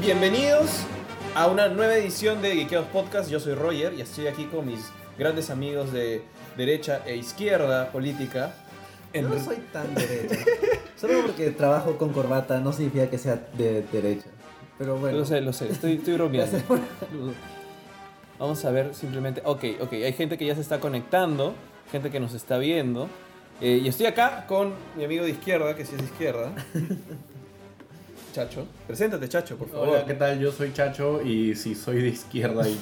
Bienvenidos 0.00 0.86
a 1.34 1.46
una 1.46 1.68
nueva 1.68 1.94
edición 1.94 2.40
de 2.40 2.54
Geekeados 2.54 2.88
Podcast. 2.88 3.30
Yo 3.30 3.38
soy 3.38 3.52
Roger 3.52 3.92
y 3.92 4.00
estoy 4.00 4.28
aquí 4.28 4.46
con 4.46 4.66
mis 4.66 4.90
grandes 5.18 5.50
amigos 5.50 5.92
de 5.92 6.22
derecha 6.56 7.02
e 7.04 7.16
izquierda 7.16 7.92
política. 7.92 8.54
No 9.12 9.38
soy 9.38 9.56
tan 9.70 9.94
derecha. 9.94 10.36
Solo 10.96 11.20
porque 11.26 11.50
trabajo 11.50 11.98
con 11.98 12.14
corbata 12.14 12.60
no 12.60 12.72
significa 12.72 13.10
que 13.10 13.18
sea 13.18 13.46
de 13.52 13.82
derecha. 13.92 14.28
Pero 14.78 14.96
bueno. 14.96 15.18
Lo 15.18 15.26
sé, 15.26 15.42
lo 15.42 15.52
sé, 15.52 15.68
estoy, 15.68 15.96
estoy 15.96 16.14
bromeando. 16.14 16.56
Vamos 18.38 18.64
a 18.64 18.70
ver 18.70 18.94
simplemente. 18.94 19.42
Ok, 19.44 19.64
ok, 19.80 19.92
hay 19.92 20.14
gente 20.14 20.38
que 20.38 20.46
ya 20.46 20.54
se 20.54 20.62
está 20.62 20.80
conectando, 20.80 21.52
gente 21.92 22.10
que 22.10 22.20
nos 22.20 22.32
está 22.32 22.56
viendo. 22.56 23.06
Eh, 23.60 23.82
y 23.84 23.88
estoy 23.88 24.06
acá 24.06 24.46
con 24.46 24.72
mi 24.96 25.04
amigo 25.04 25.24
de 25.24 25.30
izquierda, 25.32 25.76
que 25.76 25.84
sí 25.84 25.92
es 25.92 25.98
de 25.98 26.06
izquierda. 26.06 26.54
Chacho. 28.32 28.66
Preséntate, 28.86 29.28
Chacho, 29.28 29.56
por 29.56 29.68
favor. 29.68 29.88
Hola, 29.88 30.04
¿qué 30.06 30.14
tal? 30.14 30.38
Yo 30.38 30.52
soy 30.52 30.72
Chacho 30.72 31.22
y 31.22 31.54
sí, 31.54 31.74
soy 31.74 32.02
de 32.02 32.08
izquierda 32.08 32.68
y 32.68 32.78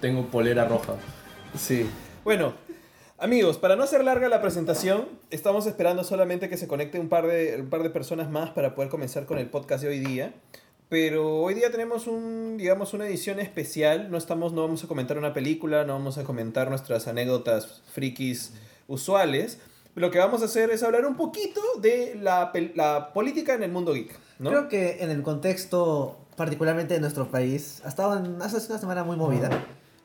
tengo 0.00 0.26
polera 0.26 0.64
roja. 0.64 0.94
Sí. 1.56 1.88
Bueno, 2.24 2.54
amigos, 3.18 3.58
para 3.58 3.76
no 3.76 3.82
hacer 3.82 4.04
larga 4.04 4.28
la 4.28 4.40
presentación, 4.40 5.08
estamos 5.30 5.66
esperando 5.66 6.04
solamente 6.04 6.48
que 6.48 6.56
se 6.56 6.66
conecte 6.66 6.98
un 6.98 7.08
par 7.08 7.26
de, 7.26 7.60
un 7.60 7.70
par 7.70 7.82
de 7.82 7.90
personas 7.90 8.30
más 8.30 8.50
para 8.50 8.74
poder 8.74 8.90
comenzar 8.90 9.26
con 9.26 9.38
el 9.38 9.48
podcast 9.48 9.82
de 9.82 9.90
hoy 9.90 10.00
día. 10.00 10.34
Pero 10.88 11.38
hoy 11.38 11.54
día 11.54 11.70
tenemos 11.70 12.06
un, 12.06 12.58
digamos, 12.58 12.92
una 12.92 13.06
edición 13.06 13.40
especial. 13.40 14.10
No 14.10 14.18
estamos, 14.18 14.52
no 14.52 14.62
vamos 14.62 14.84
a 14.84 14.88
comentar 14.88 15.16
una 15.16 15.32
película, 15.32 15.84
no 15.84 15.94
vamos 15.94 16.18
a 16.18 16.24
comentar 16.24 16.68
nuestras 16.68 17.08
anécdotas 17.08 17.80
frikis 17.92 18.52
usuales. 18.88 19.58
Lo 19.94 20.10
que 20.10 20.18
vamos 20.18 20.40
a 20.42 20.46
hacer 20.46 20.70
es 20.70 20.82
hablar 20.82 21.04
un 21.04 21.16
poquito 21.16 21.60
de 21.80 22.18
la, 22.20 22.50
la 22.74 23.12
política 23.12 23.54
en 23.54 23.62
el 23.62 23.70
mundo 23.70 23.92
geek, 23.92 24.18
¿no? 24.38 24.50
Creo 24.50 24.68
que 24.68 25.02
en 25.02 25.10
el 25.10 25.22
contexto, 25.22 26.16
particularmente 26.34 26.94
de 26.94 27.00
nuestro 27.00 27.30
país, 27.30 27.82
ha 27.84 27.88
estado 27.88 28.16
en, 28.16 28.40
hace 28.40 28.66
una 28.70 28.78
semana 28.78 29.04
muy 29.04 29.16
movida. 29.16 29.50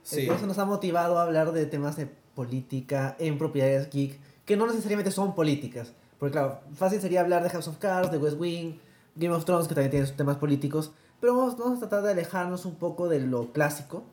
Sí. 0.03 0.21
Entonces 0.21 0.45
nos 0.47 0.57
ha 0.57 0.65
motivado 0.65 1.17
a 1.17 1.23
hablar 1.23 1.53
de 1.53 1.65
temas 1.65 1.95
de 1.95 2.07
política 2.35 3.15
en 3.19 3.37
propiedades 3.37 3.89
geek, 3.89 4.19
que 4.45 4.57
no 4.57 4.67
necesariamente 4.67 5.11
son 5.11 5.35
políticas. 5.35 5.93
Porque 6.19 6.33
claro, 6.33 6.59
fácil 6.75 6.99
sería 6.99 7.21
hablar 7.21 7.43
de 7.43 7.49
House 7.49 7.67
of 7.67 7.77
Cards, 7.77 8.11
de 8.11 8.17
West 8.17 8.37
Wing, 8.39 8.79
Game 9.15 9.33
of 9.33 9.45
Thrones, 9.45 9.67
que 9.67 9.75
también 9.75 9.91
tiene 9.91 10.05
sus 10.05 10.17
temas 10.17 10.37
políticos. 10.37 10.91
Pero 11.21 11.35
vamos, 11.35 11.57
vamos 11.57 11.77
a 11.77 11.87
tratar 11.87 12.03
de 12.03 12.11
alejarnos 12.11 12.65
un 12.65 12.75
poco 12.75 13.07
de 13.07 13.19
lo 13.21 13.53
clásico 13.53 14.03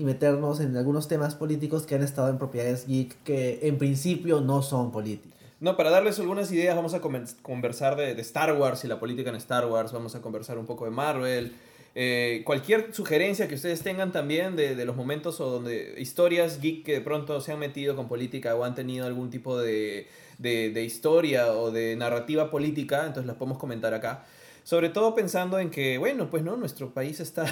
y 0.00 0.04
meternos 0.04 0.60
en 0.60 0.76
algunos 0.76 1.06
temas 1.08 1.34
políticos 1.34 1.84
que 1.86 1.94
han 1.94 2.02
estado 2.02 2.30
en 2.30 2.38
propiedades 2.38 2.86
geek 2.86 3.22
que 3.22 3.60
en 3.62 3.76
principio 3.78 4.40
no 4.40 4.62
son 4.62 4.90
políticas. 4.90 5.38
No, 5.60 5.76
para 5.76 5.90
darles 5.90 6.18
algunas 6.18 6.50
ideas, 6.50 6.74
vamos 6.74 6.94
a 6.94 7.00
conversar 7.42 7.94
de, 7.96 8.14
de 8.14 8.22
Star 8.22 8.56
Wars 8.56 8.82
y 8.84 8.88
la 8.88 8.98
política 8.98 9.28
en 9.28 9.36
Star 9.36 9.66
Wars, 9.66 9.92
vamos 9.92 10.14
a 10.14 10.22
conversar 10.22 10.56
un 10.56 10.64
poco 10.64 10.86
de 10.86 10.90
Marvel. 10.90 11.52
eh, 11.94 12.42
cualquier 12.44 12.94
sugerencia 12.94 13.48
que 13.48 13.56
ustedes 13.56 13.82
tengan 13.82 14.12
también 14.12 14.56
de, 14.56 14.74
de 14.76 14.84
los 14.84 14.96
momentos 14.96 15.40
o 15.40 15.50
donde 15.50 15.96
historias 15.98 16.60
geek 16.60 16.84
que 16.84 16.92
de 16.94 17.00
pronto 17.00 17.40
se 17.40 17.52
han 17.52 17.58
metido 17.58 17.96
con 17.96 18.08
política 18.08 18.54
o 18.54 18.64
han 18.64 18.74
tenido 18.74 19.06
algún 19.06 19.30
tipo 19.30 19.58
de, 19.58 20.06
de, 20.38 20.70
de 20.70 20.84
historia 20.84 21.52
o 21.52 21.70
de 21.70 21.96
narrativa 21.96 22.50
política, 22.50 23.00
entonces 23.06 23.26
las 23.26 23.36
podemos 23.36 23.58
comentar 23.58 23.92
acá. 23.94 24.24
Sobre 24.64 24.88
todo 24.90 25.14
pensando 25.14 25.58
en 25.58 25.70
que, 25.70 25.98
bueno, 25.98 26.28
pues 26.30 26.42
no, 26.42 26.56
nuestro 26.56 26.90
país 26.90 27.20
está 27.20 27.46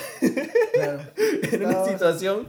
Claro. 0.75 1.01
en 1.53 1.64
una 1.67 1.84
situación 1.84 2.47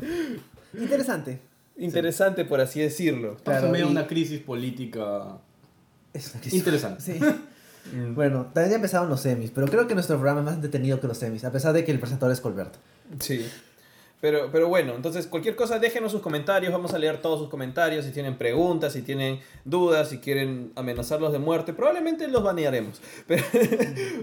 Interesante. 0.78 1.40
interesante, 1.78 2.46
por 2.46 2.62
así 2.62 2.80
decirlo. 2.82 3.38
Claro, 3.44 3.68
en 3.68 3.72
medio 3.72 3.86
de 3.86 3.92
y- 3.92 3.96
una 3.96 4.08
crisis 4.08 4.40
política 4.42 5.38
Es 6.14 6.32
una 6.32 6.42
crisis. 6.42 6.60
interesante. 6.60 7.02
Sí. 7.02 7.20
Bueno, 8.14 8.44
también 8.54 8.72
ya 8.72 8.76
empezaron 8.76 9.10
los 9.10 9.22
semis, 9.22 9.50
pero 9.56 9.66
creo 9.68 9.88
que 9.88 9.96
nuestro 9.96 10.18
programa 10.18 10.42
es 10.42 10.46
más 10.46 10.56
entretenido 10.56 11.00
que 11.00 11.08
los 11.08 11.18
semis, 11.18 11.44
a 11.44 11.52
pesar 11.52 11.74
de 11.74 11.84
que 11.86 11.92
el 11.92 11.98
presentador 12.00 12.32
es 12.34 12.40
Colberto. 12.42 12.78
Sí. 13.20 13.44
Pero, 14.22 14.50
pero 14.52 14.68
bueno, 14.68 14.96
entonces 14.96 15.28
cualquier 15.28 15.56
cosa 15.56 15.80
déjenos 15.80 16.12
sus 16.12 16.22
comentarios, 16.22 16.74
vamos 16.74 16.94
a 16.94 16.98
leer 17.00 17.22
todos 17.22 17.40
sus 17.40 17.48
comentarios, 17.50 18.04
si 18.04 18.12
tienen 18.12 18.38
preguntas, 18.38 18.92
si 18.92 19.02
tienen 19.02 19.40
dudas, 19.64 20.10
si 20.10 20.18
quieren 20.18 20.74
amenazarlos 20.76 21.32
de 21.32 21.40
muerte, 21.40 21.72
probablemente 21.72 22.28
los 22.28 22.44
banearemos, 22.44 23.00
pero- 23.28 23.44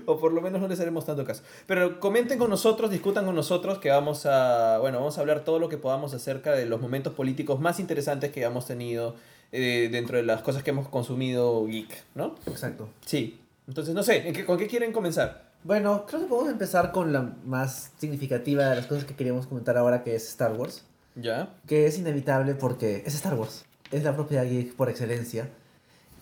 o 0.05 0.19
por 0.19 0.33
lo 0.33 0.43
menos 0.43 0.61
no 0.61 0.69
les 0.69 0.79
haremos 0.81 1.07
tanto 1.07 1.25
caso. 1.25 1.43
Pero 1.67 1.99
comenten 1.99 2.39
con 2.39 2.51
nosotros, 2.51 2.91
discutan 2.91 3.25
con 3.25 3.35
nosotros, 3.35 3.79
que 3.79 3.89
vamos 3.89 4.27
a, 4.27 4.79
bueno, 4.81 4.99
vamos 4.99 5.17
a 5.17 5.23
hablar 5.23 5.45
todo 5.45 5.59
lo 5.59 5.69
que 5.71 5.79
podamos 5.79 6.13
acerca 6.13 6.53
de 6.53 6.67
los 6.67 6.79
momentos 6.81 7.15
políticos 7.15 7.59
más 7.59 7.81
interesantes 7.81 8.33
que 8.33 8.43
hemos 8.43 8.67
tenido 8.67 9.15
eh, 9.53 9.89
dentro 9.91 10.19
de 10.19 10.25
las 10.25 10.43
cosas 10.43 10.63
que 10.63 10.71
hemos 10.71 10.89
consumido 10.89 11.65
geek, 11.67 11.89
¿no? 12.15 12.35
Exacto. 12.47 12.89
Sí. 13.07 13.41
Entonces, 13.67 13.95
no 13.95 14.03
sé, 14.03 14.29
¿en 14.29 14.35
qué- 14.35 14.45
¿con 14.45 14.59
qué 14.59 14.67
quieren 14.67 14.93
comenzar? 14.93 15.46
Bueno, 15.67 16.07
creo 16.07 16.21
que 16.21 16.27
podemos 16.29 16.53
empezar 16.53 16.93
con 16.93 17.13
la 17.13 17.35
más 17.45 17.91
significativa 17.99 18.67
de 18.67 18.77
las 18.77 18.87
cosas 18.87 19.05
que 19.05 19.17
queríamos 19.17 19.49
comentar 19.49 19.77
ahora, 19.77 20.05
que 20.05 20.15
es 20.15 20.29
Star 20.29 20.53
Wars. 20.53 20.85
¿Ya? 21.17 21.57
Que 21.67 21.87
es 21.87 21.99
inevitable 21.99 22.55
porque 22.55 23.03
es 23.05 23.17
Star 23.17 23.35
Wars. 23.35 23.65
Es 23.91 24.05
la 24.05 24.15
propiedad 24.15 24.45
geek 24.45 24.77
por 24.77 24.89
excelencia. 24.89 25.49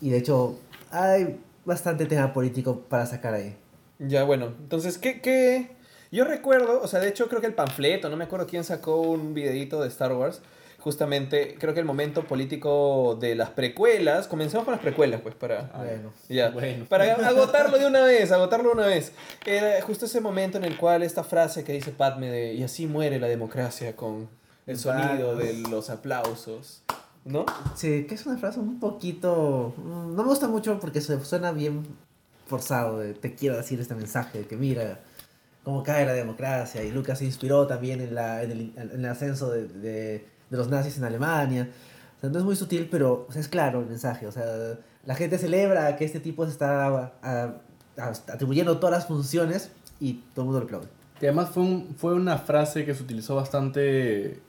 Y 0.01 0.09
de 0.09 0.17
hecho, 0.17 0.59
hay 0.91 1.39
bastante 1.67 2.07
tema 2.07 2.33
político 2.33 2.81
para 2.89 3.05
sacar 3.05 3.35
ahí. 3.35 3.55
Ya, 3.99 4.25
bueno, 4.25 4.47
entonces, 4.47 4.97
¿qué, 4.97 5.21
qué? 5.21 5.73
Yo 6.11 6.25
recuerdo, 6.25 6.81
o 6.81 6.89
sea, 6.89 7.01
de 7.01 7.09
hecho 7.09 7.29
creo 7.29 7.43
que 7.43 7.47
el 7.47 7.55
panfleto, 7.55 8.09
no 8.09 8.17
me 8.17 8.25
acuerdo 8.25 8.47
quién 8.47 8.65
sacó 8.65 9.03
un 9.03 9.35
videito 9.35 9.83
de 9.83 9.89
Star 9.89 10.15
Wars, 10.15 10.41
justamente, 10.85 11.57
creo 11.59 11.73
que 11.73 11.81
el 11.81 11.87
momento 11.87 12.25
político 12.25 13.17
de 13.19 13.35
las 13.35 13.49
precuelas, 13.49 14.29
comencemos 14.29 14.67
con 14.67 14.73
las 14.73 14.83
precuelas, 14.83 15.23
pues, 15.23 15.35
para... 15.35 15.63
Bueno. 15.75 16.13
Ya, 16.29 16.51
Bueno. 16.51 16.85
para 16.85 17.11
agotarlo 17.27 17.79
de 17.79 17.87
una 17.87 18.03
vez, 18.03 18.31
agotarlo 18.31 18.69
de 18.69 18.75
una 18.75 18.87
vez. 18.87 19.13
Era 19.47 19.81
justo 19.81 20.05
ese 20.05 20.21
momento 20.21 20.59
en 20.59 20.65
el 20.65 20.77
cual 20.77 21.03
esta 21.03 21.25
frase 21.25 21.65
que 21.65 21.73
dice 21.73 21.91
Padme 21.91 22.31
de, 22.31 22.53
y 22.53 22.63
así 22.63 22.87
muere 22.87 23.19
la 23.19 23.29
democracia 23.29 23.97
con 23.97 24.29
el 24.67 24.79
sonido 24.79 25.37
de 25.37 25.55
los 25.71 25.89
aplausos, 25.89 26.83
¿no? 27.25 27.47
Sí, 27.75 28.05
que 28.07 28.15
es 28.15 28.27
una 28.27 28.37
frase 28.37 28.61
un 28.61 28.79
poquito... 28.79 29.73
No 29.79 30.23
me 30.23 30.25
gusta 30.25 30.49
mucho 30.49 30.79
porque 30.81 31.01
se 31.01 31.19
suena 31.25 31.51
bien 31.53 31.83
forzado. 32.47 32.99
de, 32.99 33.15
te 33.15 33.35
quiero 33.35 33.57
decir 33.57 33.81
este 33.81 33.95
mensaje 33.95 34.41
de 34.41 34.47
que 34.47 34.59
mira 34.59 35.01
cómo 35.63 35.83
cae 35.83 36.05
la 36.05 36.13
democracia. 36.13 36.85
Y 36.85 36.91
Lucas 36.91 37.21
se 37.21 37.25
inspiró 37.25 37.67
también 37.67 38.03
en, 38.03 38.15
la, 38.15 38.43
en, 38.43 38.51
el, 38.51 38.73
en 38.77 38.91
el 39.01 39.07
ascenso 39.07 39.51
de, 39.51 39.67
de, 39.67 40.34
de 40.55 40.59
los 40.63 40.69
nazis 40.71 40.97
en 40.99 41.05
Alemania. 41.05 41.69
O 42.19 42.21
sea, 42.21 42.31
no 42.31 42.39
es 42.39 42.45
muy 42.45 42.57
sutil, 42.57 42.89
pero 42.91 43.27
o 43.29 43.33
sea, 43.33 43.41
es 43.41 43.49
claro 43.49 43.81
el 43.81 43.87
mensaje. 43.87 44.27
O 44.27 44.33
sea, 44.33 44.45
la 45.05 45.15
gente 45.15 45.37
celebra 45.39 45.97
que 45.97 46.05
este 46.05 46.21
tipo 46.21 46.45
se 46.47 46.53
está 46.53 46.87
a- 46.87 47.13
a- 47.23 47.55
a- 47.99 48.09
atribuyendo 48.33 48.79
todas 48.79 48.95
las 48.97 49.07
funciones 49.07 49.71
y 50.01 50.15
todo 50.35 50.43
el 50.43 50.45
mundo 50.47 50.61
lo 50.61 50.65
aplaude. 50.67 50.89
Que 51.21 51.29
además 51.29 51.51
fue, 51.51 51.63
un- 51.63 51.95
fue 51.97 52.15
una 52.15 52.39
frase 52.39 52.85
que 52.85 52.95
se 52.95 53.03
utilizó 53.03 53.35
bastante 53.37 54.41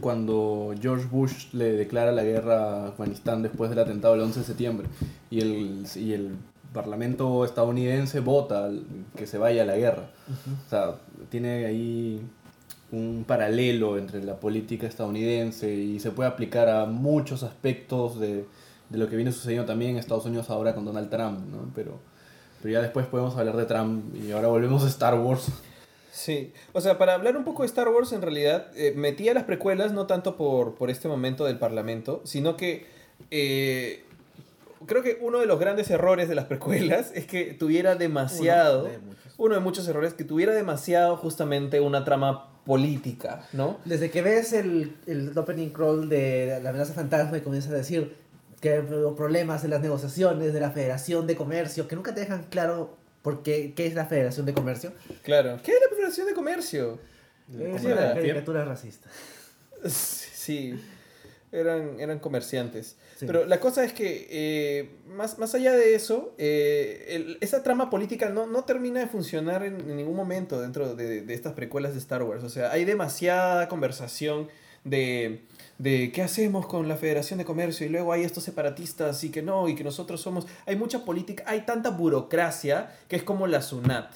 cuando 0.00 0.74
George 0.80 1.06
Bush 1.10 1.52
le 1.52 1.72
declara 1.72 2.12
la 2.12 2.22
guerra 2.22 2.84
a 2.84 2.88
Afganistán 2.88 3.42
después 3.42 3.70
del 3.70 3.78
atentado 3.80 4.14
del 4.14 4.22
11 4.24 4.40
de 4.40 4.46
septiembre. 4.46 4.86
Y 5.30 5.40
el, 5.40 5.86
y 5.96 6.12
el 6.12 6.36
Parlamento 6.72 7.44
estadounidense 7.44 8.20
vota 8.20 8.70
que 9.16 9.26
se 9.26 9.38
vaya 9.38 9.62
a 9.62 9.66
la 9.66 9.76
guerra. 9.76 10.10
O 10.66 10.70
sea, 10.70 10.96
tiene 11.30 11.64
ahí 11.64 12.22
un 12.90 13.24
paralelo 13.26 13.98
entre 13.98 14.22
la 14.24 14.36
política 14.40 14.86
estadounidense 14.86 15.72
y 15.74 16.00
se 16.00 16.10
puede 16.10 16.28
aplicar 16.28 16.68
a 16.68 16.86
muchos 16.86 17.42
aspectos 17.42 18.18
de, 18.18 18.46
de 18.88 18.98
lo 18.98 19.08
que 19.08 19.16
viene 19.16 19.32
sucediendo 19.32 19.66
también 19.66 19.92
en 19.92 19.96
Estados 19.98 20.24
Unidos 20.26 20.48
ahora 20.50 20.74
con 20.74 20.84
Donald 20.84 21.10
Trump, 21.10 21.40
¿no? 21.50 21.70
Pero, 21.74 21.98
pero 22.62 22.72
ya 22.72 22.80
después 22.80 23.06
podemos 23.06 23.36
hablar 23.36 23.56
de 23.56 23.66
Trump 23.66 24.14
y 24.16 24.30
ahora 24.32 24.48
volvemos 24.48 24.82
a 24.84 24.88
Star 24.88 25.14
Wars. 25.18 25.48
Sí, 26.10 26.52
o 26.72 26.80
sea, 26.80 26.98
para 26.98 27.14
hablar 27.14 27.36
un 27.36 27.44
poco 27.44 27.62
de 27.62 27.66
Star 27.66 27.88
Wars, 27.88 28.12
en 28.12 28.22
realidad 28.22 28.66
eh, 28.74 28.92
metía 28.96 29.34
las 29.34 29.44
precuelas 29.44 29.92
no 29.92 30.06
tanto 30.06 30.36
por, 30.36 30.74
por 30.74 30.90
este 30.90 31.06
momento 31.08 31.44
del 31.44 31.58
Parlamento, 31.58 32.22
sino 32.24 32.56
que 32.56 32.86
eh, 33.30 34.02
creo 34.86 35.02
que 35.02 35.18
uno 35.20 35.38
de 35.38 35.46
los 35.46 35.60
grandes 35.60 35.90
errores 35.90 36.28
de 36.28 36.34
las 36.34 36.46
precuelas 36.46 37.12
es 37.14 37.26
que 37.26 37.52
tuviera 37.54 37.94
demasiado, 37.96 38.80
Uno 38.84 38.90
de 38.92 38.98
muchos. 38.98 39.34
uno 39.36 39.54
de 39.54 39.60
muchos 39.60 39.86
errores, 39.88 40.14
que 40.14 40.24
tuviera 40.24 40.52
demasiado 40.54 41.16
justamente 41.16 41.80
una 41.80 42.04
trama 42.04 42.48
política, 42.68 43.48
¿no? 43.54 43.80
Desde 43.86 44.10
que 44.10 44.20
ves 44.20 44.52
el, 44.52 44.94
el 45.06 45.36
opening 45.36 45.70
crawl 45.70 46.06
de 46.06 46.60
la 46.62 46.68
amenaza 46.68 46.92
fantasma 46.92 47.38
y 47.38 47.40
comienzas 47.40 47.72
a 47.72 47.76
decir 47.76 48.14
que 48.60 48.80
hubo 48.80 49.16
problemas 49.16 49.64
en 49.64 49.70
las 49.70 49.80
negociaciones 49.80 50.52
de 50.52 50.60
la 50.60 50.70
Federación 50.70 51.26
de 51.26 51.34
Comercio, 51.34 51.88
que 51.88 51.96
nunca 51.96 52.14
te 52.14 52.20
dejan 52.20 52.44
claro 52.50 52.98
por 53.22 53.42
qué, 53.42 53.72
qué 53.74 53.86
es 53.86 53.94
la 53.94 54.04
Federación 54.04 54.44
de 54.44 54.52
Comercio. 54.52 54.92
Claro. 55.22 55.58
¿Qué 55.64 55.72
es 55.72 55.78
la 55.80 55.96
Federación 55.96 56.26
de 56.26 56.34
Comercio? 56.34 56.98
Es 57.58 57.84
una 57.84 58.12
caricatura 58.12 58.64
racista. 58.66 59.08
Sí, 59.88 60.74
eran, 61.52 61.98
eran 62.00 62.18
comerciantes. 62.18 62.96
Sí. 63.18 63.26
Pero 63.26 63.46
la 63.46 63.58
cosa 63.60 63.84
es 63.84 63.92
que, 63.92 64.26
eh, 64.30 64.90
más, 65.08 65.38
más 65.38 65.54
allá 65.54 65.72
de 65.72 65.94
eso, 65.94 66.34
eh, 66.38 67.06
el- 67.08 67.38
esa 67.40 67.62
trama 67.62 67.90
política 67.90 68.28
no, 68.28 68.46
no 68.46 68.64
termina 68.64 69.00
de 69.00 69.06
funcionar 69.06 69.62
en, 69.64 69.80
en 69.80 69.96
ningún 69.96 70.16
momento 70.16 70.60
dentro 70.60 70.94
de, 70.94 71.22
de 71.22 71.34
estas 71.34 71.54
precuelas 71.54 71.92
de 71.94 71.98
Star 72.00 72.22
Wars. 72.22 72.44
O 72.44 72.48
sea, 72.48 72.70
hay 72.72 72.84
demasiada 72.84 73.68
conversación 73.68 74.48
de, 74.84 75.42
de 75.78 76.12
qué 76.12 76.22
hacemos 76.22 76.66
con 76.66 76.88
la 76.88 76.96
Federación 76.96 77.38
de 77.38 77.44
Comercio 77.44 77.86
y 77.86 77.88
luego 77.90 78.12
hay 78.12 78.22
estos 78.22 78.44
separatistas 78.44 79.22
y 79.24 79.30
que 79.30 79.42
no, 79.42 79.68
y 79.68 79.74
que 79.74 79.84
nosotros 79.84 80.20
somos... 80.20 80.46
Hay 80.66 80.76
mucha 80.76 81.04
política, 81.04 81.44
hay 81.46 81.62
tanta 81.62 81.90
burocracia 81.90 82.94
que 83.08 83.16
es 83.16 83.22
como 83.22 83.46
la 83.46 83.62
SUNAT. 83.62 84.12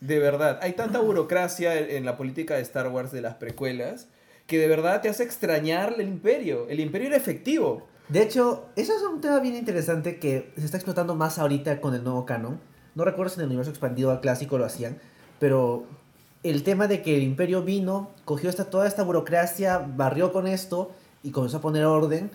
De 0.00 0.18
verdad, 0.18 0.58
hay 0.62 0.72
tanta 0.72 1.00
burocracia 1.00 1.78
en, 1.78 1.90
en 1.90 2.04
la 2.04 2.16
política 2.16 2.56
de 2.56 2.62
Star 2.62 2.88
Wars 2.88 3.10
de 3.12 3.22
las 3.22 3.34
precuelas 3.36 4.06
que 4.46 4.58
de 4.58 4.68
verdad 4.68 5.00
te 5.00 5.08
hace 5.08 5.22
extrañar 5.22 5.94
el 5.98 6.08
imperio. 6.08 6.66
El 6.68 6.80
imperio 6.80 7.08
era 7.08 7.16
efectivo. 7.16 7.86
De 8.08 8.22
hecho, 8.22 8.66
eso 8.76 8.94
es 8.94 9.02
un 9.02 9.20
tema 9.20 9.40
bien 9.40 9.54
interesante 9.54 10.18
que 10.18 10.52
se 10.56 10.64
está 10.64 10.76
explotando 10.76 11.14
más 11.14 11.38
ahorita 11.38 11.80
con 11.80 11.94
el 11.94 12.04
nuevo 12.04 12.26
canon. 12.26 12.60
No 12.94 13.04
recuerdo 13.04 13.30
si 13.30 13.36
en 13.36 13.42
el 13.42 13.46
universo 13.48 13.70
expandido 13.70 14.10
al 14.10 14.20
clásico 14.20 14.58
lo 14.58 14.66
hacían, 14.66 14.98
pero 15.38 15.86
el 16.42 16.62
tema 16.62 16.86
de 16.86 17.00
que 17.00 17.16
el 17.16 17.22
imperio 17.22 17.62
vino, 17.62 18.10
cogió 18.24 18.50
esta, 18.50 18.66
toda 18.66 18.86
esta 18.86 19.02
burocracia, 19.02 19.78
barrió 19.78 20.32
con 20.32 20.46
esto 20.46 20.92
y 21.22 21.30
comenzó 21.30 21.56
a 21.56 21.60
poner 21.62 21.86
orden, 21.86 22.30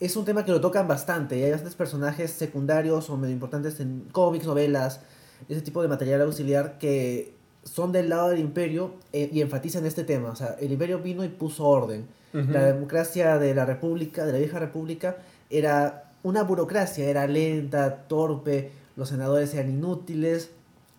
es 0.00 0.16
un 0.16 0.26
tema 0.26 0.44
que 0.44 0.52
lo 0.52 0.60
tocan 0.60 0.86
bastante. 0.86 1.42
Hay 1.42 1.50
bastantes 1.50 1.74
personajes 1.74 2.30
secundarios 2.30 3.08
o 3.08 3.16
medio 3.16 3.32
importantes 3.32 3.80
en 3.80 4.06
cómics, 4.12 4.44
novelas, 4.44 5.00
ese 5.48 5.62
tipo 5.62 5.82
de 5.82 5.88
material 5.88 6.20
auxiliar 6.20 6.78
que 6.78 7.33
son 7.64 7.92
del 7.92 8.08
lado 8.08 8.28
del 8.30 8.38
imperio 8.40 8.92
eh, 9.12 9.28
y 9.32 9.40
enfatizan 9.40 9.84
este 9.86 10.04
tema. 10.04 10.30
O 10.30 10.36
sea, 10.36 10.56
el 10.60 10.70
imperio 10.72 10.98
vino 11.00 11.24
y 11.24 11.28
puso 11.28 11.64
orden. 11.66 12.06
La 12.52 12.64
democracia 12.64 13.38
de 13.38 13.54
la 13.54 13.64
república, 13.64 14.26
de 14.26 14.32
la 14.32 14.38
vieja 14.38 14.58
república, 14.58 15.16
era 15.50 16.10
una 16.24 16.42
burocracia, 16.42 17.04
era 17.08 17.26
lenta, 17.28 18.06
torpe, 18.08 18.72
los 18.96 19.08
senadores 19.08 19.54
eran 19.54 19.70
inútiles. 19.70 20.50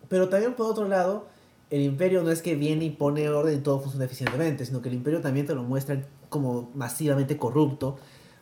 Pero 0.08 0.30
también 0.30 0.54
por 0.54 0.68
otro 0.68 0.88
lado, 0.88 1.26
el 1.72 1.82
imperio 1.82 2.24
no 2.24 2.32
es 2.32 2.42
que 2.42 2.56
viene 2.56 2.86
y 2.86 2.90
pone 2.92 3.28
orden 3.30 3.58
y 3.58 3.62
todo 3.62 3.80
funciona 3.82 4.06
eficientemente, 4.06 4.66
sino 4.66 4.82
que 4.82 4.88
el 4.90 4.96
imperio 4.96 5.20
también 5.22 5.46
te 5.46 5.54
lo 5.56 5.64
muestran 5.64 6.06
como 6.30 6.70
masivamente 6.74 7.38
corrupto. 7.38 7.98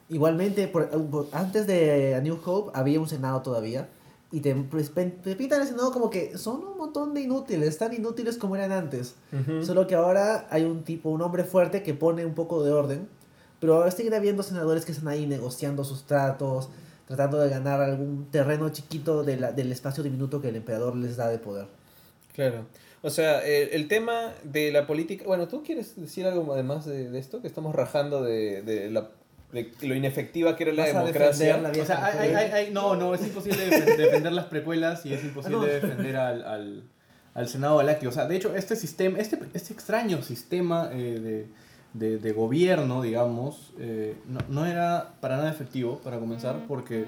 Igualmente, 0.10 0.68
por- 0.68 0.90
por- 1.10 1.28
antes 1.32 1.66
de 1.66 2.14
A 2.16 2.22
New 2.22 2.38
Hope 2.46 2.72
había 2.76 3.00
un 3.00 3.08
senado 3.10 3.42
todavía. 3.42 3.88
Y 4.34 4.40
te, 4.42 4.54
pues, 4.56 4.92
te 4.92 5.36
pintan 5.36 5.62
el 5.62 5.68
senado 5.68 5.92
como 5.92 6.10
que 6.10 6.38
son 6.40 6.64
un 6.66 6.76
montón 6.78 7.14
de 7.14 7.22
inútiles, 7.22 7.78
tan 7.78 7.94
inútiles 7.94 8.36
como 8.38 8.56
eran 8.56 8.72
antes. 8.72 9.14
Solo 9.64 9.86
que 9.86 9.94
ahora 9.96 10.48
hay 10.50 10.64
un 10.64 10.84
tipo, 10.84 11.10
un 11.12 11.22
hombre 11.22 11.44
fuerte 11.44 11.84
que 11.84 11.94
pone 11.94 12.26
un 12.26 12.34
poco 12.34 12.64
de 12.64 12.72
orden. 12.72 13.08
Pero 13.60 13.76
ahora 13.76 13.92
siguen 13.92 14.16
habiendo 14.16 14.42
senadores 14.44 14.86
que 14.86 14.92
están 14.92 15.08
ahí 15.08 15.28
negociando 15.28 15.84
sus 15.84 16.04
tratos, 16.08 16.70
tratando 17.08 17.38
de 17.40 17.50
ganar 17.50 17.80
algún 17.80 18.26
terreno 18.32 18.70
chiquito 18.70 19.24
de 19.24 19.38
la- 19.38 19.52
del 19.52 19.72
espacio 19.72 20.04
diminuto 20.04 20.42
que 20.42 20.50
el 20.50 20.56
emperador 20.56 20.96
les 20.96 21.16
da 21.16 21.30
de 21.30 21.38
poder. 21.38 21.68
Claro. 22.34 22.66
O 23.04 23.10
sea, 23.12 23.46
el, 23.46 23.70
el 23.70 23.88
tema 23.88 24.34
de 24.44 24.72
la 24.72 24.88
política... 24.88 25.26
Bueno, 25.28 25.48
¿tú 25.48 25.62
quieres 25.62 25.96
decir 25.96 26.26
algo 26.26 26.52
además 26.54 26.86
de, 26.86 27.10
de 27.12 27.20
esto? 27.20 27.40
Que 27.42 27.48
estamos 27.48 27.76
rajando 27.76 28.24
de, 28.24 28.64
de 28.64 28.90
la, 28.90 29.10
de 29.54 29.72
lo 29.88 29.96
inefectiva 29.96 30.56
que 30.58 30.64
era 30.64 30.74
la 30.74 30.86
democracia. 30.88 31.58
la 31.58 31.70
O 31.70 31.86
sea, 31.86 32.06
hay, 32.06 32.30
hay- 32.34 32.52
hay- 32.52 32.72
no, 32.74 32.96
no, 32.96 33.14
es 33.16 33.22
imposible 33.22 33.70
defen- 33.70 33.96
defender 33.98 34.34
las 34.34 34.46
precuelas 34.46 35.06
y 35.06 35.14
es 35.14 35.24
imposible 35.24 35.58
Ah, 35.58 35.62
no. 35.62 35.66
defender 35.68 36.16
al, 36.18 36.44
al, 36.46 36.84
al 37.36 37.48
Senado 37.48 37.78
Galáctico. 37.78 38.10
O 38.10 38.14
sea, 38.14 38.26
de 38.26 38.36
hecho, 38.36 38.56
este 38.56 38.76
sistema, 38.76 39.20
este, 39.20 39.40
este 39.54 39.72
extraño 39.74 40.22
sistema 40.24 40.90
eh, 40.92 41.48
de, 41.94 42.08
de, 42.10 42.18
de 42.18 42.32
gobierno, 42.34 43.02
digamos, 43.04 43.72
eh, 43.80 44.16
no, 44.28 44.40
no 44.50 44.66
era 44.66 45.14
para 45.22 45.38
nada 45.38 45.52
efectivo, 45.52 46.00
para 46.04 46.18
comenzar, 46.20 46.66
porque 46.68 47.06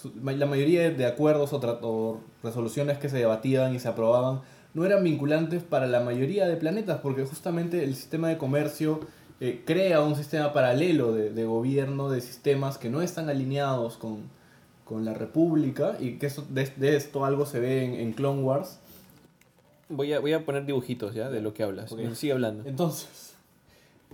su- 0.00 0.12
ma- 0.22 0.32
la 0.32 0.46
mayoría 0.46 0.88
de 0.90 1.04
acuerdos 1.06 1.52
o, 1.52 1.60
tra- 1.60 1.78
o 1.82 2.20
resoluciones 2.44 2.98
que 2.98 3.08
se 3.08 3.16
debatían 3.18 3.74
y 3.74 3.80
se 3.80 3.88
aprobaban 3.88 4.40
no 4.74 4.86
eran 4.86 5.04
vinculantes 5.04 5.62
para 5.62 5.86
la 5.86 6.00
mayoría 6.00 6.46
de 6.46 6.56
planetas, 6.56 7.00
porque 7.02 7.24
justamente 7.26 7.84
el 7.84 7.94
sistema 7.94 8.28
de 8.30 8.38
comercio 8.38 9.00
eh, 9.42 9.62
crea 9.66 10.00
un 10.02 10.14
sistema 10.14 10.52
paralelo 10.52 11.12
de, 11.12 11.30
de 11.30 11.44
gobierno, 11.44 12.08
de 12.08 12.20
sistemas 12.20 12.78
que 12.78 12.88
no 12.88 13.02
están 13.02 13.28
alineados 13.28 13.96
con, 13.96 14.20
con 14.84 15.04
la 15.04 15.14
República, 15.14 15.96
y 15.98 16.18
que 16.18 16.26
eso, 16.26 16.46
de, 16.48 16.70
de 16.76 16.96
esto 16.96 17.24
algo 17.24 17.44
se 17.44 17.58
ve 17.58 17.84
en, 17.84 17.94
en 17.94 18.12
Clone 18.12 18.42
Wars. 18.42 18.78
Voy 19.88 20.12
a, 20.12 20.20
voy 20.20 20.32
a 20.32 20.46
poner 20.46 20.64
dibujitos 20.64 21.12
ya 21.12 21.28
de 21.28 21.40
lo 21.42 21.52
que 21.52 21.64
hablas. 21.64 21.90
Ok. 21.92 22.00
Sigue 22.14 22.32
hablando. 22.32 22.66
Entonces, 22.68 23.34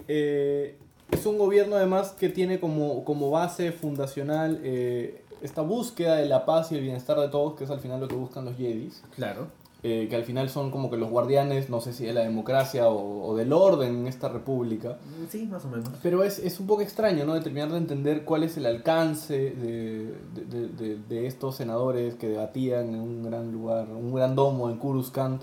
eh, 0.08 0.76
es 1.10 1.26
un 1.26 1.36
gobierno 1.36 1.76
además 1.76 2.12
que 2.18 2.30
tiene 2.30 2.58
como, 2.58 3.04
como 3.04 3.30
base 3.30 3.70
fundacional 3.70 4.60
eh, 4.62 5.22
esta 5.42 5.62
búsqueda 5.62 6.16
de 6.16 6.26
la 6.26 6.44
paz 6.46 6.72
y 6.72 6.76
el 6.76 6.80
bienestar 6.80 7.20
de 7.20 7.28
todos, 7.28 7.54
que 7.54 7.64
es 7.64 7.70
al 7.70 7.80
final 7.80 8.00
lo 8.00 8.08
que 8.08 8.16
buscan 8.16 8.44
los 8.44 8.56
Jedis. 8.56 9.02
Claro. 9.14 9.48
Eh, 9.84 10.08
que 10.10 10.16
al 10.16 10.24
final 10.24 10.48
son 10.50 10.70
como 10.72 10.90
que 10.90 10.96
los 10.96 11.08
guardianes, 11.08 11.70
no 11.70 11.80
sé 11.80 11.92
si 11.92 12.04
de 12.04 12.12
la 12.12 12.22
democracia 12.22 12.88
o, 12.88 13.26
o 13.28 13.36
del 13.36 13.52
orden 13.52 13.94
en 13.98 14.06
esta 14.08 14.28
república. 14.28 14.98
Sí, 15.30 15.46
más 15.46 15.64
o 15.64 15.68
menos. 15.68 15.88
Pero 16.02 16.24
es, 16.24 16.40
es 16.40 16.58
un 16.58 16.66
poco 16.66 16.82
extraño, 16.82 17.24
¿no? 17.24 17.34
De 17.34 17.40
terminar 17.42 17.70
de 17.70 17.78
entender 17.78 18.24
cuál 18.24 18.42
es 18.42 18.56
el 18.56 18.66
alcance 18.66 19.34
de, 19.50 20.14
de, 20.34 20.68
de- 20.68 20.96
de- 20.96 21.26
estos 21.28 21.54
senadores 21.56 22.14
que 22.16 22.28
debatían 22.28 22.88
en 22.94 23.00
un 23.00 23.22
gran 23.22 23.52
lugar, 23.52 23.86
un 23.90 24.12
gran 24.14 24.34
domo 24.34 24.68
en 24.68 24.78
Coruscant, 24.78 25.42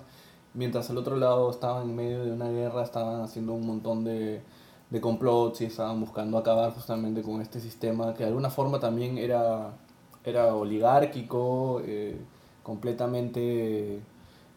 mientras 0.54 0.90
al 0.90 0.98
otro 0.98 1.16
lado 1.16 1.50
estaban 1.50 1.90
en 1.90 1.96
medio 1.96 2.26
de 2.26 2.32
una 2.34 2.50
guerra, 2.50 2.84
estaban 2.84 3.22
haciendo 3.22 3.54
un 3.54 3.66
montón 3.66 4.04
de, 4.04 4.42
de 4.90 5.02
complots 5.02 5.62
y 5.62 5.66
estaban 5.66 6.00
buscando 6.02 6.38
acabar 6.38 6.72
justamente 6.74 7.22
con 7.22 7.42
este 7.42 7.60
sistema 7.62 8.14
que 8.14 8.24
de 8.24 8.30
alguna 8.30 8.50
forma 8.50 8.80
también 8.82 9.18
era, 9.18 9.72
era 10.26 10.54
oligárquico, 10.56 11.82
eh, 11.86 12.18
completamente 12.64 14.00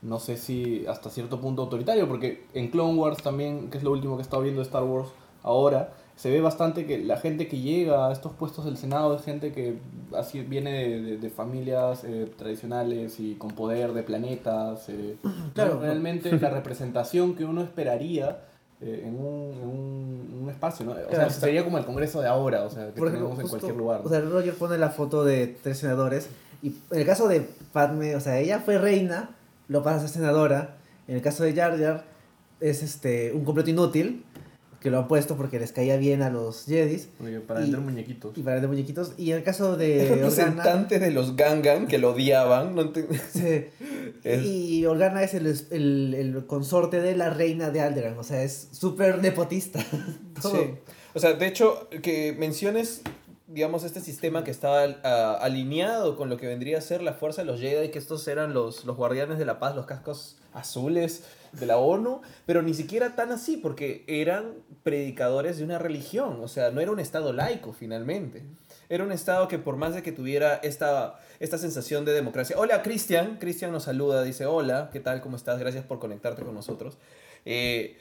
no 0.03 0.19
sé 0.21 0.37
si 0.37 0.87
hasta 0.87 1.11
cierto 1.11 1.41
punto 1.41 1.63
autoritario, 1.63 2.09
porque 2.09 2.45
en 2.55 2.69
Clone 2.69 2.99
Wars 2.99 3.23
también, 3.23 3.69
que 3.71 3.79
es 3.79 3.85
lo 3.85 3.91
último 3.93 4.17
que 4.17 4.23
he 4.23 4.25
estado 4.25 4.43
viendo 4.43 4.61
de 4.61 4.67
Star 4.67 4.85
Wars 4.85 5.09
ahora, 5.43 5.93
se 6.17 6.31
ve 6.31 6.41
bastante 6.41 6.85
que 6.85 6.99
la 6.99 7.17
gente 7.19 7.47
que 7.47 7.61
llega 7.61 8.09
a 8.09 8.13
estos 8.13 8.33
puestos 8.33 8.65
del 8.65 8.77
Senado 8.77 9.15
es 9.15 9.23
gente 9.23 9.53
que 9.53 9.79
así 10.17 10.41
viene 10.41 10.73
de, 10.73 11.01
de- 11.03 11.17
de 11.19 11.31
familias 11.31 12.03
eh, 12.05 12.29
tradicionales 12.37 13.21
y 13.21 13.35
con 13.37 13.53
poder 13.53 13.93
de 13.93 14.03
planetas. 14.03 14.89
eh, 14.89 15.17
Claro. 15.55 15.75
¿no? 15.75 15.81
Realmente 15.83 16.31
la 16.39 16.51
representación 16.61 17.35
que 17.37 17.45
uno 17.45 17.63
esperaría 17.63 18.41
eh, 18.81 19.05
en, 19.07 19.15
un, 19.15 19.53
en 19.63 19.69
un- 19.69 20.39
un 20.43 20.51
espacio, 20.51 20.87
¿no? 20.87 20.93
O 20.93 21.11
sea, 21.11 21.31
sería 21.31 21.63
como 21.65 21.79
el 21.79 21.85
Congreso 21.85 22.21
de 22.21 22.27
ahora, 22.29 22.63
o 22.65 22.71
sea, 22.71 22.87
que 22.87 22.99
Por 22.99 23.09
ejemplo, 23.09 23.29
tenemos 23.29 23.39
en 23.39 23.43
justo- 23.43 23.59
cualquier 23.59 23.77
lugar. 23.77 24.01
O 24.05 24.09
sea, 24.09 24.21
Roger 24.21 24.55
pone 24.55 24.77
la 24.79 24.91
foto 24.91 25.25
de 25.25 25.47
tres 25.63 25.79
senadores. 25.79 26.29
Y 26.63 26.75
en 26.91 26.99
el 27.01 27.07
caso 27.07 27.29
de 27.29 27.49
Padme, 27.73 28.17
o 28.17 28.21
sea, 28.21 28.39
ella 28.41 28.59
fue 28.59 28.79
reina, 28.79 29.31
lo 29.69 29.83
pasa 29.83 29.97
a 29.97 30.01
ser 30.01 30.09
senadora. 30.11 30.77
En 31.07 31.17
el 31.17 31.23
caso 31.23 31.45
de 31.45 31.55
Jar 31.55 31.79
Jar, 31.79 32.05
es 32.61 32.83
este, 32.83 33.33
un 33.33 33.45
complot 33.45 33.69
inútil, 33.69 34.25
que 34.81 34.91
lo 34.91 34.99
han 34.99 35.09
puesto 35.09 35.37
porque 35.37 35.59
les 35.59 35.73
caía 35.73 35.97
bien 35.97 36.23
a 36.23 36.31
los 36.31 36.65
Jedis. 36.67 37.09
Porque 37.19 37.41
para 37.41 37.61
vender 37.61 37.81
muñequitos. 37.81 38.37
Y 38.39 38.43
para 38.43 38.61
de 38.61 38.69
muñequitos. 38.69 39.13
Y 39.17 39.33
en 39.33 39.39
el 39.39 39.43
caso 39.43 39.73
El 39.73 39.79
de 39.81 40.03
Organa. 40.03 40.15
representante 40.17 40.99
de 41.01 41.11
los 41.11 41.35
Gangan 41.37 41.87
que 41.89 41.99
lo 41.99 42.13
odiaban. 42.13 42.75
No 42.77 42.93
sí, 43.33 43.65
Es- 44.25 44.45
Y 44.45 44.87
Organa 44.87 45.23
es 45.23 45.35
el, 45.35 45.47
el, 45.71 46.15
el 46.15 46.47
consorte 46.47 47.01
de 47.01 47.17
la 47.17 47.31
reina 47.31 47.71
de 47.71 47.81
Alderaan. 47.81 48.19
O 48.19 48.23
sea, 48.23 48.43
es 48.43 48.69
súper 48.73 49.21
nepotista. 49.21 49.85
Todo. 50.43 50.53
Sí. 50.55 50.71
O 51.15 51.19
sea, 51.19 51.33
de 51.33 51.47
hecho, 51.49 51.89
que 52.03 52.37
menciones, 52.39 53.03
digamos, 53.49 53.83
este 53.83 54.01
sistema 54.01 54.45
que 54.45 54.51
estaba 54.51 54.83
alineado 55.41 56.17
con 56.17 56.29
lo 56.29 56.37
que 56.37 56.47
vendría 56.47 56.79
a 56.79 56.81
ser 56.83 57.03
la 57.03 57.15
fuerza 57.15 57.43
de 57.43 57.47
los 57.47 57.61
Jedi, 57.61 57.91
que 57.91 57.99
estos 57.99 58.29
eran 58.29 58.53
los, 58.53 58.85
los 58.85 58.97
guardianes 58.97 59.39
de 59.39 59.47
la 59.47 59.59
paz, 59.59 59.75
los 59.75 59.87
cascos 59.87 60.37
azules 60.53 61.25
de 61.53 61.65
la 61.65 61.79
ONU, 61.79 62.21
pero 62.45 62.61
ni 62.61 62.75
siquiera 62.75 63.17
tan 63.17 63.33
así, 63.33 63.57
porque 63.57 64.05
eran 64.07 64.53
predicadores 64.83 65.57
de 65.57 65.65
una 65.65 65.79
religión, 65.79 66.41
o 66.43 66.49
sea, 66.49 66.71
no 66.71 66.83
era 66.83 66.91
un 66.91 67.01
estado 67.01 67.33
laico 67.33 67.73
finalmente. 67.73 68.45
Era 68.91 69.05
un 69.05 69.13
estado 69.13 69.49
que 69.49 69.59
por 69.59 69.77
más 69.77 69.95
de 69.95 70.03
que 70.03 70.13
tuviera 70.13 70.57
esta, 70.57 71.19
esta 71.41 71.57
sensación 71.57 72.05
de 72.05 72.13
democracia. 72.13 72.57
Hola, 72.59 72.83
Cristian. 72.83 73.37
Cristian 73.39 73.73
nos 73.73 73.85
saluda, 73.85 74.23
dice, 74.23 74.47
hola, 74.47 74.91
¿qué 74.93 75.01
tal? 75.01 75.21
¿Cómo 75.21 75.37
estás? 75.37 75.59
Gracias 75.59 75.85
por 75.85 75.99
conectarte 75.99 76.43
con 76.43 76.55
nosotros. 76.55 76.97
Eh, 77.45 77.97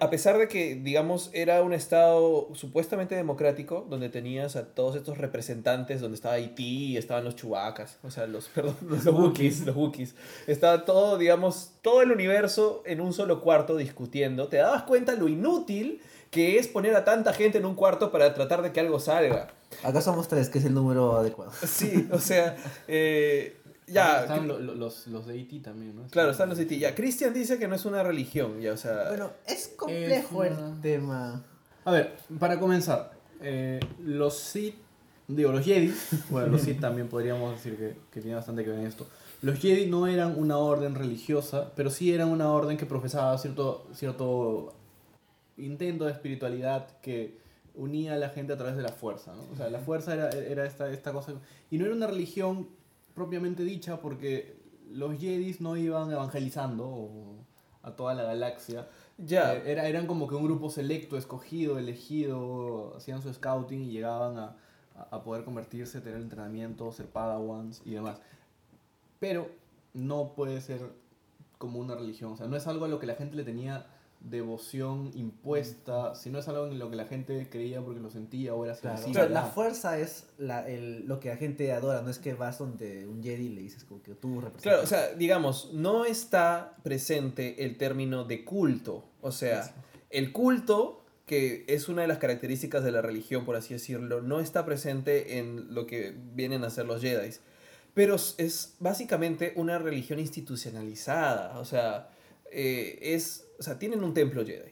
a 0.00 0.10
pesar 0.10 0.38
de 0.38 0.48
que, 0.48 0.74
digamos, 0.74 1.30
era 1.32 1.62
un 1.62 1.72
estado 1.72 2.48
supuestamente 2.54 3.14
democrático, 3.14 3.86
donde 3.88 4.08
tenías 4.08 4.56
a 4.56 4.66
todos 4.66 4.96
estos 4.96 5.18
representantes, 5.18 6.00
donde 6.00 6.16
estaba 6.16 6.34
Haití, 6.34 6.96
estaban 6.96 7.24
los 7.24 7.36
chubacas, 7.36 7.98
o 8.02 8.10
sea, 8.10 8.26
los, 8.26 8.48
perdón, 8.54 8.76
los 8.82 9.06
Wookiees, 9.06 9.66
los 9.66 9.76
Wookiees. 9.76 10.14
Estaba 10.46 10.84
todo, 10.84 11.18
digamos, 11.18 11.72
todo 11.82 12.02
el 12.02 12.12
universo 12.12 12.82
en 12.86 13.00
un 13.00 13.12
solo 13.12 13.40
cuarto 13.40 13.76
discutiendo. 13.76 14.48
Te 14.48 14.58
dabas 14.58 14.82
cuenta 14.82 15.14
lo 15.14 15.28
inútil 15.28 16.00
que 16.30 16.58
es 16.58 16.68
poner 16.68 16.94
a 16.94 17.04
tanta 17.04 17.32
gente 17.32 17.58
en 17.58 17.66
un 17.66 17.74
cuarto 17.74 18.12
para 18.12 18.32
tratar 18.34 18.62
de 18.62 18.72
que 18.72 18.80
algo 18.80 19.00
salga. 19.00 19.48
Acá 19.82 20.00
somos 20.00 20.28
tres, 20.28 20.48
que 20.48 20.58
es 20.58 20.64
el 20.64 20.74
número 20.74 21.16
adecuado. 21.16 21.52
Sí, 21.66 22.08
o 22.12 22.18
sea, 22.18 22.56
eh, 22.86 23.59
ya... 23.90 24.22
Estaban 24.22 24.48
lo- 24.48 24.58
lo- 24.58 24.74
los, 24.74 25.06
los 25.08 25.26
de 25.26 25.40
E.T. 25.40 25.60
también, 25.60 25.96
¿no? 25.96 26.06
Claro, 26.08 26.30
están 26.30 26.48
los 26.48 26.58
Haití. 26.58 26.78
Ya, 26.78 26.94
Cristian 26.94 27.32
dice 27.34 27.58
que 27.58 27.68
no 27.68 27.74
es 27.74 27.84
una 27.84 28.02
religión, 28.02 28.60
ya, 28.60 28.72
o 28.72 28.76
sea... 28.76 29.08
Bueno, 29.08 29.30
es 29.46 29.68
complejo 29.76 30.44
Es 30.44 30.52
una- 30.52 30.68
el 30.70 30.80
tema. 30.80 31.44
A 31.84 31.90
ver, 31.92 32.16
para 32.38 32.58
comenzar, 32.60 33.12
eh, 33.40 33.80
los 34.02 34.36
Sith, 34.38 34.76
digo, 35.28 35.52
los 35.52 35.64
Jedi, 35.64 35.92
bueno, 36.30 36.48
los 36.48 36.62
Sith 36.62 36.80
también 36.80 37.08
podríamos 37.08 37.52
decir 37.52 37.76
que, 37.76 37.96
que 38.10 38.20
tiene 38.20 38.36
bastante 38.36 38.64
que 38.64 38.70
ver 38.70 38.80
en 38.80 38.86
esto. 38.86 39.06
Los 39.42 39.58
Jedi 39.58 39.86
no 39.86 40.06
eran 40.06 40.38
una 40.38 40.58
orden 40.58 40.94
religiosa, 40.94 41.72
pero 41.74 41.88
sí 41.90 42.12
eran 42.12 42.28
una 42.28 42.50
orden 42.52 42.76
que 42.76 42.84
profesaba 42.86 43.38
cierto, 43.38 43.86
cierto 43.94 44.74
intento 45.56 46.04
de 46.04 46.12
espiritualidad 46.12 46.88
que 47.00 47.38
unía 47.74 48.14
a 48.14 48.16
la 48.16 48.28
gente 48.30 48.52
a 48.52 48.56
través 48.58 48.76
de 48.76 48.82
la 48.82 48.90
fuerza, 48.90 49.32
¿no? 49.34 49.42
O 49.52 49.56
sea, 49.56 49.70
la 49.70 49.78
fuerza 49.78 50.12
era, 50.12 50.28
era 50.30 50.66
esta, 50.66 50.90
esta 50.90 51.12
cosa... 51.12 51.32
Y 51.70 51.78
no 51.78 51.86
era 51.86 51.94
una 51.94 52.06
religión 52.06 52.68
propiamente 53.20 53.62
dicha 53.64 54.00
porque 54.00 54.56
los 54.90 55.18
Jedis 55.20 55.60
no 55.60 55.76
iban 55.76 56.10
evangelizando 56.10 57.36
a 57.82 57.90
toda 57.92 58.14
la 58.14 58.22
galaxia. 58.22 58.88
Ya. 59.18 59.54
Eh, 59.54 59.62
era, 59.72 59.86
eran 59.86 60.06
como 60.06 60.26
que 60.26 60.34
un 60.34 60.44
grupo 60.44 60.70
selecto, 60.70 61.18
escogido, 61.18 61.78
elegido, 61.78 62.94
hacían 62.96 63.20
su 63.20 63.30
scouting 63.32 63.82
y 63.82 63.90
llegaban 63.90 64.38
a- 64.38 64.56
a 65.10 65.22
poder 65.22 65.44
convertirse, 65.44 66.00
tener 66.00 66.20
entrenamiento, 66.20 66.90
ser 66.92 67.06
padawans 67.06 67.82
y 67.84 67.90
demás. 67.92 68.20
Pero 69.18 69.48
no 69.92 70.32
puede 70.34 70.60
ser 70.62 70.80
como 71.58 71.78
una 71.78 71.94
religión, 71.94 72.32
o 72.32 72.36
sea, 72.38 72.46
no 72.46 72.56
es 72.56 72.66
algo 72.66 72.86
a 72.86 72.88
lo 72.88 72.98
que 72.98 73.06
la 73.06 73.16
gente 73.16 73.36
le 73.36 73.44
tenía 73.44 73.86
devoción 74.20 75.10
impuesta, 75.14 76.14
sino 76.14 76.38
es 76.38 76.48
algo 76.48 76.66
en 76.66 76.78
lo 76.78 76.90
que 76.90 76.96
la 76.96 77.06
gente 77.06 77.48
creía 77.50 77.80
porque 77.80 78.00
lo 78.00 78.10
sentía 78.10 78.54
o 78.54 78.64
era 78.64 78.74
Claro, 78.76 79.28
la 79.30 79.42
fuerza 79.46 79.98
es 79.98 80.26
la, 80.38 80.68
el, 80.68 81.06
lo 81.06 81.20
que 81.20 81.30
la 81.30 81.36
gente 81.36 81.72
adora, 81.72 82.02
no 82.02 82.10
es 82.10 82.18
que 82.18 82.34
vas 82.34 82.58
donde 82.58 83.06
un 83.06 83.22
Jedi 83.22 83.46
y 83.46 83.48
le 83.48 83.62
dices 83.62 83.84
como 83.84 84.02
que 84.02 84.14
tú 84.14 84.40
representas. 84.40 84.62
Claro, 84.62 84.82
o 84.82 84.86
sea, 84.86 85.14
digamos, 85.14 85.70
no 85.72 86.04
está 86.04 86.76
presente 86.82 87.64
el 87.64 87.76
término 87.78 88.24
de 88.24 88.44
culto. 88.44 89.04
O 89.22 89.32
sea, 89.32 89.74
el 90.10 90.32
culto, 90.32 91.02
que 91.26 91.64
es 91.68 91.88
una 91.88 92.02
de 92.02 92.08
las 92.08 92.18
características 92.18 92.84
de 92.84 92.90
la 92.92 93.00
religión, 93.02 93.44
por 93.44 93.56
así 93.56 93.72
decirlo, 93.74 94.20
no 94.20 94.40
está 94.40 94.64
presente 94.66 95.38
en 95.38 95.74
lo 95.74 95.86
que 95.86 96.14
vienen 96.34 96.62
a 96.64 96.70
ser 96.70 96.86
los 96.86 97.00
Jedi. 97.00 97.30
Pero 97.94 98.14
es- 98.16 98.34
es 98.38 98.76
básicamente 98.80 99.52
una 99.56 99.78
religión 99.78 100.18
institucionalizada. 100.20 101.58
O 101.58 101.64
sea, 101.64 102.10
eh, 102.50 102.98
es, 103.00 103.46
o 103.58 103.62
sea, 103.62 103.78
tienen 103.78 104.02
un 104.04 104.14
templo 104.14 104.44
Jedi. 104.44 104.70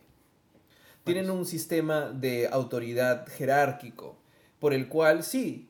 Tienen 1.05 1.31
un 1.31 1.47
sistema 1.47 2.11
de 2.11 2.49
autoridad 2.49 3.27
jerárquico, 3.29 4.19
por 4.61 4.75
el 4.75 4.89
cual 4.89 5.23
sí, 5.25 5.69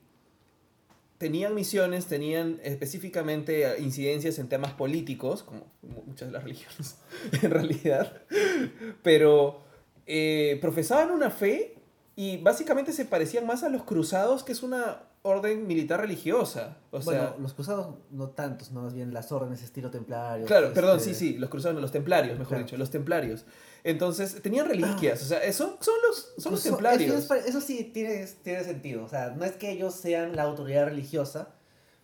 tenían 1.18 1.54
misiones, 1.54 2.06
tenían 2.06 2.60
específicamente 2.62 3.78
incidencias 3.80 4.38
en 4.38 4.48
temas 4.48 4.72
políticos, 4.72 5.42
como 5.42 5.66
mu- 5.82 6.02
muchas 6.06 6.28
de 6.28 6.32
las 6.32 6.42
religiones 6.44 6.96
en 7.42 7.50
realidad, 7.50 8.22
pero 9.02 9.62
eh, 10.06 10.58
profesaban 10.60 11.10
una 11.10 11.30
fe 11.30 11.74
y 12.16 12.38
básicamente 12.38 12.92
se 12.92 13.04
parecían 13.04 13.46
más 13.46 13.62
a 13.62 13.68
los 13.68 13.84
cruzados, 13.84 14.42
que 14.42 14.52
es 14.52 14.62
una 14.62 15.02
orden 15.22 15.66
militar 15.66 16.00
religiosa. 16.00 16.78
O 16.90 17.00
bueno, 17.00 17.20
sea, 17.22 17.36
los 17.38 17.52
cruzados 17.54 17.94
no 18.10 18.28
tantos, 18.30 18.70
no 18.72 18.82
más 18.82 18.94
bien 18.94 19.12
las 19.12 19.30
órdenes 19.32 19.62
estilo 19.62 19.90
templario. 19.90 20.46
Claro, 20.46 20.72
perdón, 20.72 20.98
este, 20.98 21.14
sí, 21.14 21.32
sí, 21.32 21.38
los 21.38 21.50
cruzados, 21.50 21.74
no, 21.74 21.80
los 21.80 21.92
templarios, 21.92 22.38
mejor 22.38 22.48
Claro. 22.56 22.64
dicho, 22.64 22.76
los 22.76 22.90
templarios. 22.90 23.44
Entonces, 23.84 24.40
tenían 24.42 24.66
reliquias, 24.68 25.22
o 25.22 25.26
sea, 25.26 25.38
eso 25.44 25.76
son 25.80 25.94
los, 26.06 26.34
son 26.38 26.52
los 26.52 26.60
Eso- 26.60 26.70
templarios. 26.76 27.14
Eso, 27.24 27.34
es- 27.34 27.46
eso 27.46 27.60
sí 27.60 27.84
tiene, 27.92 28.26
tiene 28.42 28.64
sentido. 28.64 29.04
O 29.04 29.08
sea, 29.08 29.30
no 29.30 29.44
es 29.44 29.52
que 29.52 29.70
ellos 29.70 29.94
sean 29.94 30.34
la 30.36 30.42
autoridad 30.44 30.86
religiosa, 30.86 31.48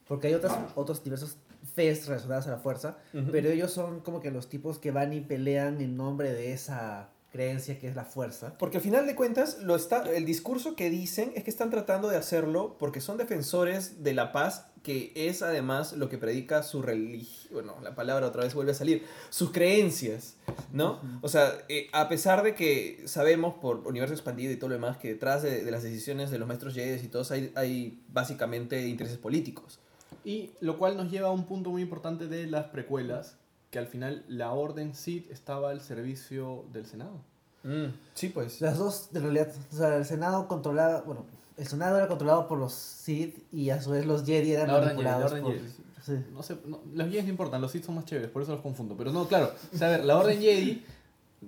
porque 0.07 0.29
hay 0.29 0.35
otras, 0.35 0.53
otros 0.75 1.03
diversos 1.03 1.37
fes 1.75 2.07
relacionadas 2.07 2.47
a 2.47 2.51
la 2.51 2.59
fuerza, 2.59 2.99
pero 3.33 3.49
ellos 3.49 3.73
son 3.73 4.01
como 4.01 4.21
que 4.21 4.31
los 4.31 4.49
tipos 4.49 4.79
que 4.79 4.91
van 4.91 5.13
y 5.13 5.21
pelean 5.21 5.81
en 5.81 5.97
nombre 5.97 6.33
de 6.33 6.53
esa 6.53 7.09
creencia 7.35 7.81
que 7.81 7.89
es 7.89 7.97
la 7.97 8.05
fuerza. 8.05 8.57
Porque 8.59 8.77
al 8.77 8.83
final 8.85 9.09
de 9.09 9.17
cuentas, 9.17 9.59
lo 9.61 9.75
está, 9.75 10.05
el 10.15 10.25
discurso 10.25 10.77
que 10.77 10.89
dicen 10.89 11.33
es 11.35 11.43
que 11.43 11.51
están 11.51 11.69
tratando 11.69 12.09
de 12.09 12.17
hacerlo 12.17 12.77
porque 12.79 13.01
son 13.01 13.19
defensores 13.19 14.05
de 14.05 14.15
la 14.15 14.31
paz, 14.31 14.67
que 14.85 15.11
es 15.17 15.43
además 15.43 15.95
lo 15.95 16.09
que 16.09 16.17
predica 16.17 16.63
su 16.63 16.81
religión, 16.81 17.53
bueno, 17.53 17.75
la 17.83 17.97
palabra 17.97 18.29
otra 18.29 18.45
vez 18.45 18.55
vuelve 18.55 18.71
a 18.71 18.75
salir, 18.77 19.05
sus 19.31 19.51
creencias, 19.51 20.37
¿no? 20.73 21.01
O 21.23 21.29
sea, 21.29 21.59
eh, 21.69 21.89
a 21.93 22.09
pesar 22.09 22.45
de 22.45 22.55
que 22.55 23.03
sabemos 23.07 23.55
por 23.55 23.79
universo 23.89 24.15
expandido 24.15 24.53
y 24.53 24.57
todo 24.57 24.69
lo 24.69 24.77
demás 24.77 24.99
que 24.99 25.09
detrás 25.09 25.43
de, 25.43 25.65
de 25.65 25.71
las 25.73 25.83
decisiones 25.83 26.31
de 26.31 26.39
los 26.39 26.47
maestros 26.47 26.75
Jedi 26.75 27.05
y 27.05 27.09
todos 27.09 27.33
hay, 27.33 27.51
hay 27.57 28.01
básicamente 28.13 28.87
intereses 28.87 29.19
políticos. 29.19 29.81
Y 30.25 30.53
lo 30.61 30.79
cual 30.79 30.97
nos 30.97 31.11
lleva 31.11 31.29
a 31.29 31.33
un 31.33 31.47
punto 31.47 31.71
muy 31.71 31.83
importante 31.83 32.29
de 32.29 32.47
las 32.47 32.67
precuelas, 32.67 33.39
que 33.75 33.81
al 33.81 33.89
final 33.89 34.25
la 34.29 34.53
orden 34.53 34.95
Sith 34.95 35.29
estaba 35.31 35.71
al 35.71 35.81
servicio 35.81 36.65
del 36.73 36.87
Senado. 36.87 37.19
Mm, 37.65 37.87
sí, 38.15 38.29
pues. 38.29 38.61
Las 38.61 38.79
dos, 38.79 39.09
en 39.13 39.23
realidad, 39.23 39.49
o 39.73 39.77
sea, 39.77 39.97
el 39.97 40.05
Senado 40.05 40.47
controlaba, 40.47 41.01
bueno, 41.03 41.25
el 41.57 41.67
Senado 41.67 41.97
era 41.97 42.07
controlado 42.07 42.47
por 42.47 42.57
los 42.59 42.73
Sith 42.73 43.37
y 43.53 43.71
a 43.71 43.83
su 43.83 43.91
vez 43.91 44.07
los 44.07 44.25
Jedi 44.25 44.53
eran 44.53 44.69
La 44.69 44.77
orden 44.77 44.91
Jedi, 44.91 45.03
la 45.03 45.11
manipulados 45.19 45.33
orden 45.33 45.43
por... 45.43 45.53
Jedi. 45.55 45.69
Sí. 46.03 46.25
No 46.33 46.43
sé, 46.43 46.57
no- 46.67 46.81
los 46.95 47.09
Jedi 47.09 47.23
no 47.25 47.29
importan, 47.31 47.61
los 47.61 47.73
Sith 47.73 47.85
son 47.85 47.97
más 47.97 48.05
chéveres, 48.05 48.31
por 48.31 48.43
eso 48.43 48.53
los 48.53 48.61
confundo. 48.61 48.95
Pero 48.97 49.11
no, 49.13 49.27
claro, 49.27 49.51
o 49.75 49.77
sea, 49.77 49.89
a 49.89 49.91
ver, 49.91 50.05
la 50.05 50.19
Orden 50.19 50.39
Jedi 50.41 50.85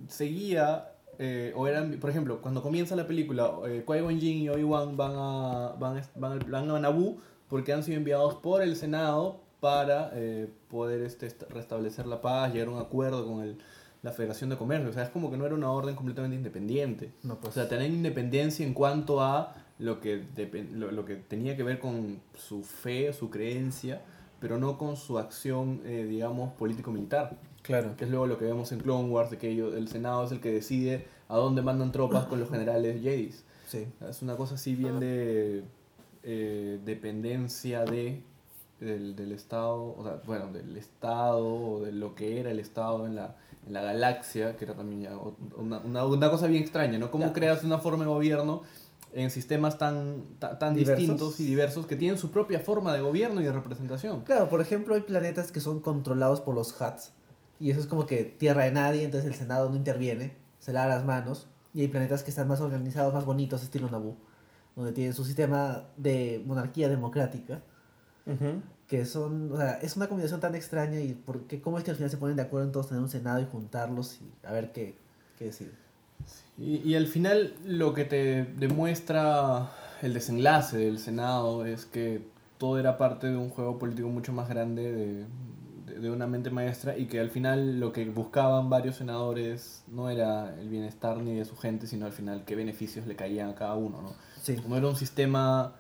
seguía, 0.09 0.93
eh, 1.19 1.53
o 1.57 1.67
eran, 1.67 1.99
por 2.01 2.11
ejemplo, 2.11 2.41
cuando 2.43 2.63
comienza 2.63 2.97
la 2.97 3.07
película, 3.07 3.53
eh, 3.67 3.85
Qui-Gon 3.87 4.19
Jinn 4.21 4.39
y 4.43 4.49
Obi-Wan 4.49 4.97
van 4.97 5.13
a, 5.15 5.75
van, 5.79 5.99
a- 5.99 6.09
van, 6.17 6.39
van 6.51 6.71
a 6.71 6.81
Naboo 6.81 7.19
porque 7.49 7.73
han 7.73 7.83
sido 7.85 7.97
enviados 7.99 8.35
por 8.37 8.63
el 8.63 8.77
Senado 8.77 9.41
para 9.61 10.11
eh, 10.15 10.49
poder 10.69 11.03
este, 11.03 11.27
est- 11.27 11.43
restablecer 11.51 12.07
la 12.07 12.21
paz, 12.21 12.53
llegar 12.53 12.69
a 12.69 12.71
un 12.73 12.79
acuerdo 12.81 13.27
con 13.27 13.43
el, 13.43 13.59
la 14.03 14.13
Federación 14.13 14.51
de 14.51 14.57
Comercio. 14.57 14.91
O 14.91 14.93
sea, 14.93 15.03
es 15.05 15.09
como 15.11 15.31
que 15.31 15.37
no 15.37 15.47
era 15.47 15.55
una 15.55 15.71
orden 15.71 15.95
completamente 15.97 16.37
independiente. 16.37 17.11
No, 17.23 17.35
O 17.35 17.39
pues, 17.41 17.55
sea, 17.55 17.69
tener 17.69 17.91
independencia 17.91 18.67
en 18.67 18.75
cuanto 18.75 19.21
a 19.21 19.55
lo 19.79 20.01
que, 20.01 20.23
lo, 20.73 20.91
lo 20.93 21.05
que 21.05 21.17
tenía 21.17 21.57
que 21.57 21.63
ver 21.63 21.79
con 21.79 22.21
su 22.35 22.63
fe, 22.63 23.13
su 23.13 23.31
creencia, 23.31 24.01
pero 24.41 24.59
no 24.59 24.79
con 24.79 24.97
su 24.97 25.19
acción, 25.19 25.81
eh, 25.85 26.05
digamos, 26.09 26.53
político-militar. 26.55 27.37
Claro. 27.63 27.97
Que 27.97 28.05
es 28.05 28.11
luego 28.11 28.27
lo 28.27 28.39
que 28.39 28.45
vemos 28.45 28.71
en 28.73 28.79
Clone 28.81 29.09
Wars, 29.09 29.31
de 29.31 29.39
que 29.39 29.51
ellos- 29.51 29.75
el 29.75 29.89
Senado 29.89 30.25
es 30.25 30.33
el 30.33 30.41
que 30.41 30.53
decide 30.53 31.07
a 31.29 31.37
dónde 31.37 31.63
mandan 31.63 31.91
tropas 31.93 32.27
con 32.27 32.39
los 32.39 32.49
generales 32.51 33.03
Jedis. 33.03 33.45
sí. 33.67 33.87
Es 34.09 34.23
una 34.23 34.37
cosa 34.37 34.55
así 34.55 34.75
bien 34.77 35.01
de 35.01 35.65
eh, 36.23 36.79
dependencia 36.85 37.85
de 37.85 38.23
del, 38.81 39.17
del 39.17 39.33
Estado, 39.33 39.95
o 39.97 40.03
sea, 40.05 40.21
bueno, 40.27 40.53
del 40.53 40.77
Estado, 40.77 41.47
o 41.47 41.81
de 41.83 41.93
lo 41.93 42.15
que 42.15 42.41
era 42.41 42.51
el 42.51 42.61
Estado 42.61 43.07
en 43.07 43.15
la, 43.17 43.37
en 43.67 43.73
la 43.73 43.83
galaxia, 43.83 44.57
que 44.57 44.65
era 44.65 44.75
también 44.75 45.03
ya 45.03 45.17
una, 45.57 45.79
una, 45.79 46.05
una 46.05 46.31
cosa 46.31 46.47
bien 46.47 46.63
extraña, 46.63 46.99
¿no? 46.99 47.11
¿Cómo 47.11 47.27
Ya. 47.27 47.33
creas 47.33 47.65
una 47.65 47.79
forma 47.79 48.05
de 48.05 48.11
gobierno 48.11 48.63
en 49.13 49.31
sistemas 49.31 49.79
tan, 49.79 50.23
ta- 50.39 50.59
tan 50.59 50.75
Diversos. 50.75 50.99
distintos 50.99 51.41
y 51.41 51.45
diversos 51.47 51.87
que 51.87 51.97
tienen 51.97 52.19
su 52.19 52.31
propia 52.31 52.61
forma 52.61 52.93
de 52.93 53.01
gobierno 53.01 53.41
y 53.41 53.45
de 53.45 53.53
representación? 53.53 54.21
Claro, 54.23 54.49
por 54.51 54.61
ejemplo, 54.61 54.95
hay 54.95 55.01
planetas 55.01 55.51
que 55.53 55.61
son 55.61 55.81
controlados 55.81 56.41
por 56.43 56.55
los 56.55 56.79
Huts. 56.79 57.13
Y 57.59 57.71
eso 57.71 57.81
es 57.81 57.87
como 57.87 58.05
que 58.05 58.25
tierra 58.25 58.65
de 58.65 58.73
nadie, 58.73 59.05
entonces 59.05 59.31
el 59.31 59.35
Senado 59.35 59.71
no 59.71 59.77
interviene, 59.77 60.37
se 60.59 60.75
lava 60.75 60.89
las 60.95 61.05
manos. 61.07 61.47
Y 61.73 61.81
hay 61.81 61.89
planetas 61.89 62.23
que 62.23 62.29
están 62.31 62.47
más 62.49 62.61
organizados, 62.61 63.15
más 63.15 63.25
bonitos, 63.25 63.63
estilo 63.63 63.89
Naboo, 63.91 64.17
donde 64.75 64.93
tienen 64.93 65.15
su 65.15 65.25
sistema 65.25 65.85
de 65.97 66.43
monarquía 66.47 66.91
democrática. 66.91 67.63
Ujú. 68.27 68.61
Que 68.89 69.05
son, 69.05 69.53
o 69.53 69.57
sea, 69.57 69.75
es 69.83 69.97
una 69.97 70.07
combinación 70.09 70.41
tan 70.41 70.55
extraña 70.55 71.01
y 71.01 71.15
porque 71.15 71.61
cómo 71.61 71.79
es 71.79 71.85
que 71.85 71.91
al 71.91 71.97
final 71.97 72.11
se 72.11 72.17
ponen 72.19 72.37
de 72.37 72.43
acuerdo 72.43 72.67
en 72.67 72.73
todos 72.73 72.89
tener 72.89 73.03
un 73.03 73.09
Senado 73.09 73.41
y 73.41 73.47
juntarlos 73.47 74.19
y 74.21 74.47
a 74.47 74.53
ver 74.53 74.73
qué, 74.73 74.97
qué 75.39 75.47
decir. 75.47 75.73
Y, 76.59 76.77
y 76.79 76.95
al 76.95 77.07
final 77.07 77.55
lo 77.65 77.93
que 77.95 78.05
te 78.05 78.45
demuestra 78.57 79.71
el 80.03 80.15
desenlace 80.15 80.79
del 80.79 80.99
Senado 80.99 81.67
es 81.67 81.85
que 81.85 82.23
todo 82.59 82.79
era 82.79 82.97
parte 82.97 83.27
de 83.29 83.37
un 83.37 83.51
juego 83.51 83.79
político 83.79 84.09
mucho 84.09 84.33
más 84.33 84.49
grande 84.49 84.93
de, 84.93 85.25
de- 85.87 86.01
de 86.01 86.11
una 86.11 86.27
mente 86.27 86.51
maestra 86.51 86.97
y 86.99 87.07
que 87.07 87.21
al 87.21 87.31
final 87.31 87.81
lo 87.81 87.93
que 87.93 88.05
buscaban 88.11 88.69
varios 88.69 88.97
senadores 88.97 89.83
no 89.89 90.11
era 90.11 90.55
el 90.61 90.69
bienestar 90.69 91.17
ni 91.19 91.35
de 91.35 91.45
su 91.45 91.57
gente, 91.57 91.87
sino 91.87 92.05
al 92.07 92.13
final 92.13 92.45
qué 92.45 92.55
beneficios 92.55 93.07
le 93.07 93.17
caían 93.17 93.49
a 93.51 93.55
cada 93.55 93.75
uno, 93.75 94.03
¿no? 94.03 94.13
Sí. 94.43 94.57
No 94.69 94.77
era 94.77 94.89
un 94.89 94.97
sistema 94.97 95.75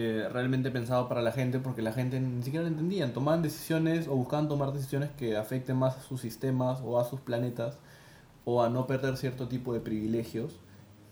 eh, 0.00 0.28
realmente 0.32 0.70
pensado 0.70 1.08
para 1.08 1.22
la 1.22 1.32
gente 1.32 1.58
porque 1.58 1.82
la 1.82 1.92
gente 1.92 2.20
ni 2.20 2.40
siquiera 2.44 2.62
lo 2.62 2.68
entendían. 2.68 3.12
Tomaban 3.12 3.42
decisiones 3.42 4.06
o 4.06 4.14
buscaban 4.14 4.46
tomar 4.48 4.72
decisiones 4.72 5.10
que 5.18 5.36
afecten 5.36 5.76
más 5.76 5.96
a 5.96 6.02
sus 6.02 6.20
sistemas 6.20 6.80
o 6.84 7.00
a 7.00 7.04
sus 7.04 7.20
planetas 7.20 7.78
o 8.44 8.62
a 8.62 8.68
no 8.70 8.86
perder 8.86 9.16
cierto 9.16 9.48
tipo 9.48 9.74
de 9.74 9.80
privilegios 9.80 10.60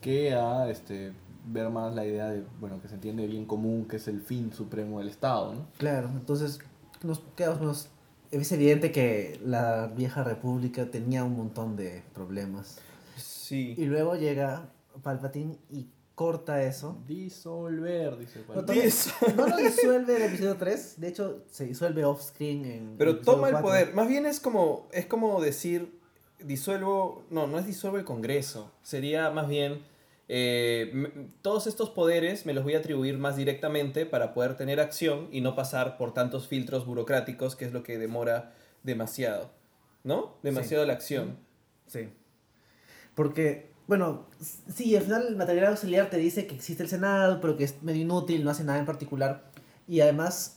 que 0.01 0.35
a 0.35 0.71
este, 0.71 1.13
ver 1.49 1.69
más 1.71 1.97
la 1.97 2.07
idea 2.07 2.29
de, 2.29 2.45
bueno, 2.61 2.81
que 2.81 2.87
se 2.87 2.95
entiende 2.95 3.27
bien 3.27 3.45
común, 3.45 3.87
que 3.89 3.97
es 3.97 4.07
el 4.07 4.21
fin 4.21 4.53
supremo 4.53 5.01
del 5.01 5.09
Estado, 5.09 5.53
¿no? 5.55 5.67
Claro, 5.79 6.09
entonces 6.15 6.61
nos 7.03 7.19
quedamos, 7.35 7.61
nos- 7.61 7.89
es 8.31 8.53
evidente 8.53 8.93
que 8.93 9.41
la 9.45 9.89
vieja 9.89 10.23
república 10.23 10.91
tenía 10.93 11.25
un 11.25 11.37
montón 11.37 11.75
de 11.77 12.05
problemas. 12.15 12.79
Sí. 13.17 13.75
Y 13.77 13.87
luego 13.87 14.15
llega 14.15 14.69
Palpatine 15.03 15.59
y 15.71 15.87
corta 16.17 16.63
eso. 16.63 16.99
Disolver, 17.07 18.17
dice 18.17 18.43
No, 18.49 18.63
no 19.37 19.47
lo 19.47 19.57
disuelve 19.59 20.17
en 20.17 20.23
el 20.23 20.29
episodio 20.29 20.57
3, 20.57 20.95
de 21.01 21.09
hecho 21.09 21.45
se 21.49 21.67
disuelve 21.67 22.05
off-screen 22.05 22.65
en... 22.65 22.97
Pero 22.97 23.11
el 23.11 23.17
episodio 23.19 23.37
toma 23.37 23.49
el 23.49 23.53
4. 23.53 23.69
poder. 23.69 23.95
Más 23.95 24.09
bien 24.09 24.27
es 24.27 24.41
como, 24.41 24.89
es 24.93 25.05
como 25.05 25.41
decir, 25.43 26.01
disuelvo, 26.41 27.25
no, 27.31 27.47
no 27.47 27.59
es 27.59 27.67
disuelvo 27.67 27.99
el 27.99 28.05
Congreso. 28.05 28.73
Sería 28.83 29.31
más 29.31 29.47
bien, 29.47 29.83
eh, 30.29 31.31
todos 31.43 31.67
estos 31.67 31.91
poderes 31.91 32.47
me 32.47 32.55
los 32.55 32.65
voy 32.65 32.77
a 32.77 32.79
atribuir 32.79 33.19
más 33.19 33.37
directamente 33.37 34.07
para 34.07 34.33
poder 34.33 34.57
tener 34.57 34.81
acción 34.81 35.29
y 35.31 35.43
no 35.43 35.55
pasar 35.55 35.99
por 35.99 36.15
tantos 36.15 36.49
filtros 36.49 36.87
burocráticos, 36.87 37.57
que 37.57 37.67
es 37.67 37.73
lo 37.75 37.83
que 37.83 37.99
demora 37.99 38.55
demasiado. 38.83 39.51
¿No? 40.03 40.39
Demasiado 40.43 40.87
la 40.87 40.95
acción. 40.95 41.37
Sí. 41.87 42.09
Porque, 43.15 43.71
bueno, 43.87 44.27
sí, 44.75 44.97
al 44.97 45.05
final 45.05 45.27
el 45.29 45.37
material 45.37 45.67
auxiliar 45.67 46.11
te 46.11 46.17
dice 46.17 46.47
que 46.47 46.57
existe 46.57 46.83
el 46.83 46.89
Senado, 46.89 47.41
pero 47.41 47.57
que 47.57 47.65
es 47.65 47.83
medio 47.83 48.03
inútil, 48.03 48.45
no 48.45 48.51
hace 48.51 48.65
nada 48.65 48.79
en 48.79 48.87
particular. 48.87 49.45
Y 49.87 50.01
además, 50.01 50.57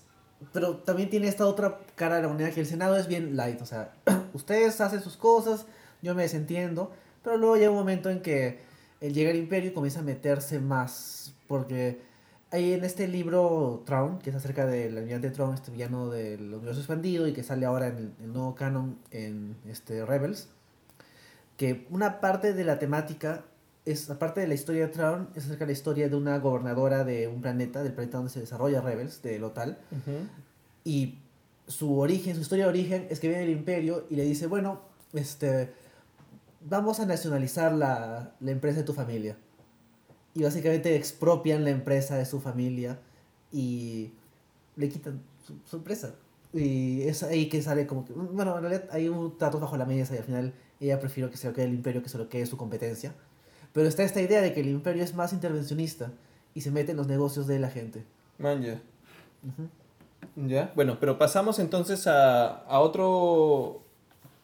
pero 0.53 0.77
también 0.77 1.09
tiene 1.09 1.27
esta 1.27 1.45
otra 1.45 1.79
cara 1.95 2.15
de 2.15 2.23
la 2.23 2.27
moneda 2.27 2.51
que 2.51 2.61
el 2.61 2.65
Senado 2.65 2.97
es 2.97 3.07
bien 3.07 3.37
light, 3.37 3.61
o 3.61 3.65
sea, 3.65 3.93
ustedes 4.33 4.81
hacen 4.81 5.01
sus 5.01 5.15
cosas, 5.17 5.65
yo 6.01 6.15
me 6.15 6.23
desentiendo, 6.23 6.91
pero 7.23 7.37
luego 7.37 7.57
llega 7.57 7.69
un 7.69 7.77
momento 7.77 8.09
en 8.09 8.21
que 8.21 8.59
llega 9.01 9.29
al 9.31 9.37
imperio 9.37 9.71
y 9.71 9.73
comienza 9.73 9.99
a 9.99 10.03
meterse 10.03 10.59
más, 10.59 11.35
porque 11.47 12.01
hay 12.51 12.73
en 12.73 12.83
este 12.83 13.07
libro 13.07 13.83
Traun, 13.85 14.17
que 14.19 14.31
es 14.31 14.35
acerca 14.35 14.65
del 14.65 14.97
almirante 14.97 15.29
Traun, 15.29 15.53
este 15.53 15.71
villano 15.71 16.09
del 16.09 16.53
universo 16.53 16.79
expandido 16.79 17.27
y 17.27 17.33
que 17.33 17.43
sale 17.43 17.65
ahora 17.67 17.87
en 17.87 17.97
el, 17.97 18.13
el 18.23 18.33
nuevo 18.33 18.55
canon 18.55 18.97
en 19.11 19.55
este 19.67 20.03
Rebels, 20.03 20.49
que 21.59 21.85
una 21.89 22.21
parte 22.21 22.53
de 22.53 22.63
la 22.63 22.79
temática 22.79 23.43
es, 23.83 24.09
aparte 24.09 24.39
de 24.39 24.47
la 24.47 24.53
historia 24.53 24.87
de 24.87 24.93
Traun, 24.93 25.27
es 25.35 25.43
acerca 25.43 25.65
de 25.65 25.73
la 25.73 25.73
historia 25.73 26.07
de 26.07 26.15
una 26.15 26.39
gobernadora 26.39 27.03
de 27.03 27.27
un 27.27 27.41
planeta, 27.41 27.83
del 27.83 27.91
planeta 27.91 28.15
donde 28.15 28.31
se 28.31 28.39
desarrolla 28.39 28.79
Rebels, 28.79 29.21
de 29.21 29.37
Lotal, 29.39 29.77
y 30.85 31.19
su 31.67 31.99
origen, 31.99 32.35
su 32.35 32.41
historia 32.43 32.63
de 32.63 32.69
origen 32.69 33.07
es 33.09 33.19
que 33.19 33.27
viene 33.27 33.41
del 33.41 33.51
imperio 33.51 34.05
y 34.09 34.15
le 34.15 34.23
dice, 34.23 34.47
bueno, 34.47 34.79
este, 35.11 35.73
vamos 36.61 37.01
a 37.01 37.05
nacionalizar 37.05 37.73
la, 37.73 38.31
la 38.39 38.51
empresa 38.51 38.77
de 38.77 38.85
tu 38.85 38.93
familia. 38.93 39.35
Y 40.33 40.43
básicamente 40.43 40.95
expropian 40.95 41.65
la 41.65 41.71
empresa 41.71 42.15
de 42.15 42.25
su 42.25 42.39
familia 42.39 43.01
y 43.51 44.13
le 44.77 44.87
quitan 44.87 45.21
su, 45.45 45.55
su 45.65 45.75
empresa. 45.75 46.15
Y 46.53 47.01
es 47.01 47.21
ahí 47.21 47.49
que 47.49 47.61
sale 47.61 47.85
como 47.85 48.05
que, 48.05 48.13
bueno, 48.13 48.55
en 48.55 48.61
realidad 48.61 48.85
hay 48.91 49.09
un 49.09 49.37
trato 49.37 49.59
bajo 49.59 49.75
la 49.75 49.85
mesa 49.85 50.15
y 50.15 50.19
al 50.19 50.23
final 50.23 50.53
ella 50.79 50.99
prefiere 50.99 51.29
que 51.29 51.37
se 51.37 51.47
lo 51.47 51.53
quede 51.53 51.65
el 51.65 51.73
imperio 51.73 52.01
que 52.03 52.09
se 52.09 52.17
lo 52.17 52.29
quede 52.29 52.45
su 52.45 52.57
competencia. 52.57 53.13
Pero 53.73 53.87
está 53.87 54.03
esta 54.03 54.21
idea 54.21 54.41
de 54.41 54.53
que 54.53 54.61
el 54.61 54.69
imperio 54.69 55.03
es 55.03 55.13
más 55.15 55.33
intervencionista 55.33 56.11
y 56.55 56.61
se 56.61 56.71
mete 56.71 56.91
en 56.91 56.97
los 56.97 57.07
negocios 57.07 57.45
de 57.47 57.59
la 57.59 57.69
gente. 57.69 58.03
Man, 58.39 58.61
ya. 58.61 58.81
Ya. 60.35 60.71
Bueno, 60.75 60.97
pero 60.99 61.17
pasamos 61.17 61.59
entonces 61.59 62.07
a, 62.07 62.47
a 62.65 62.79
otro. 62.79 63.81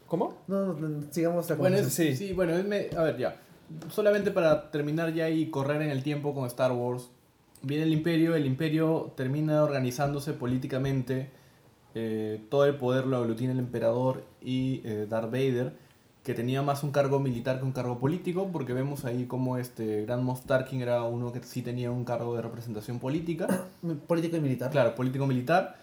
¿Cómo? 0.08 0.38
No, 0.48 0.74
no, 0.74 0.74
no, 0.74 1.04
sigamos 1.12 1.50
la 1.50 1.56
Bueno, 1.56 1.78
es-. 1.78 1.94
Sí. 1.94 2.16
sí. 2.16 2.34
bueno, 2.34 2.54
es 2.54 2.66
me- 2.66 2.90
a 2.96 3.02
ver, 3.04 3.18
ya. 3.18 3.42
Solamente 3.90 4.30
para 4.32 4.70
terminar 4.70 5.14
ya 5.14 5.30
y 5.30 5.50
correr 5.50 5.82
en 5.82 5.90
el 5.90 6.04
tiempo 6.04 6.34
con 6.34 6.46
Star 6.46 6.72
Wars. 6.72 7.10
Viene 7.64 7.84
el 7.84 7.94
Imperio, 7.94 8.36
el 8.36 8.46
Imperio 8.46 9.14
termina 9.18 9.64
organizándose 9.64 10.34
políticamente. 10.34 11.30
eh, 11.96 12.42
todo 12.50 12.66
el 12.66 12.76
poder 12.76 13.08
lo 13.08 13.18
aglutina 13.18 13.54
el 13.54 13.60
Emperador 13.60 14.24
y 14.42 14.82
eh, 14.84 15.08
Darth 15.10 15.32
Vader, 15.32 15.74
que 16.26 16.34
tenía 16.34 16.62
más 16.64 16.84
un 16.84 16.92
cargo 16.92 17.20
militar 17.20 17.60
que 17.60 17.66
un 17.66 17.72
cargo 17.72 18.00
político, 18.00 18.50
porque 18.52 18.74
vemos 18.74 19.06
ahí 19.06 19.26
como 19.26 19.58
este 19.58 20.02
Grand 20.06 20.24
Moff 20.24 20.42
Tarkin 20.46 20.82
era 20.82 21.04
uno 21.04 21.32
que 21.32 21.42
sí 21.44 21.62
tenía 21.62 21.92
un 21.92 22.04
cargo 22.04 22.36
de 22.36 22.42
representación 22.42 23.00
política. 23.00 23.48
Político 24.08 24.36
y 24.36 24.40
militar. 24.42 24.72
Claro, 24.72 24.96
político-militar, 24.96 25.76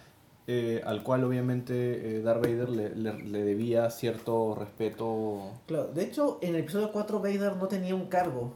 eh, 0.49 0.83
al 0.85 1.05
cual 1.05 1.23
obviamente 1.25 2.17
eh, 2.17 2.23
Darth 2.23 2.43
Vader 2.43 2.69
le, 2.69 2.95
le- 2.97 3.23
le 3.23 3.45
debía 3.45 3.89
cierto 3.91 4.57
respeto. 4.59 5.53
Claro, 5.69 5.87
de 5.95 6.03
hecho, 6.03 6.39
en 6.43 6.57
el 6.57 6.63
episodio 6.63 6.91
4 6.93 7.21
Vader 7.21 7.57
no 7.57 7.69
tenía 7.69 7.95
un 7.95 8.07
cargo. 8.07 8.53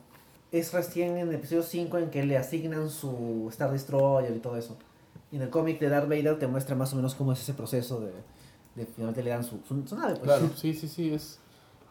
Es 0.52 0.72
recién 0.72 1.16
en 1.16 1.28
el 1.28 1.34
episodio 1.36 1.62
5 1.62 1.98
en 1.98 2.10
que 2.10 2.24
le 2.24 2.36
asignan 2.36 2.90
su 2.90 3.46
Star 3.50 3.70
Destroyer 3.70 4.34
y 4.34 4.40
todo 4.40 4.56
eso. 4.56 4.76
Y 5.30 5.36
en 5.36 5.42
el 5.42 5.50
cómic 5.50 5.78
de 5.78 5.88
Darth 5.88 6.08
Vader 6.08 6.38
te 6.38 6.48
muestra 6.48 6.74
más 6.74 6.92
o 6.92 6.96
menos 6.96 7.14
cómo 7.14 7.32
es 7.32 7.40
ese 7.40 7.54
proceso 7.54 8.00
de, 8.00 8.12
de 8.74 8.86
finalmente 8.86 9.22
le 9.22 9.30
dan 9.30 9.44
su, 9.44 9.60
su, 9.68 9.86
su 9.86 9.96
nave. 9.96 10.14
Pues. 10.16 10.22
Claro, 10.24 10.50
sí, 10.56 10.74
sí, 10.74 10.88
sí, 10.88 11.14
es... 11.14 11.38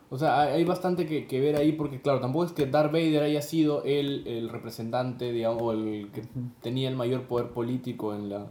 O 0.10 0.18
sea, 0.18 0.42
hay 0.42 0.54
hay 0.54 0.64
bastante 0.64 1.06
que, 1.08 1.26
que 1.28 1.40
ver 1.40 1.56
ahí 1.56 1.72
porque, 1.72 2.00
claro, 2.02 2.20
tampoco 2.20 2.46
es 2.46 2.52
que 2.52 2.66
Darth 2.68 2.92
Vader 2.92 3.24
haya 3.24 3.42
sido 3.42 3.84
el, 3.84 4.26
el 4.28 4.50
representante, 4.50 5.32
digamos, 5.32 5.62
o 5.64 5.72
el 5.72 6.10
que 6.14 6.24
tenía 6.62 6.90
el 6.90 6.96
mayor 6.96 7.24
poder 7.24 7.50
político 7.50 8.14
en 8.14 8.30
la, 8.30 8.46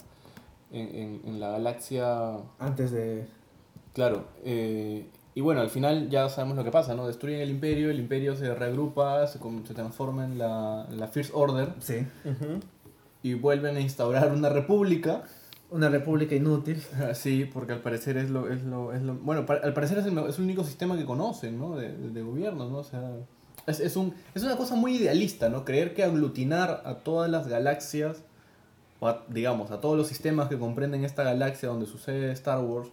en, 0.73 0.89
en- 0.95 1.21
en 1.25 1.41
la 1.41 1.51
galaxia. 1.51 2.39
Antes 2.59 2.91
de... 2.91 3.27
Claro, 3.93 4.25
eh, 4.45 5.07
y 5.37 5.41
bueno, 5.41 5.61
al 5.61 5.71
final 5.71 6.11
ya 6.11 6.29
sabemos 6.29 6.57
lo 6.57 6.65
que 6.65 6.71
pasa, 6.73 6.95
¿no? 6.95 7.07
Destruyen 7.07 7.41
el 7.41 7.51
imperio, 7.51 7.91
el 7.91 8.01
imperio 8.01 8.35
se 8.37 8.53
reagrupa, 8.55 9.27
se, 9.29 9.39
con- 9.39 9.65
se 9.67 9.75
transforma 9.75 10.25
en 10.25 10.39
la, 10.39 10.87
en 10.91 10.99
la 10.99 11.07
First 11.09 11.31
Order 11.35 11.69
Sí. 11.81 12.05
Y 13.23 13.35
vuelven 13.35 13.77
a 13.77 13.81
instaurar 13.81 14.33
una 14.33 14.49
república. 14.49 15.23
Una 15.75 15.89
república 15.89 16.37
inútil. 16.37 16.81
Sí, 17.15 17.51
porque 17.53 17.73
al 17.73 17.81
parecer 17.81 18.17
es 18.17 18.31
lo... 18.31 18.49
Es 18.49 18.63
lo, 18.63 18.93
es 18.93 19.03
lo 19.03 19.15
bueno, 19.17 19.45
al 19.49 19.75
parecer 19.75 19.99
es 19.99 20.07
el, 20.07 20.17
es 20.19 20.39
el 20.39 20.45
único 20.45 20.63
sistema 20.63 20.97
que 20.97 21.05
conocen, 21.05 21.59
¿no? 21.59 21.77
De, 21.77 21.91
de, 21.93 22.23
gobierno, 22.23 22.71
¿no? 22.71 22.79
O 22.79 22.85
sea, 22.85 23.11
es, 23.67 23.81
es, 23.81 23.97
un, 23.97 24.15
es 24.37 24.45
una 24.45 24.57
cosa 24.57 24.77
muy 24.77 24.95
idealista, 24.95 25.49
¿no? 25.49 25.65
Creer 25.65 25.93
que 25.93 26.05
aglutinar 26.05 26.83
a 26.85 26.99
todas 26.99 27.29
las 27.29 27.49
galaxias, 27.49 28.23
digamos, 29.29 29.73
a 29.73 29.81
todos 29.81 29.97
los 29.97 30.07
sistemas 30.07 30.49
que 30.49 30.61
comprenden 30.61 31.05
esta 31.05 31.25
galaxia 31.25 31.69
donde 31.69 31.87
sucede 31.87 32.31
Star 32.31 32.61
Wars, 32.61 32.89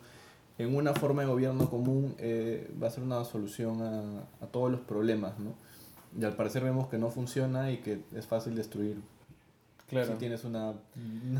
en 0.57 0.75
una 0.75 0.93
forma 0.93 1.21
de 1.21 1.27
gobierno 1.27 1.69
común 1.69 2.15
eh, 2.17 2.67
va 2.81 2.87
a 2.87 2.89
ser 2.89 3.03
una 3.03 3.23
solución 3.25 3.83
a, 3.83 4.43
a 4.43 4.47
todos 4.47 4.71
los 4.71 4.81
problemas, 4.81 5.37
¿no? 5.37 5.53
Y 6.19 6.25
al 6.25 6.35
parecer 6.35 6.63
vemos 6.63 6.87
que 6.87 6.97
no 6.97 7.11
funciona 7.11 7.71
y 7.71 7.77
que 7.77 8.01
es 8.15 8.25
fácil 8.25 8.55
destruir 8.55 8.97
Claro. 9.91 10.07
si 10.13 10.13
tienes 10.17 10.43
una, 10.43 10.73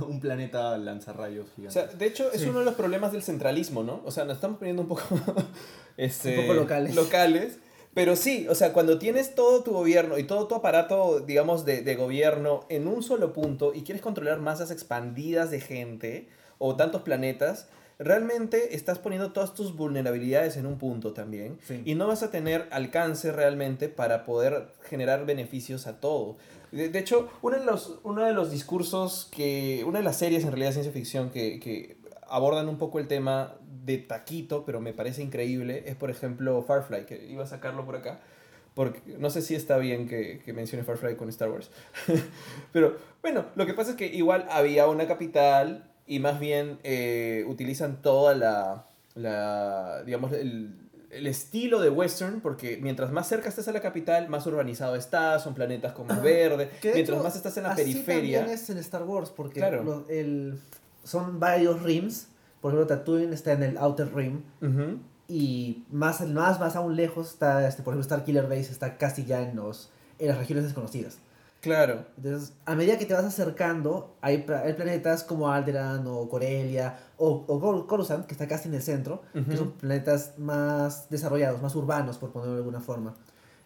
un 0.08 0.20
planeta 0.20 0.78
lanzarrayos 0.78 1.48
O 1.48 1.56
gigante. 1.56 1.74
sea, 1.74 1.88
de 1.88 2.06
hecho, 2.06 2.32
es 2.32 2.42
Sí. 2.42 2.48
uno 2.50 2.60
de 2.60 2.66
los 2.66 2.76
problemas 2.76 3.12
del 3.12 3.24
centralismo, 3.24 3.84
¿no? 3.84 4.02
O 4.06 4.12
sea, 4.12 4.26
nos 4.26 4.36
estamos 4.36 4.58
poniendo 4.60 4.84
un 4.84 4.88
poco, 4.88 5.02
este, 5.98 6.38
Un 6.40 6.46
poco 6.48 6.54
locales. 6.60 6.96
locales. 6.96 7.58
Pero 7.94 8.16
sí, 8.16 8.48
o 8.50 8.56
sea, 8.56 8.72
cuando 8.72 9.00
tienes 9.00 9.36
todo 9.36 9.64
tu 9.64 9.72
gobierno 9.72 10.18
y 10.18 10.24
todo 10.24 10.48
tu 10.48 10.56
aparato, 10.56 11.20
digamos, 11.20 11.66
de, 11.66 11.82
de 11.82 11.96
gobierno 11.96 12.62
en 12.70 12.88
un 12.88 13.04
solo 13.04 13.34
punto 13.34 13.74
y 13.74 13.82
quieres 13.82 14.02
controlar 14.02 14.40
masas 14.40 14.72
expandidas 14.72 15.52
de 15.52 15.60
gente 15.60 16.30
o 16.58 16.78
tantos 16.78 17.02
planetas, 17.02 17.68
realmente 18.00 18.76
estás 18.76 18.98
poniendo 18.98 19.34
todas 19.34 19.54
tus 19.54 19.76
vulnerabilidades 19.76 20.56
en 20.56 20.66
un 20.68 20.78
punto 20.78 21.12
también 21.12 21.60
Sí. 21.68 21.82
y 21.86 21.96
no 21.96 22.08
vas 22.08 22.24
a 22.24 22.32
tener 22.32 22.68
alcance 22.72 23.32
realmente 23.32 23.90
para 23.90 24.24
poder 24.24 24.68
generar 24.90 25.26
beneficios 25.26 25.86
a 25.86 26.00
todo. 26.00 26.38
De, 26.72 26.98
hecho, 26.98 27.30
uno 27.42 27.58
de, 27.58 27.66
los, 27.66 28.00
uno 28.04 28.24
de 28.24 28.34
los 28.34 28.50
discursos 28.50 29.28
que, 29.32 29.84
una 29.86 30.00
de 30.00 30.06
las 30.06 30.18
series 30.18 30.44
en 30.44 30.52
realidad 30.52 30.70
de 30.70 30.74
ciencia 30.74 30.94
ficción 30.94 31.30
que, 31.30 31.60
que 31.60 31.98
abordan 32.30 32.70
un 32.70 32.78
poco 32.78 33.00
el 33.00 33.08
tema 33.08 33.56
de 33.84 33.98
taquito, 33.98 34.64
pero 34.66 34.80
me 34.80 34.94
parece 34.94 35.22
increíble, 35.22 35.84
es 35.86 35.96
por 35.96 36.10
ejemplo 36.10 36.62
Farfly, 36.64 37.06
que 37.06 37.28
iba 37.28 37.44
a 37.44 37.48
sacarlo 37.48 37.86
por 37.86 37.96
acá. 37.96 38.22
Porque 38.74 39.02
no 39.18 39.30
sé 39.30 39.42
si 39.42 39.54
está 39.54 39.78
bien 39.78 40.08
que, 40.08 40.40
que 40.46 40.54
mencione 40.54 40.86
Farfly 40.86 41.18
con 41.18 41.28
Star 41.28 41.50
Wars. 41.50 41.70
Pero 42.72 42.96
bueno, 43.22 43.46
lo 43.56 43.66
que 43.66 43.74
pasa 43.74 43.92
es 43.92 43.98
que 43.98 44.08
igual 44.08 44.48
había 44.50 44.88
una 44.88 45.08
capital 45.08 45.92
y 46.08 46.20
más 46.20 46.40
bien 46.40 46.80
eh, 46.84 47.44
utilizan 47.48 48.02
toda 48.02 48.34
la, 48.34 48.86
la 49.16 50.04
digamos, 50.06 50.32
el, 50.32 50.81
el 51.12 51.28
estilo 51.28 51.80
de 51.82 51.90
western, 51.90 52.40
porque 52.42 52.78
mientras 52.82 53.12
más 53.12 53.28
cerca 53.28 53.50
estés 53.50 53.68
a 53.68 53.72
la 53.72 53.82
capital, 53.82 54.30
más 54.30 54.46
urbanizado 54.48 54.96
estás, 54.96 55.44
son 55.44 55.54
planetas 55.54 55.94
con 55.94 56.08
más 56.08 56.22
verde. 56.24 56.70
Que 56.82 56.94
Mientras 56.94 57.16
hecho, 57.18 57.24
más 57.24 57.36
estás 57.36 57.58
en 57.58 57.64
la 57.64 57.72
así 57.72 57.82
periferia. 57.84 58.40
también 58.40 58.58
es 58.58 58.70
en 58.70 58.78
Star 58.78 59.04
Wars, 59.04 59.30
porque 59.30 59.60
Claro. 59.60 60.06
el, 60.10 60.58
son 61.04 61.40
varios 61.40 61.82
rims. 61.84 62.28
Por 62.62 62.74
ejemplo, 62.74 62.88
Tatooine 62.96 63.34
está 63.34 63.54
en 63.54 63.64
el 63.64 63.78
Outer 63.78 64.14
Rim. 64.16 64.42
Y 65.28 65.86
más, 65.92 66.22
más, 66.28 66.60
más 66.60 66.76
aún 66.76 66.96
lejos 66.96 67.30
está, 67.30 67.66
este, 67.68 67.84
por 67.84 67.94
ejemplo, 67.94 68.02
Star 68.02 68.24
Killer 68.26 68.44
Base 68.48 68.72
está 68.72 68.98
casi 68.98 69.24
ya 69.26 69.42
en, 69.42 69.56
los, 69.56 69.90
en 70.20 70.28
las 70.28 70.38
regiones 70.38 70.66
desconocidas. 70.66 71.20
Claro. 71.62 72.06
Entonces, 72.18 72.54
a 72.66 72.76
medida 72.76 72.98
que 72.98 73.06
te 73.06 73.14
vas 73.14 73.24
acercando, 73.24 74.16
hay, 74.22 74.46
hay 74.64 74.74
planetas 74.74 75.24
como 75.24 75.50
Alderan 75.52 76.06
o 76.08 76.28
Corelia 76.28 76.98
o, 77.18 77.46
o 77.48 77.60
Cor- 77.60 77.86
Coruscant, 77.88 78.26
que 78.26 78.34
está 78.34 78.48
casi 78.48 78.68
en 78.68 78.74
el 78.74 78.82
centro, 78.82 79.22
que 79.34 79.56
son 79.56 79.72
planetas 79.74 80.40
más 80.40 81.08
desarrollados, 81.10 81.62
más 81.62 81.76
urbanos, 81.76 82.18
por 82.18 82.32
ponerlo 82.32 82.54
de 82.56 82.60
alguna 82.62 82.80
forma. 82.80 83.16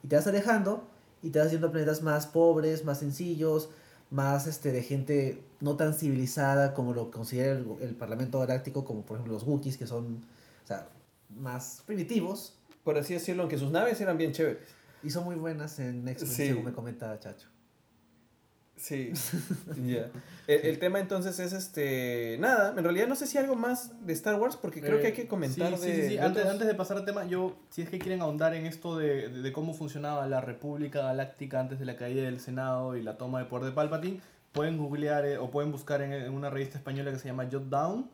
Y 0.03 0.07
te 0.09 0.17
vas 0.17 0.27
alejando 0.27 0.83
y 1.23 1.29
te 1.29 1.39
vas 1.39 1.49
yendo 1.51 1.67
a 1.67 1.71
planetas 1.71 2.01
más 2.01 2.27
pobres, 2.27 2.83
más 2.83 2.99
sencillos, 2.99 3.69
más 4.11 4.45
este, 4.45 4.71
de 4.73 4.83
gente 4.83 5.41
no 5.61 5.77
tan 5.77 5.93
civilizada 5.93 6.73
como 6.73 6.93
lo 6.93 7.09
considera 7.11 7.53
el, 7.53 7.65
el 7.81 7.95
Parlamento 7.95 8.39
Galáctico, 8.39 8.83
como 8.83 9.03
por 9.03 9.15
ejemplo 9.15 9.33
los 9.33 9.43
Wookiees, 9.47 9.77
que 9.77 9.87
son 9.87 10.17
o 10.63 10.67
sea, 10.67 10.89
más 11.29 11.81
primitivos 11.85 12.57
Por 12.83 12.97
así 12.97 13.13
decirlo, 13.13 13.43
aunque 13.43 13.57
sus 13.57 13.71
naves 13.71 13.99
eran 14.01 14.17
bien 14.17 14.31
chéveres. 14.33 14.67
y 15.01 15.09
son 15.09 15.23
muy 15.23 15.35
buenas 15.35 15.79
en 15.79 16.05
Sí. 16.19 16.25
según 16.27 16.65
me 16.65 16.73
comenta 16.73 17.17
Chacho. 17.19 17.47
Sí, 18.77 19.13
ya. 19.87 20.09
El, 20.47 20.61
el 20.65 20.79
tema 20.79 20.99
entonces 20.99 21.39
es 21.39 21.53
este. 21.53 22.37
Nada, 22.39 22.73
en 22.77 22.83
realidad 22.83 23.07
no 23.07 23.15
sé 23.15 23.25
si 23.25 23.37
algo 23.37 23.55
más 23.55 24.05
de 24.05 24.13
Star 24.13 24.35
Wars, 24.35 24.57
porque 24.57 24.81
creo 24.81 24.99
que 24.99 25.07
hay 25.07 25.13
que 25.13 25.27
comentar 25.27 25.73
Eh, 25.73 25.77
Sí, 25.77 25.83
sí, 25.83 25.91
de. 25.91 26.01
sí, 26.03 26.07
sí. 26.09 26.17
Antes, 26.17 26.45
antes 26.45 26.67
de 26.67 26.75
pasar 26.75 26.97
al 26.97 27.05
tema, 27.05 27.25
yo, 27.25 27.55
si 27.69 27.81
es 27.81 27.89
que 27.89 27.99
quieren 27.99 28.21
ahondar 28.21 28.53
en 28.53 28.65
esto 28.65 28.97
de, 28.97 29.29
de- 29.29 29.41
de 29.41 29.51
cómo 29.53 29.73
funcionaba 29.73 30.27
la 30.27 30.41
República 30.41 31.01
Galáctica 31.01 31.59
antes 31.61 31.79
de 31.79 31.85
la 31.85 31.95
caída 31.95 32.23
del 32.23 32.39
Senado 32.39 32.95
y 32.97 33.01
la 33.01 33.17
toma 33.17 33.39
de 33.39 33.45
poder 33.45 33.65
de 33.65 33.71
Palpatine, 33.71 34.19
pueden 34.51 34.77
googlear 34.77 35.25
eh, 35.25 35.37
o 35.37 35.49
pueden 35.51 35.71
buscar 35.71 36.01
en, 36.01 36.11
en 36.13 36.31
una 36.33 36.49
revista 36.49 36.77
española 36.77 37.11
que 37.11 37.17
se 37.19 37.27
llama 37.27 37.47
Jot 37.51 37.69
Down 37.69 38.09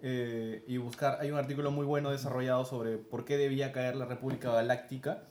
eh, 0.00 0.62
y 0.66 0.76
buscar, 0.78 1.18
hay 1.20 1.30
un 1.30 1.38
artículo 1.38 1.70
muy 1.70 1.86
bueno 1.86 2.10
desarrollado 2.10 2.64
sobre 2.64 2.96
por 2.98 3.24
qué 3.24 3.36
debía 3.38 3.72
caer 3.72 3.96
la 3.96 4.04
República 4.06 4.50
Galáctica 4.52 5.22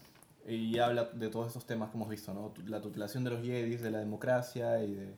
y 0.47 0.77
habla 0.79 1.05
de 1.05 1.29
todos 1.29 1.47
estos 1.47 1.65
temas 1.65 1.89
que 1.89 1.97
hemos 1.97 2.09
visto, 2.09 2.33
¿no? 2.33 2.53
La 2.67 2.81
tutelación 2.81 3.23
de 3.23 3.31
los 3.31 3.41
Jedis, 3.41 3.81
de 3.81 3.91
la 3.91 3.99
democracia 3.99 4.83
y 4.83 4.93
de, 4.93 5.15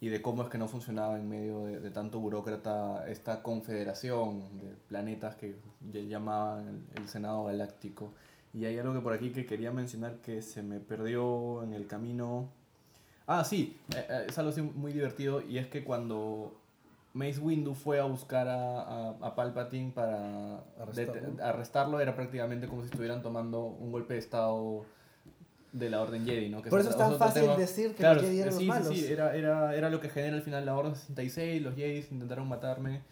y 0.00 0.08
de 0.08 0.22
cómo 0.22 0.42
es 0.42 0.48
que 0.48 0.58
no 0.58 0.68
funcionaba 0.68 1.18
en 1.18 1.28
medio 1.28 1.64
de, 1.64 1.80
de 1.80 1.90
tanto 1.90 2.18
burócrata 2.18 3.08
esta 3.08 3.42
confederación 3.42 4.58
de 4.58 4.74
planetas 4.88 5.36
que 5.36 5.56
ll- 5.92 6.08
llamaban 6.08 6.68
el, 6.68 7.02
el 7.02 7.08
Senado 7.08 7.44
Galáctico. 7.44 8.12
Y 8.52 8.66
hay 8.66 8.78
algo 8.78 8.94
que 8.94 9.00
por 9.00 9.12
aquí 9.12 9.30
que 9.30 9.46
quería 9.46 9.72
mencionar 9.72 10.16
que 10.18 10.40
se 10.40 10.62
me 10.62 10.78
perdió 10.80 11.62
en 11.62 11.72
el 11.74 11.86
camino. 11.86 12.48
Ah, 13.26 13.42
sí, 13.44 13.76
eh, 13.94 14.06
eh, 14.08 14.26
es 14.28 14.38
algo 14.38 14.50
así 14.50 14.62
muy 14.62 14.92
divertido 14.92 15.40
y 15.40 15.58
es 15.58 15.66
que 15.66 15.82
cuando 15.82 16.60
Mace 17.14 17.38
Windu 17.38 17.74
fue 17.74 18.00
a 18.00 18.04
buscar 18.04 18.48
a, 18.48 18.82
a, 18.82 19.08
a 19.20 19.34
Palpatine 19.34 19.92
para 19.92 20.64
Arrestarlo. 20.78 21.42
arrestarlo, 21.42 22.00
era 22.00 22.14
prácticamente 22.14 22.66
como 22.66 22.82
si 22.82 22.86
estuvieran 22.86 23.22
tomando 23.22 23.64
un 23.64 23.92
golpe 23.92 24.14
de 24.14 24.20
estado 24.20 24.84
de 25.72 25.90
la 25.90 26.00
Orden 26.02 26.24
Jedi, 26.26 26.48
¿no? 26.48 26.60
Que 26.60 26.70
Por 26.70 26.80
eso 26.80 26.90
es 26.90 26.96
tan 26.98 27.16
fácil 27.16 27.50
decir 27.56 27.94
que 27.94 28.02
los 28.02 28.20
Jedi 28.20 28.40
eran 28.40 28.52
sí, 28.52 28.66
los 28.66 28.76
sí, 28.76 28.82
malos. 28.82 28.98
Sí, 28.98 29.06
era, 29.06 29.34
era, 29.36 29.74
era 29.76 29.90
lo 29.90 30.00
que 30.00 30.08
genera 30.08 30.36
al 30.36 30.42
final 30.42 30.66
la 30.66 30.76
Orden 30.76 30.96
66, 30.96 31.62
los 31.62 31.76
Jedi 31.76 32.04
intentaron 32.10 32.48
matarme 32.48 33.02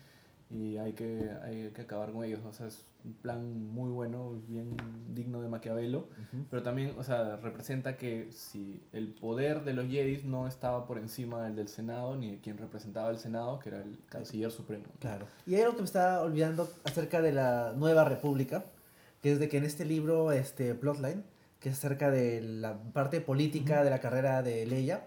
y 0.52 0.76
hay 0.76 0.92
que, 0.92 1.30
hay 1.42 1.70
que 1.70 1.82
acabar 1.82 2.12
con 2.12 2.24
ellos. 2.24 2.40
O 2.44 2.52
sea, 2.52 2.66
es 2.66 2.84
un 3.04 3.14
plan 3.14 3.66
muy 3.72 3.90
bueno, 3.90 4.40
bien 4.46 4.76
digno 5.08 5.40
de 5.40 5.48
Maquiavelo, 5.48 6.08
pero 6.50 6.62
también, 6.62 6.94
o 6.98 7.02
sea, 7.02 7.36
representa 7.36 7.96
que 7.96 8.30
si 8.32 8.82
el 8.92 9.08
poder 9.08 9.64
de 9.64 9.72
los 9.72 9.86
Jedi 9.86 10.22
no 10.24 10.46
estaba 10.46 10.86
por 10.86 10.98
encima 10.98 11.42
del 11.44 11.56
del 11.56 11.68
Senado, 11.68 12.16
ni 12.16 12.32
de 12.32 12.40
quien 12.40 12.58
representaba 12.58 13.10
el 13.10 13.18
Senado, 13.18 13.58
que 13.58 13.70
era 13.70 13.82
el 13.82 13.98
Canciller 14.08 14.50
Supremo. 14.50 14.84
Claro. 15.00 15.26
Y 15.46 15.54
hay 15.54 15.62
algo 15.62 15.74
que 15.74 15.82
me 15.82 15.86
estaba 15.86 16.20
olvidando 16.20 16.68
acerca 16.84 17.20
de 17.20 17.32
la 17.32 17.72
Nueva 17.76 18.04
República, 18.04 18.64
que 19.20 19.32
es 19.32 19.38
de 19.38 19.48
que 19.48 19.58
en 19.58 19.64
este 19.64 19.84
libro, 19.84 20.32
este 20.32 20.74
Plotline, 20.74 21.24
que 21.60 21.68
es 21.68 21.78
acerca 21.78 22.10
de 22.10 22.40
la 22.40 22.76
parte 22.92 23.20
política 23.20 23.84
de 23.84 23.90
la 23.90 24.00
carrera 24.00 24.42
de 24.42 24.66
Leia, 24.66 25.06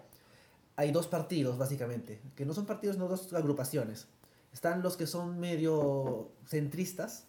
hay 0.76 0.92
dos 0.92 1.06
partidos, 1.06 1.58
básicamente, 1.58 2.20
que 2.34 2.44
no 2.44 2.52
son 2.52 2.66
partidos, 2.66 2.98
no 2.98 3.08
dos 3.08 3.32
agrupaciones. 3.32 4.08
Están 4.56 4.80
los 4.80 4.96
que 4.96 5.06
son 5.06 5.38
medio 5.38 6.30
centristas, 6.46 7.26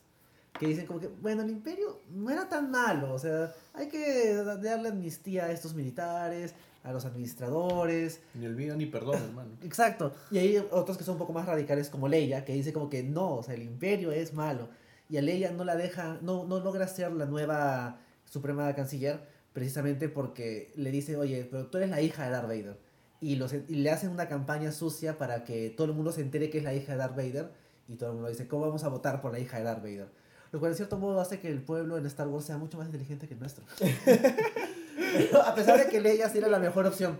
que 0.58 0.66
dicen 0.66 0.86
como 0.86 1.02
que, 1.02 1.10
bueno, 1.10 1.42
el 1.42 1.50
imperio 1.50 2.00
no 2.10 2.30
era 2.30 2.48
tan 2.48 2.72
malo, 2.72 3.13
o 3.13 3.20
sea, 3.20 3.54
hay 3.74 3.90
que 3.90 4.34
darle 4.34 4.88
amnistía 4.88 5.44
a 5.44 5.52
estos 5.52 5.74
militares, 5.74 6.54
a 6.86 6.94
los 6.94 7.04
administradores, 7.04 8.22
Ni 8.34 8.46
olvido 8.46 8.78
ni 8.78 8.86
perdón, 8.86 9.22
hermano. 9.22 9.50
Exacto. 9.62 10.13
Y 10.32 10.38
hay 10.38 10.66
otros 10.72 10.98
que 10.98 11.04
son 11.04 11.16
un 11.16 11.20
poco 11.20 11.34
más 11.34 11.46
radicales 11.46 11.90
como 11.90 12.08
Leia, 12.08 12.46
que 12.46 12.54
dice 12.54 12.72
como 12.72 12.90
que 12.90 13.04
no, 13.04 13.36
o 13.36 13.44
sea, 13.44 13.56
el 13.56 13.63
imperio 13.63 14.13
es 14.13 14.34
malo. 14.34 14.70
Y 15.10 15.18
a 15.18 15.22
Leia 15.22 15.52
no 15.52 15.66
la 15.66 15.76
deja, 15.76 16.20
no, 16.22 16.46
no 16.46 16.62
logra 16.62 16.88
ser 16.88 17.12
la 17.12 17.26
nueva 17.26 18.00
suprema 18.24 18.74
canciller 18.74 19.20
precisamente 19.52 20.08
porque 20.08 20.72
le 20.78 20.92
dice, 20.92 21.18
oye, 21.18 21.46
pero 21.52 21.68
tú 21.68 21.78
eres 21.78 21.90
la 21.90 22.02
hija 22.02 22.24
de 22.24 22.30
Darth 22.30 22.48
Vader. 22.48 22.87
Y, 23.20 23.36
los, 23.36 23.54
y 23.54 23.76
le 23.76 23.90
hacen 23.90 24.10
una 24.12 24.28
campaña 24.28 24.72
sucia 24.72 25.18
para 25.18 25.44
que 25.44 25.70
todo 25.72 25.88
el 25.88 25.94
mundo 25.94 26.12
se 26.12 26.22
entere 26.22 26.50
que 26.50 26.60
es 26.60 26.64
la 26.64 26.74
hija 26.74 26.92
de 26.92 26.98
Darth 27.00 27.16
Vader. 27.16 27.52
Y 27.88 27.96
todo 27.96 28.10
el 28.10 28.16
mundo 28.16 28.30
dice, 28.30 28.48
¿cómo 28.48 28.66
vamos 28.66 28.84
a 28.84 28.90
votar 28.90 29.22
por 29.22 29.32
la 29.32 29.40
hija 29.40 29.58
de 29.58 29.64
Darth 29.64 29.82
Vader? 29.82 30.10
Lo 30.52 30.60
cual 30.60 30.72
en 30.72 30.78
cierto 30.78 30.98
modo 30.98 31.20
hace 31.20 31.40
que 31.40 31.50
el 31.50 31.62
pueblo 31.62 31.98
en 31.98 32.06
Star 32.06 32.28
Wars 32.28 32.46
sea 32.46 32.58
mucho 32.58 32.78
más 32.78 32.86
inteligente 32.86 33.28
que 33.28 33.34
el 33.34 33.40
nuestro. 33.40 33.66
a 35.46 35.56
pesar 35.56 35.78
de 35.80 35.88
que 35.90 36.00
Leia 36.00 36.30
sí 36.30 36.38
era 36.38 36.48
la 36.48 36.60
mejor 36.60 36.86
opción. 36.86 37.18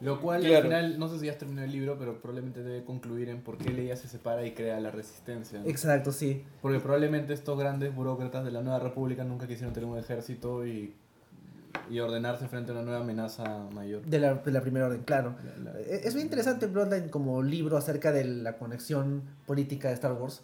Lo 0.00 0.20
cual 0.20 0.40
Claro. 0.40 0.56
al 0.56 0.62
final, 0.62 0.98
no 0.98 1.08
sé 1.08 1.18
si 1.18 1.26
ya 1.26 1.32
has 1.32 1.38
terminado 1.38 1.66
el 1.66 1.72
libro, 1.72 1.98
pero 1.98 2.20
probablemente 2.20 2.62
debe 2.62 2.84
concluir 2.84 3.28
en 3.28 3.42
por 3.42 3.58
qué 3.58 3.70
Leia 3.70 3.96
se 3.96 4.08
separa 4.08 4.44
y 4.46 4.52
crea 4.52 4.80
la 4.80 4.90
resistencia. 4.90 5.60
¿no? 5.60 5.68
Exacto, 5.68 6.12
sí. 6.12 6.44
Porque 6.60 6.80
probablemente 6.80 7.32
estos 7.32 7.58
grandes 7.58 7.94
burócratas 7.94 8.44
de 8.44 8.50
la 8.52 8.62
nueva 8.62 8.78
república 8.78 9.24
nunca 9.24 9.46
quisieron 9.46 9.72
tener 9.72 9.88
un 9.88 9.98
ejército 9.98 10.66
y, 10.66 10.94
y 11.90 11.98
ordenarse 12.00 12.48
frente 12.48 12.70
a 12.70 12.74
una 12.74 12.82
nueva 12.82 13.00
amenaza 13.00 13.66
mayor. 13.74 14.02
De 14.04 14.18
la, 14.18 14.34
de 14.34 14.50
la 14.52 14.60
primera 14.60 14.86
orden, 14.86 15.02
claro. 15.02 15.34
La- 15.62 15.72
la- 15.72 15.80
Eh, 15.80 16.00
Es 16.04 16.14
muy 16.14 16.22
interesante 16.22 16.66
Bloodline 16.66 17.08
como 17.08 17.42
libro 17.42 17.76
acerca 17.76 18.12
de 18.12 18.24
la 18.24 18.56
conexión 18.56 19.22
política 19.46 19.88
de 19.88 19.94
Star 19.94 20.12
Wars. 20.12 20.42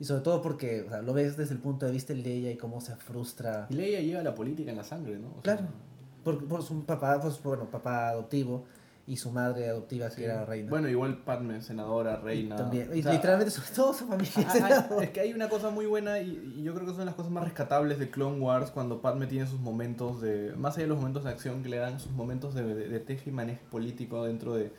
Y 0.00 0.04
sobre 0.04 0.22
todo 0.22 0.40
porque 0.42 0.82
o 0.82 0.88
sea, 0.88 1.02
lo 1.02 1.12
ves 1.12 1.36
desde 1.36 1.54
el 1.54 1.60
punto 1.60 1.84
de 1.86 1.92
vista 1.92 2.12
de 2.12 2.20
Leia 2.20 2.50
y 2.52 2.56
cómo 2.56 2.80
se 2.80 2.94
frustra. 2.96 3.66
Y 3.68 3.74
Leia 3.74 4.00
lleva 4.00 4.22
la 4.22 4.34
política 4.34 4.70
en 4.70 4.76
la 4.76 4.84
sangre, 4.84 5.18
¿no? 5.18 5.28
O 5.28 5.42
sea, 5.42 5.56
Claro. 5.56 5.62
Por, 6.24 6.46
por 6.46 6.62
su 6.62 6.84
papá, 6.84 7.20
pues, 7.20 7.42
bueno, 7.42 7.64
papá 7.70 8.10
adoptivo 8.10 8.64
y 9.08 9.16
su 9.16 9.30
madre 9.30 9.70
adoptiva 9.70 10.10
sí. 10.10 10.16
que 10.16 10.24
era 10.26 10.44
reina. 10.44 10.68
Bueno, 10.68 10.86
igual 10.86 11.16
Padme, 11.24 11.62
senadora, 11.62 12.16
reina. 12.16 12.56
También. 12.56 12.90
o 12.90 12.94
Y 12.94 13.02
sea, 13.02 13.12
literalmente, 13.12 13.50
sobre 13.50 13.70
todo 13.70 13.94
su 13.94 14.06
familia. 14.06 14.30
Ah, 14.36 14.52
es 14.54 14.62
ah, 14.62 14.88
es 15.00 15.10
que 15.10 15.20
hay 15.20 15.32
una 15.32 15.48
cosa 15.48 15.70
muy 15.70 15.86
buena 15.86 16.20
y, 16.20 16.54
y 16.58 16.62
yo 16.62 16.74
creo 16.74 16.86
que 16.86 16.92
son 16.92 17.06
las 17.06 17.14
cosas 17.14 17.32
más 17.32 17.42
rescatables 17.42 17.98
de 17.98 18.10
Clone 18.10 18.38
Wars 18.38 18.70
cuando 18.70 19.00
Padme 19.00 19.26
tiene 19.26 19.46
sus 19.46 19.60
momentos 19.60 20.20
de, 20.20 20.52
más 20.56 20.74
allá 20.76 20.82
de 20.84 20.88
los 20.90 20.98
momentos 20.98 21.24
de 21.24 21.30
acción 21.30 21.62
que 21.62 21.70
le 21.70 21.78
dan, 21.78 21.98
sus 22.00 22.12
momentos 22.12 22.54
de, 22.54 22.62
de, 22.62 22.88
de 22.88 23.00
teje 23.00 23.30
y 23.30 23.32
manejo 23.32 23.62
político 23.70 24.24
dentro 24.24 24.54
de, 24.54 24.72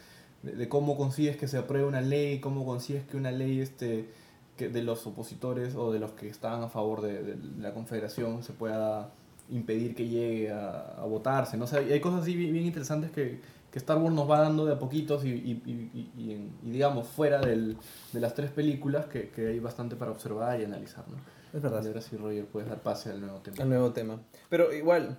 de, 0.43 0.51
de 0.51 0.69
cómo 0.69 0.95
consigues 0.95 1.35
que 1.35 1.47
se 1.47 1.57
apruebe 1.57 1.87
una 1.87 2.01
ley, 2.01 2.39
cómo 2.39 2.65
consigues 2.65 3.05
que 3.07 3.17
una 3.17 3.31
ley 3.31 3.61
este, 3.61 4.09
que 4.57 4.69
de 4.69 4.83
los 4.83 5.07
opositores 5.07 5.73
o 5.73 5.91
de 5.91 5.97
los 5.97 6.11
que 6.11 6.27
estaban 6.29 6.61
a 6.61 6.69
favor 6.69 7.01
de, 7.01 7.23
de 7.23 7.35
la 7.59 7.73
confederación 7.73 8.43
se 8.43 8.53
pueda 8.53 9.09
impedir 9.49 9.95
que 9.95 10.07
llegue 10.07 10.51
a, 10.51 10.93
a 10.99 11.05
votarse. 11.05 11.57
¿no? 11.57 11.63
O 11.63 11.67
sea, 11.67 11.79
hay 11.79 11.99
cosas 11.99 12.21
así 12.21 12.35
bien, 12.35 12.53
bien 12.53 12.65
interesantes 12.65 13.09
que, 13.09 13.39
que 13.71 13.79
Star 13.79 13.97
Wars 13.97 14.15
nos 14.15 14.29
va 14.29 14.39
dando 14.39 14.65
de 14.65 14.73
a 14.73 14.79
poquitos 14.79 15.23
y, 15.25 15.29
y, 15.29 15.61
y, 15.65 16.51
digamos 16.63 17.07
fuera 17.07 17.39
del, 17.39 17.77
de 18.11 18.19
las 18.19 18.33
tres 18.33 18.49
películas 18.49 19.05
que, 19.05 19.29
que 19.29 19.47
hay 19.47 19.59
bastante 19.59 19.95
para 19.95 20.11
observar 20.11 20.59
y 20.59 20.65
analizar. 20.65 21.05
¿no? 21.07 21.17
Es 21.53 21.61
verdad. 21.61 21.83
Y 21.83 21.87
ahora 21.87 22.01
sí, 22.01 22.17
Roger, 22.17 22.45
puedes 22.45 22.69
dar 22.69 22.79
pase 22.79 23.11
al 23.11 23.21
nuevo 23.21 23.39
tema. 23.39 23.57
al 23.61 23.69
nuevo 23.69 23.91
tema. 23.91 24.21
Pero 24.49 24.73
igual, 24.73 25.17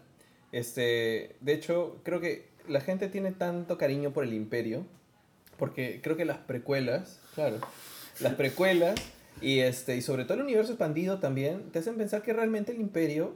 este, 0.53 1.37
de 1.41 1.53
hecho, 1.53 1.99
creo 2.03 2.21
que 2.21 2.49
la 2.69 2.81
gente 2.81 3.09
tiene 3.09 3.33
tanto 3.33 3.79
cariño 3.79 4.13
por 4.13 4.25
el 4.25 4.33
imperio, 4.33 4.85
porque 5.57 6.01
creo 6.03 6.17
que 6.17 6.25
las 6.25 6.39
precuelas, 6.39 7.21
claro, 7.35 7.59
las 8.21 8.35
precuelas 8.35 9.01
y, 9.41 9.61
este, 9.61 9.97
y 9.97 10.03
sobre 10.03 10.25
todo 10.25 10.35
el 10.35 10.43
universo 10.43 10.73
expandido 10.73 11.19
también, 11.19 11.71
te 11.71 11.81
hacen 11.81 11.97
pensar 11.97 12.23
que 12.23 12.33
realmente 12.33 12.73
el 12.73 12.81
imperio, 12.81 13.33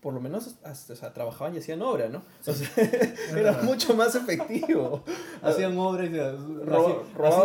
por 0.00 0.14
lo 0.14 0.20
menos, 0.20 0.54
hasta, 0.64 0.92
o 0.92 0.96
sea, 0.96 1.12
trabajaban 1.12 1.54
y 1.54 1.58
hacían 1.58 1.82
obra, 1.82 2.08
¿no? 2.08 2.22
O 2.46 2.52
sea, 2.52 2.54
era 3.36 3.52
mucho 3.62 3.94
más 3.94 4.14
efectivo. 4.14 5.02
Hacían 5.42 5.76
obras 5.78 6.08
y 6.10 6.18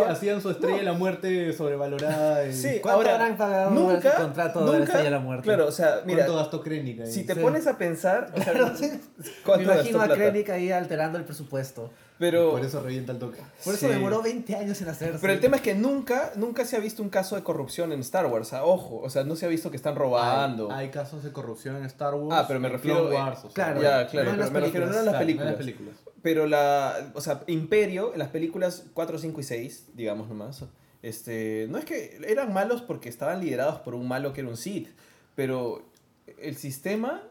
hacían- 0.08 0.40
su 0.40 0.50
estrella 0.50 0.76
de 0.78 0.82
la 0.84 0.92
muerte 0.92 1.52
sobrevalorada. 1.52 2.46
y 2.46 2.52
Sí, 2.52 2.78
¿Cuánto 2.80 2.98
ahora, 3.00 3.14
habrán 3.14 3.36
pagado 3.36 3.70
nunca, 3.70 4.08
ese 4.10 4.16
contrato 4.22 4.64
de 4.72 4.78
la 4.78 4.84
Estrella 4.84 5.04
de 5.04 5.10
la 5.10 5.18
Muerte? 5.20 5.44
Claro, 5.44 5.66
o 5.66 5.72
sea, 5.72 6.02
mira, 6.04 6.18
¿Cuánto 6.26 6.36
gastó 6.36 6.62
Krennic 6.62 7.04
si 7.06 7.24
te 7.24 7.34
Sí. 7.34 7.40
pones 7.40 7.66
a 7.66 7.76
pensar, 7.78 8.32
o 8.34 8.40
sea, 8.42 8.52
Claro, 8.52 8.76
sí. 8.76 9.00
¿cuánto 9.44 9.66
Me 9.66 9.74
imagino 9.74 10.00
a? 10.00 10.08
Krennic 10.08 10.50
ahí 10.50 10.70
alterando 10.72 11.18
el 11.18 11.24
presupuesto. 11.24 11.90
Pero, 12.18 12.52
Por 12.52 12.64
eso 12.64 12.80
revienta 12.80 13.10
el 13.10 13.18
toque. 13.18 13.40
Por 13.64 13.74
eso 13.74 13.86
Sí. 13.88 13.92
demoró 13.92 14.22
20 14.22 14.54
años 14.54 14.80
en 14.80 14.88
hacerse. 14.88 15.18
Pero 15.20 15.32
el 15.32 15.40
tema 15.40 15.56
es 15.56 15.62
que 15.62 15.74
nunca, 15.74 16.32
nunca 16.36 16.64
se 16.64 16.76
ha 16.76 16.78
visto 16.78 17.02
un 17.02 17.08
caso 17.08 17.34
de 17.34 17.42
corrupción 17.42 17.90
en 17.90 17.98
Star 18.00 18.26
Wars. 18.26 18.52
Ojo, 18.52 19.00
o 19.02 19.10
sea, 19.10 19.24
no 19.24 19.34
se 19.34 19.46
ha 19.46 19.48
visto 19.48 19.68
que 19.70 19.76
están 19.76 19.96
robando. 19.96 20.70
Hay, 20.70 20.86
hay 20.86 20.90
casos 20.92 21.24
de 21.24 21.32
corrupción 21.32 21.74
en 21.76 21.84
Star 21.86 22.14
Wars. 22.14 22.36
Ah, 22.38 22.44
pero 22.46 22.60
me 22.60 22.68
refiero- 22.68 23.00
Clone 23.08 23.16
Wars, 23.16 23.38
o 23.40 23.50
sea, 23.50 23.50
claro, 23.52 23.82
ya, 23.82 24.06
claro, 24.06 24.26
no 24.26 24.30
en 24.30 24.36
pero 24.36 24.36
las 24.36 24.52
me 24.52 24.60
refiero 24.60 24.86
no 24.86 24.92
en 24.92 24.96
las 24.96 25.02
Claro, 25.04 25.12
no 25.12 25.20
en 25.20 25.26
películas. 25.26 25.48
las 25.50 25.58
películas. 25.58 25.94
Pero 26.22 26.46
la, 26.46 27.10
o 27.14 27.20
sea, 27.20 27.42
Imperio, 27.48 28.12
en 28.12 28.18
las 28.20 28.28
películas 28.28 28.84
4, 28.94 29.18
5 29.18 29.40
y 29.40 29.44
6, 29.44 29.86
digamos 29.94 30.28
nomás, 30.28 30.62
este, 31.02 31.66
no 31.68 31.78
es 31.78 31.84
que 31.84 32.18
eran 32.28 32.52
malos 32.52 32.80
porque 32.80 33.08
estaban 33.08 33.40
liderados 33.40 33.80
por 33.80 33.94
un 33.96 34.06
malo 34.06 34.32
que 34.32 34.40
era 34.40 34.48
un 34.48 34.56
Sith, 34.56 34.88
pero 35.34 35.82
el 36.38 36.56
sistema 36.56 37.22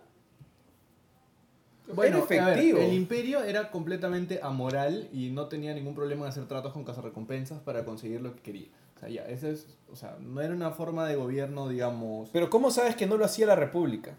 Bueno, 1.94 2.26
era 2.30 2.46
a 2.46 2.50
ver, 2.50 2.60
efectivo. 2.60 2.80
el 2.80 2.94
imperio 2.94 3.44
era 3.44 3.70
completamente 3.72 4.40
amoral 4.42 5.10
y 5.12 5.30
no 5.32 5.48
tenía 5.48 5.74
ningún 5.74 5.96
problema 5.96 6.24
en 6.26 6.30
hacer 6.30 6.46
tratos 6.48 6.72
con 6.74 6.84
cazarrecompensas 6.86 7.60
para 7.62 7.84
conseguir 7.84 8.22
lo 8.22 8.34
que 8.36 8.42
quería. 8.42 8.68
O 8.96 9.00
sea, 9.00 9.10
ya, 9.10 9.24
ese 9.28 9.52
es, 9.52 9.68
o 9.92 9.96
sea, 9.96 10.18
no 10.22 10.40
era 10.42 10.54
una 10.54 10.72
forma 10.72 11.06
de 11.08 11.16
gobierno, 11.18 11.68
digamos. 11.68 12.30
Pero 12.32 12.50
¿cómo 12.50 12.72
sabes 12.72 12.96
que 12.96 13.06
no 13.06 13.18
lo 13.18 13.26
hacía 13.26 13.46
la 13.46 13.56
República? 13.56 14.16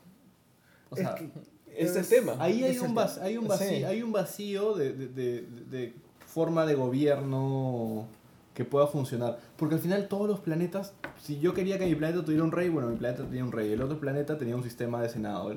o 0.90 0.96
sea, 0.96 1.10
es 1.10 1.14
que- 1.22 1.30
Ese 1.76 2.00
Es- 2.00 2.08
tema. 2.08 2.36
ahí 2.38 2.62
hay 2.62 2.76
es 2.76 2.80
un, 2.82 2.96
hay 3.20 3.36
vacío, 3.38 3.58
Sí. 3.58 3.82
hay 3.84 4.02
un 4.02 4.12
vacío 4.12 4.74
de, 4.74 4.92
de- 4.92 5.08
de- 5.08 5.42
de 5.70 5.92
forma 6.26 6.66
de 6.66 6.74
gobierno 6.76 8.06
que 8.54 8.64
pueda 8.64 8.86
funcionar. 8.86 9.38
Porque 9.56 9.74
al 9.74 9.80
final 9.80 10.06
todos 10.08 10.28
los 10.28 10.40
planetas, 10.40 10.94
si 11.20 11.40
yo 11.40 11.52
quería 11.54 11.78
que 11.78 11.86
mi 11.86 11.94
planeta 11.96 12.24
tuviera 12.24 12.44
un 12.44 12.52
rey, 12.52 12.68
bueno, 12.68 12.88
mi 12.88 12.96
planeta 12.96 13.24
tenía 13.24 13.44
un 13.44 13.52
rey, 13.52 13.72
el 13.72 13.82
otro 13.82 13.98
planeta 13.98 14.38
tenía 14.38 14.54
un 14.56 14.62
sistema 14.62 15.02
de 15.02 15.08
senado. 15.08 15.54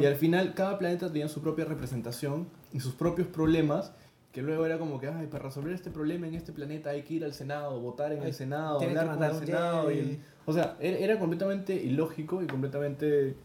Y 0.00 0.04
al 0.04 0.16
final 0.16 0.52
cada 0.54 0.78
planeta 0.78 1.06
tenía 1.08 1.28
su 1.28 1.40
propia 1.40 1.64
representación 1.64 2.48
y 2.72 2.80
sus 2.80 2.94
propios 2.94 3.28
problemas, 3.28 3.92
que 4.32 4.42
luego 4.42 4.64
era 4.66 4.78
como 4.78 5.00
que, 5.00 5.08
ay, 5.08 5.26
para 5.26 5.44
resolver 5.44 5.72
este 5.72 5.90
problema 5.90 6.26
en 6.28 6.34
este 6.34 6.52
planeta 6.52 6.90
hay 6.90 7.02
que 7.02 7.14
ir 7.14 7.24
al 7.24 7.34
Senado, 7.34 7.80
votar 7.80 8.12
en 8.12 8.20
Ay, 8.22 8.28
el 8.28 8.34
Senado, 8.34 8.80
hablar 8.80 9.14
con 9.16 9.24
el 9.24 9.34
Senado. 9.46 9.90
y 9.90 9.94
Jedi. 9.96 10.10
el- 10.10 10.18
o 10.46 10.52
sea, 10.52 10.76
era 10.80 11.18
completamente 11.18 11.74
ilógico 11.74 12.42
y 12.42 12.46
completamente 12.46 13.36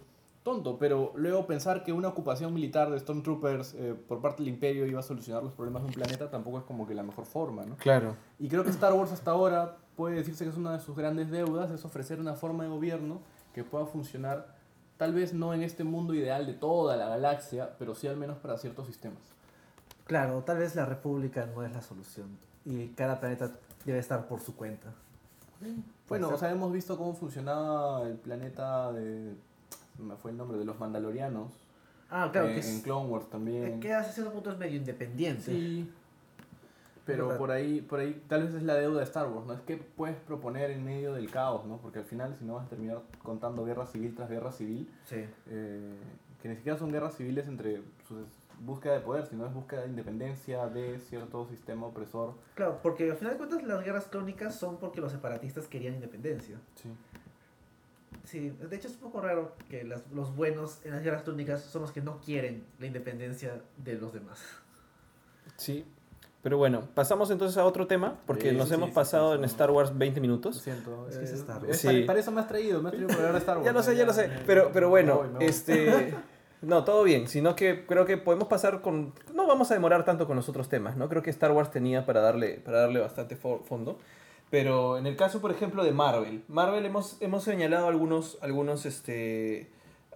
tonto, 0.46 0.78
pero 0.78 1.12
luego 1.16 1.48
pensar 1.48 1.84
que 1.84 1.92
una 1.92 2.08
ocupación 2.08 2.54
militar 2.54 2.92
de 2.92 3.00
Stormtroopers 3.00 3.74
eh, 3.74 3.96
por 4.08 4.22
parte 4.22 4.44
del 4.44 4.54
Imperio 4.54 4.86
iba 4.86 5.00
a 5.00 5.04
solucionar 5.04 5.44
los 5.44 5.52
problemas 5.54 5.82
de 5.82 5.88
un 5.88 5.94
planeta 5.96 6.30
tampoco 6.30 6.60
es 6.60 6.64
como 6.66 6.86
que 6.86 6.94
la 6.94 7.02
mejor 7.02 7.26
forma, 7.26 7.66
¿no? 7.66 7.76
Claro. 7.78 8.16
Y 8.38 8.48
creo 8.48 8.64
que 8.64 8.70
Star 8.70 8.94
Wars 8.94 9.12
hasta 9.12 9.32
ahora 9.32 9.78
puede 9.96 10.18
decirse 10.18 10.44
que 10.44 10.52
es 10.52 10.56
una 10.56 10.74
de 10.74 10.80
sus 10.80 10.96
grandes 10.96 11.32
deudas, 11.32 11.72
es 11.72 11.84
ofrecer 11.84 12.20
una 12.20 12.36
forma 12.36 12.64
de 12.64 12.70
gobierno 12.70 13.22
que 13.56 13.64
pueda 13.64 13.88
funcionar, 13.88 14.56
tal 14.98 15.16
vez 15.16 15.34
no 15.34 15.52
en 15.56 15.64
este 15.64 15.84
mundo 15.84 16.14
ideal 16.14 16.46
de 16.46 16.54
toda 16.54 16.96
la 16.96 17.10
galaxia, 17.10 17.76
pero 17.80 17.96
sí 17.96 18.08
al 18.08 18.16
menos 18.16 18.38
para 18.38 18.60
ciertos 18.60 18.86
sistemas. 18.86 19.24
Claro, 20.06 20.44
tal 20.44 20.60
vez 20.60 20.76
la 20.76 20.86
república 20.86 21.48
no 21.48 21.64
es 21.64 21.74
la 21.74 21.82
solución. 21.82 22.38
y 22.66 22.90
cada 22.90 23.20
planeta 23.20 23.52
debe 23.84 23.98
estar 23.98 24.28
por 24.28 24.42
su 24.42 24.56
cuenta. 24.56 24.94
Bueno, 26.08 26.30
o 26.30 26.38
sea, 26.38 26.52
hemos 26.52 26.72
visto 26.72 26.98
cómo 26.98 27.16
funcionaba 27.16 28.04
el 28.04 28.18
planeta 28.18 28.92
de... 28.92 29.36
Me 30.00 30.16
fue 30.16 30.32
el 30.32 30.38
nombre, 30.38 30.58
de 30.58 30.66
los 30.66 30.80
Mandalorianos. 30.80 31.52
Ah, 32.10 32.30
claro, 32.32 32.48
eh, 32.50 32.54
que, 32.56 32.60
es- 32.60 32.70
en 32.76 32.82
Clone 32.82 33.10
Wars 33.10 33.30
también. 33.30 33.80
que 33.80 33.94
hasta 33.94 34.12
cierto 34.12 34.32
punto 34.34 34.52
es 34.52 34.58
medio 34.58 34.78
independiente. 34.78 35.44
Sí. 35.52 35.90
Pero 37.06 37.26
Verdad. 37.28 37.38
por 37.40 37.52
ahí, 37.52 37.82
por 37.82 38.00
ahí 38.00 38.20
tal 38.28 38.44
vez 38.46 38.56
es 38.56 38.64
la 38.64 38.74
deuda 38.76 38.98
de 39.00 39.04
Star 39.04 39.28
Wars, 39.28 39.46
¿no? 39.46 39.54
Es 39.54 39.62
que 39.62 39.78
puedes 39.78 40.16
proponer 40.18 40.72
en 40.72 40.84
medio 40.84 41.14
del 41.14 41.30
caos, 41.30 41.64
¿no? 41.66 41.78
Porque 41.78 42.00
al 42.00 42.06
final 42.06 42.36
si 42.40 42.46
no 42.46 42.56
vas 42.56 42.66
a 42.66 42.70
terminar 42.70 43.04
contando 43.22 43.64
guerra 43.64 43.86
civil 43.86 44.16
tras 44.16 44.28
guerra 44.30 44.52
civil, 44.52 44.90
Sí. 45.06 45.24
eh, 45.48 45.94
que 46.42 46.50
ni 46.50 46.56
siquiera 46.56 46.78
son 46.80 46.92
guerras 46.92 47.16
civiles 47.16 47.48
entre 47.48 47.84
su 48.08 48.26
búsqueda 48.60 48.94
de 48.94 49.02
poder, 49.02 49.26
sino 49.28 49.46
es 49.46 49.54
búsqueda 49.54 49.82
de 49.82 49.90
independencia 49.90 50.66
de 50.68 50.98
cierto 50.98 51.46
sistema 51.48 51.86
opresor. 51.86 52.34
Claro, 52.56 52.80
porque 52.82 53.12
al 53.12 53.18
final 53.18 53.34
de 53.34 53.38
cuentas 53.38 53.64
las 53.64 53.84
guerras 53.84 54.08
crónicas 54.08 54.56
son 54.56 54.78
porque 54.78 55.00
los 55.00 55.12
separatistas 55.12 55.68
querían 55.68 55.94
independencia. 55.96 56.58
Sí. 56.76 56.90
Sí, 58.24 58.50
de 58.50 58.76
hecho 58.76 58.88
es 58.88 58.96
un 58.96 59.02
poco 59.02 59.22
raro 59.22 59.56
que 59.70 59.84
las- 59.84 60.04
los 60.14 60.36
buenos 60.36 60.80
en 60.84 60.92
las 60.92 61.04
guerras 61.04 61.24
crónicas 61.24 61.62
son 61.62 61.82
los 61.84 61.92
que 61.92 62.02
no 62.02 62.20
quieren 62.20 62.64
la 62.80 62.88
independencia 62.88 63.62
de 63.78 63.94
los 63.96 64.14
demás. 64.14 64.42
Sí. 65.58 65.86
Pero 66.42 66.58
bueno, 66.60 66.88
pasamos 66.94 67.32
entonces 67.32 67.58
a 67.58 67.66
otro 67.66 67.88
tema, 67.88 68.20
porque 68.28 68.52
Sí, 68.52 68.56
nos 68.56 68.68
sí, 68.70 68.76
hemos 68.76 68.90
sí, 68.90 68.96
pasado 68.96 69.34
sí, 69.34 69.40
en. 69.40 69.46
Star 69.46 69.72
Wars 69.72 69.98
20 69.98 70.20
Lo 70.20 70.22
minutos. 70.22 70.58
siento. 70.62 71.08
Es 71.10 71.18
que 71.18 71.24
es 71.26 71.32
eh, 71.32 71.36
Star 71.36 71.64
Wars. 71.64 71.78
Sí. 71.78 71.88
para, 71.88 72.06
para 72.06 72.20
eso 72.20 72.32
me 72.32 72.42
has 72.42 72.48
traído, 72.48 72.82
me 72.84 72.90
has 72.90 72.94
traído 72.94 73.08
para 73.08 73.20
hablar 73.20 73.34
de 73.34 73.40
Star 73.40 73.58
Wars. 73.58 73.66
Ya 73.66 73.72
lo 73.74 73.82
sé, 73.84 73.96
ya 73.96 74.06
lo 74.06 74.14
sé. 74.14 74.30
Pero, 74.46 74.70
pero 74.72 74.88
Me 74.88 74.92
bueno, 74.92 75.16
voy, 75.18 75.28
me 75.30 75.34
voy. 75.36 75.46
este. 75.46 76.14
No, 76.62 76.84
todo 76.84 77.04
bien, 77.04 77.28
sino 77.28 77.56
que 77.56 77.86
creo 77.86 78.06
que 78.06 78.18
podemos 78.18 78.48
pasar 78.48 78.82
con... 78.82 79.14
No 79.36 79.46
vamos 79.46 79.70
a 79.70 79.76
demorar 79.76 80.04
tanto 80.04 80.26
con 80.26 80.36
los 80.36 80.50
otros 80.50 80.68
temas, 80.68 80.98
¿no? 80.98 81.08
Creo 81.10 81.22
que 81.22 81.30
Star 81.30 81.52
Wars 81.52 81.70
tenía 81.70 82.08
para 82.08 82.22
darle, 82.22 82.60
para 82.64 82.80
darle 82.80 83.02
bastante 83.02 83.38
fo- 83.40 83.62
fondo. 83.66 84.00
Pero 84.56 84.98
en 84.98 85.06
el 85.06 85.18
caso, 85.18 85.42
por 85.42 85.52
ejemplo, 85.52 85.84
de 85.84 85.92
Marvel. 85.92 86.44
Marvel 86.48 86.86
hemos, 86.86 87.18
hemos 87.22 87.44
señalado 87.44 87.88
algunos, 87.88 88.38
algunos, 88.42 88.86
este, 88.86 89.68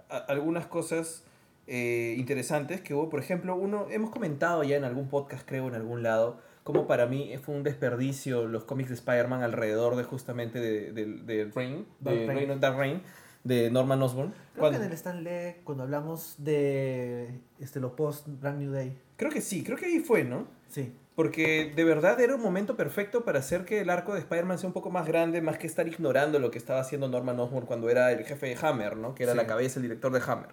a- 0.10 0.16
algunas 0.18 0.66
cosas 0.66 1.26
eh, 1.68 2.16
interesantes 2.18 2.80
que 2.80 2.94
hubo. 2.94 3.10
Por 3.10 3.20
ejemplo, 3.20 3.54
uno, 3.58 3.88
hemos 3.92 4.12
comentado 4.12 4.64
ya 4.64 4.78
en 4.78 4.86
algún 4.86 5.10
podcast, 5.10 5.46
creo, 5.46 5.68
en 5.68 5.76
algún 5.76 6.04
lado, 6.04 6.38
como 6.64 6.88
para 6.88 7.06
mí 7.06 7.34
fue 7.44 7.54
un 7.54 7.64
desperdicio 7.64 8.48
los 8.48 8.64
cómics 8.64 8.88
de 8.90 8.96
Spider-Man 8.96 9.44
alrededor 9.44 9.98
de 9.98 10.04
justamente 10.06 10.62
de, 10.62 10.94
de, 10.94 11.06
de 11.06 11.52
Reign, 11.54 11.86
Dark 12.00 12.18
de. 12.18 12.28
Reign 12.28 12.52
of 12.52 12.60
Dark 12.62 12.78
Reign, 12.78 13.02
de 13.44 13.70
Norman 13.70 14.02
Osborn. 14.02 14.30
Creo 14.32 14.60
Cuando- 14.62 14.80
que 14.80 14.86
en 14.86 14.90
el 14.92 14.96
Stan 14.96 15.22
Lee, 15.22 15.56
cuando 15.66 15.84
hablamos 15.84 16.36
de 16.38 17.42
este, 17.60 17.82
lo 17.82 17.94
post 17.98 18.26
Brand 18.28 18.62
New 18.62 18.72
Day, 18.72 18.98
Creo 19.18 19.32
que 19.32 19.42
sí, 19.42 19.66
creo 19.66 19.78
que 19.78 19.88
ahí 19.88 20.00
fue, 20.00 20.24
¿no? 20.24 20.48
sí, 20.70 20.94
Porque 21.20 21.70
de 21.76 21.84
verdad 21.84 22.18
era 22.22 22.34
un 22.34 22.42
momento 22.42 22.78
perfecto 22.78 23.26
para 23.26 23.40
hacer 23.40 23.66
que 23.66 23.82
el 23.82 23.90
arco 23.90 24.14
de 24.14 24.22
Spider-Man 24.22 24.58
sea 24.58 24.68
un 24.68 24.74
poco 24.74 24.90
más 24.90 25.06
grande, 25.06 25.42
más 25.42 25.58
que 25.58 25.68
estar 25.68 25.86
ignorando 25.86 26.40
lo 26.40 26.50
que 26.50 26.58
estaba 26.58 26.80
haciendo 26.80 27.10
Norman 27.10 27.38
Osborn 27.42 27.66
cuando 27.66 27.90
era 27.90 28.10
el 28.14 28.24
jefe 28.24 28.46
de 28.48 28.58
Hammer, 28.62 28.96
¿no? 28.96 29.16
Que 29.16 29.24
era 29.24 29.34
Sí. 29.34 29.38
la 29.38 29.46
cabeza, 29.46 29.80
el 29.80 29.84
director 29.84 30.14
de 30.14 30.22
Hammer. 30.26 30.52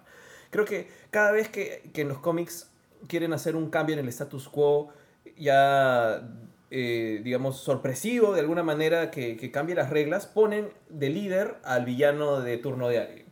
Creo 0.49 0.65
que 0.65 0.89
cada 1.09 1.31
vez 1.31 1.47
que, 1.47 1.89
que 1.93 2.01
en 2.01 2.09
los 2.09 2.17
cómics 2.19 2.69
quieren 3.07 3.31
hacer 3.31 3.55
un 3.55 3.69
cambio 3.69 3.93
en 3.93 3.99
el 3.99 4.09
status 4.09 4.49
quo, 4.49 4.89
ya, 5.37 6.27
eh, 6.69 7.21
digamos, 7.23 7.61
sorpresivo 7.61 8.33
de 8.33 8.41
alguna 8.41 8.63
manera 8.63 9.09
que, 9.09 9.37
que 9.37 9.51
cambie 9.51 9.73
las 9.73 9.89
reglas, 9.89 10.25
ponen 10.27 10.67
de 10.89 11.09
líder 11.09 11.55
al 11.63 11.85
villano 11.85 12.41
de 12.41 12.57
turno 12.57 12.89
de 12.89 12.99
alguien. 12.99 13.26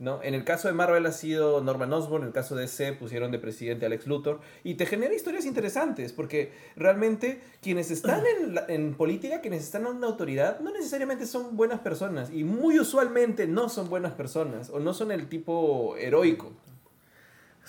¿No? 0.00 0.20
En 0.24 0.34
el 0.34 0.42
caso 0.44 0.66
de 0.66 0.74
Marvel 0.74 1.06
ha 1.06 1.12
sido 1.12 1.60
Norman 1.62 1.92
Osborn, 1.92 2.22
en 2.24 2.28
el 2.28 2.32
caso 2.34 2.56
de 2.56 2.62
DC 2.62 2.94
pusieron 2.94 3.30
de 3.30 3.38
presidente 3.38 3.84
a 3.84 3.86
Alex 3.86 4.06
Luthor, 4.08 4.40
y 4.64 4.74
te 4.74 4.86
genera 4.86 5.14
historias 5.14 5.44
interesantes, 5.44 6.12
porque 6.12 6.52
realmente 6.74 7.40
quienes 7.62 7.90
están 7.92 8.24
en, 8.26 8.54
la- 8.56 8.64
en 8.66 8.94
política, 8.94 9.40
quienes 9.40 9.62
están 9.62 9.86
en 9.86 10.00
la 10.00 10.08
autoridad, 10.08 10.58
no 10.60 10.72
necesariamente 10.72 11.26
son 11.26 11.56
buenas 11.56 11.80
personas, 11.80 12.30
y 12.32 12.42
muy 12.42 12.80
usualmente 12.80 13.46
no 13.46 13.68
son 13.68 13.88
buenas 13.88 14.14
personas, 14.14 14.70
o 14.70 14.80
no 14.80 14.92
son 14.94 15.12
el 15.12 15.28
tipo 15.28 15.94
heroico. 15.96 16.50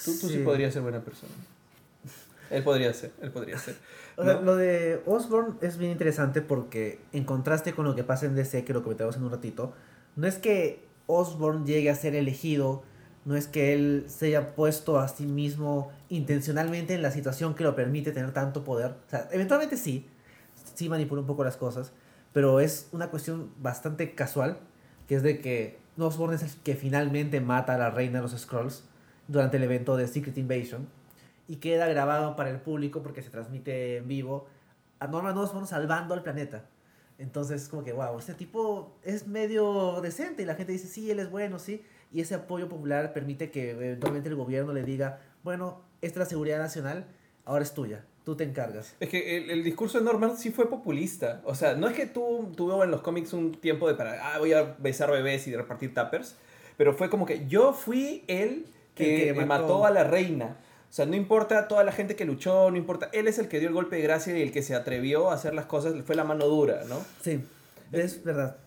Tú, 0.04 0.12
tú 0.20 0.28
sí. 0.30 0.34
Sí. 0.36 0.38
podrías 0.40 0.74
ser 0.74 0.82
buena 0.82 1.02
persona. 1.02 1.34
Él 2.50 2.64
podría 2.64 2.94
ser, 2.94 3.12
él 3.22 3.32
podría 3.32 3.58
ser. 3.58 3.76
O 4.18 4.26
sea, 4.26 4.34
¿no? 4.36 4.42
lo 4.42 4.56
de 4.58 5.02
Osborn 5.06 5.58
es 5.62 5.78
bien 5.78 5.92
interesante 5.94 6.42
porque 6.42 7.00
en 7.14 7.24
contraste 7.24 7.72
con 7.74 7.86
lo 7.86 7.96
que 7.96 8.04
pasa 8.04 8.26
en 8.26 8.36
DC, 8.36 8.66
que 8.66 8.74
lo 8.74 8.84
comentamos 8.84 9.16
en 9.16 9.24
un 9.24 9.32
ratito, 9.32 9.74
no 10.18 10.28
es 10.28 10.38
que 10.38 10.84
Osborn 11.08 11.66
llegue 11.66 11.90
a 11.90 11.96
ser 11.96 12.16
elegido, 12.16 12.84
no 13.26 13.36
es 13.36 13.48
que 13.48 13.74
él 13.74 14.06
se 14.08 14.28
haya 14.28 14.56
puesto 14.56 15.00
a 15.00 15.08
sí 15.08 15.26
mismo 15.26 15.92
intencionalmente 16.10 16.94
en 16.94 17.02
la 17.02 17.12
situación 17.12 17.54
que 17.54 17.64
lo 17.64 17.76
permite 17.76 18.12
tener 18.12 18.32
tanto 18.32 18.64
poder. 18.64 18.92
O 19.08 19.10
sea, 19.10 19.30
eventualmente 19.32 19.78
sí, 19.78 20.08
sí 20.76 20.90
manipula 20.90 21.22
un 21.22 21.28
poco 21.28 21.44
las 21.44 21.58
cosas, 21.58 21.92
pero 22.34 22.60
es 22.60 22.88
una 22.92 23.10
cuestión 23.10 23.52
bastante 23.60 24.16
casual, 24.16 24.58
que 25.08 25.16
es 25.16 25.24
de 25.24 25.40
que 25.40 25.80
Osborn 25.98 26.34
es 26.34 26.44
el 26.44 26.52
que 26.64 26.76
finalmente 26.76 27.42
mata 27.42 27.76
a 27.76 27.78
la 27.78 27.92
reina 27.92 28.20
de 28.20 28.24
los 28.24 28.40
Scrolls 28.40 28.84
durante 29.28 29.58
el 29.58 29.64
evento 29.64 29.98
de 29.98 30.08
Secret 30.08 30.38
Invasion 30.38 30.88
y 31.48 31.58
queda 31.58 31.88
grabado 31.88 32.36
para 32.36 32.50
el 32.50 32.60
público 32.60 33.04
porque 33.04 33.22
se 33.22 33.30
transmite 33.30 33.98
en 33.98 34.08
vivo 34.08 34.48
a 35.00 35.08
Norman 35.08 35.38
Osborn 35.38 35.68
salvando 35.68 36.14
al 36.14 36.24
planeta. 36.24 36.66
Entonces, 37.22 37.68
como 37.68 37.84
que, 37.84 37.94
wow, 37.94 38.18
este 38.18 38.34
tipo 38.34 38.98
es 39.04 39.28
medio 39.28 40.02
decente 40.02 40.42
y 40.42 40.46
la 40.46 40.56
gente 40.56 40.72
dice, 40.72 40.88
sí, 40.88 41.12
él 41.12 41.20
es 41.20 41.30
bueno, 41.30 41.60
sí. 41.60 41.84
Y 42.12 42.20
ese 42.20 42.34
apoyo 42.34 42.68
popular 42.68 43.14
permite 43.14 43.52
que 43.52 43.72
eventualmente 43.72 44.28
el 44.28 44.36
gobierno 44.36 44.74
le 44.74 44.84
diga, 44.84 45.22
bueno, 45.44 45.82
esta 46.02 46.20
es 46.20 46.26
la 46.26 46.30
seguridad 46.30 46.58
nacional, 46.58 47.06
ahora 47.46 47.64
es 47.64 47.74
tuya, 47.74 48.06
tú 48.26 48.36
te 48.36 48.44
encargas. 48.44 48.96
Es 49.00 49.08
que 49.08 49.38
el, 49.38 49.52
el 49.52 49.64
discurso 49.64 50.00
de 50.00 50.04
Norman 50.04 50.36
sí 50.36 50.50
fue 50.50 50.68
populista. 50.68 51.42
O 51.46 51.54
sea, 51.54 51.76
no 51.76 51.88
es 51.88 51.96
que 51.96 52.08
tú 52.08 52.52
tuvo 52.58 52.84
en 52.84 52.90
los 52.90 53.02
cómics 53.02 53.34
un 53.34 53.52
tiempo 53.54 53.88
de 53.88 53.94
para, 53.94 54.34
ah, 54.34 54.40
voy 54.40 54.54
a 54.54 54.76
besar 54.80 55.12
bebés 55.12 55.48
y 55.48 55.56
repartir 55.56 55.94
tappers, 55.94 56.36
pero 56.76 56.94
fue 56.96 57.10
como 57.10 57.28
que 57.28 57.48
yo 57.48 57.72
fui 57.72 58.24
el 58.28 58.66
que, 58.96 59.26
que 59.26 59.34
mató. 59.46 59.64
mató. 59.64 59.86
a 59.86 59.92
la 59.92 60.04
reina. 60.04 60.58
O 60.92 60.94
sea, 60.94 61.06
no 61.06 61.16
importa 61.16 61.70
toda 61.70 61.86
la 61.86 61.94
gente 61.94 62.18
que 62.18 62.26
luchó, 62.26 62.70
no 62.70 62.76
importa. 62.76 63.10
Él 63.14 63.30
es 63.30 63.40
el 63.40 63.48
que 63.48 63.60
dio 63.60 63.70
el 63.70 63.74
golpe 63.74 63.96
de 63.96 64.02
gracia 64.02 64.38
y 64.38 64.42
el 64.42 64.52
que 64.52 64.62
se 64.62 64.76
atrevió 64.76 65.32
a 65.32 65.36
hacer 65.36 65.54
las 65.54 65.66
cosas, 65.66 65.96
fue 66.04 66.18
la 66.18 66.26
mano 66.26 66.48
dura, 66.48 66.84
¿no? 66.90 67.02
Sí, 67.22 67.40
es 67.94 68.22
verdad. 68.26 68.58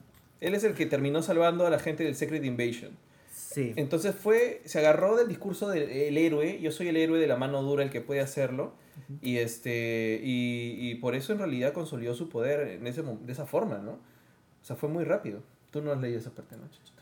Él 0.41 0.55
es 0.55 0.65
el 0.65 0.73
que 0.73 0.87
terminó 0.87 1.23
salvando 1.23 1.67
a 1.67 1.71
la 1.71 1.79
gente 1.79 2.03
del 2.03 2.15
Secret 2.17 2.43
Invasion. 2.43 2.93
Sí. 3.31 3.75
Entonces 3.77 4.15
fue, 4.15 4.63
se 4.65 4.79
agarró 4.79 5.17
del 5.17 5.29
discurso 5.29 5.69
del 5.69 5.83
el 5.83 6.17
héroe, 6.17 6.59
yo 6.63 6.73
soy 6.73 6.89
el 6.89 6.97
héroe 6.97 7.19
de 7.19 7.27
la 7.27 7.37
mano 7.37 7.63
dura, 7.63 7.85
el 7.85 7.91
que 7.91 8.01
puede 8.01 8.23
hacerlo, 8.23 8.73
y 9.21 9.37
este 9.37 10.19
y, 10.23 10.79
y 10.81 10.95
por 10.95 11.15
eso 11.15 11.35
en 11.35 11.41
realidad 11.41 11.75
consolidó 11.75 12.15
su 12.15 12.31
poder 12.31 12.69
en 12.69 12.87
ese, 12.87 13.03
de 13.03 13.33
esa 13.33 13.45
forma, 13.45 13.79
¿no? 13.79 13.93
O 13.93 14.65
sea, 14.65 14.77
fue 14.77 14.89
muy 14.89 15.05
rápido. 15.05 15.43
Tú 15.71 15.83
no 15.83 15.93
has 15.93 16.01
leído 16.01 16.19
esa 16.19 16.31
parte, 16.31 16.57
¿no, 16.57 16.67
Chichito? 16.71 16.94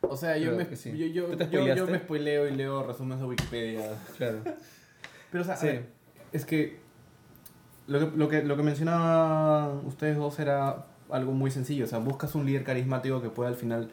O 0.00 0.16
sea, 0.16 0.36
yo 0.38 0.54
Creo 0.54 0.68
me, 0.68 0.76
sí. 0.76 0.96
yo, 0.96 1.06
yo, 1.06 1.26
¿Tú 1.26 1.36
te 1.36 1.50
yo, 1.50 1.86
me 1.86 1.98
spoileo 1.98 2.48
y 2.48 2.54
leo 2.54 2.82
resúmenes 2.86 3.18
de 3.20 3.26
Wikipedia. 3.26 3.98
Claro. 4.16 4.38
Pero, 5.30 5.42
o 5.42 5.44
sea, 5.44 5.54
a 5.54 5.56
Sí. 5.58 5.66
ver, 5.66 5.86
es 6.32 6.44
que 6.44 6.80
lo, 7.86 7.98
que 8.10 8.16
lo 8.16 8.28
que 8.28 8.42
lo 8.44 8.56
que 8.56 8.62
mencionaban 8.62 9.84
ustedes 9.86 10.16
dos 10.16 10.38
era 10.38 10.86
algo 11.10 11.32
muy 11.32 11.50
sencillo. 11.50 11.84
O 11.84 11.88
sea, 11.88 11.98
buscas 11.98 12.34
un 12.34 12.46
líder 12.46 12.64
carismático 12.64 13.20
que 13.22 13.28
pueda 13.30 13.48
al 13.50 13.56
final 13.56 13.90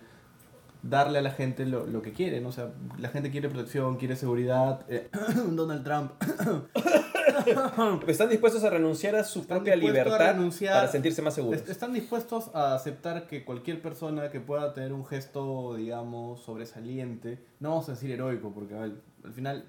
darle 0.83 1.17
a 1.19 1.21
la 1.23 1.31
gente 1.31 1.65
lo, 1.65 1.85
lo 1.87 2.01
que 2.01 2.13
quiere. 2.13 2.39
¿no? 2.41 2.49
O 2.49 2.51
sea, 2.51 2.69
la 2.99 3.09
gente 3.09 3.31
quiere 3.31 3.49
protección, 3.49 3.97
quiere 3.97 4.15
seguridad. 4.15 4.85
eh, 4.87 5.09
Donald 5.49 5.83
Trump 5.83 6.11
Están 8.07 8.29
dispuestos 8.29 8.63
a 8.63 8.69
renunciar 8.69 9.15
a 9.15 9.23
su 9.23 9.45
propia 9.45 9.75
libertad 9.75 10.35
para 10.73 10.87
sentirse 10.87 11.21
más 11.21 11.33
seguros. 11.35 11.61
est- 11.61 11.69
están 11.69 11.93
dispuestos 11.93 12.49
a 12.53 12.75
aceptar 12.75 13.27
que 13.27 13.43
cualquier 13.45 13.81
persona 13.81 14.29
que 14.31 14.39
pueda 14.39 14.73
tener 14.73 14.93
un 14.93 15.05
gesto, 15.05 15.75
digamos, 15.75 16.41
sobresaliente, 16.41 17.39
no 17.59 17.69
vamos 17.69 17.89
a 17.89 17.93
decir 17.93 18.11
heroico, 18.11 18.51
porque 18.53 18.75
a 18.75 18.81
ver, 18.81 18.93
al 19.23 19.33
final 19.33 19.65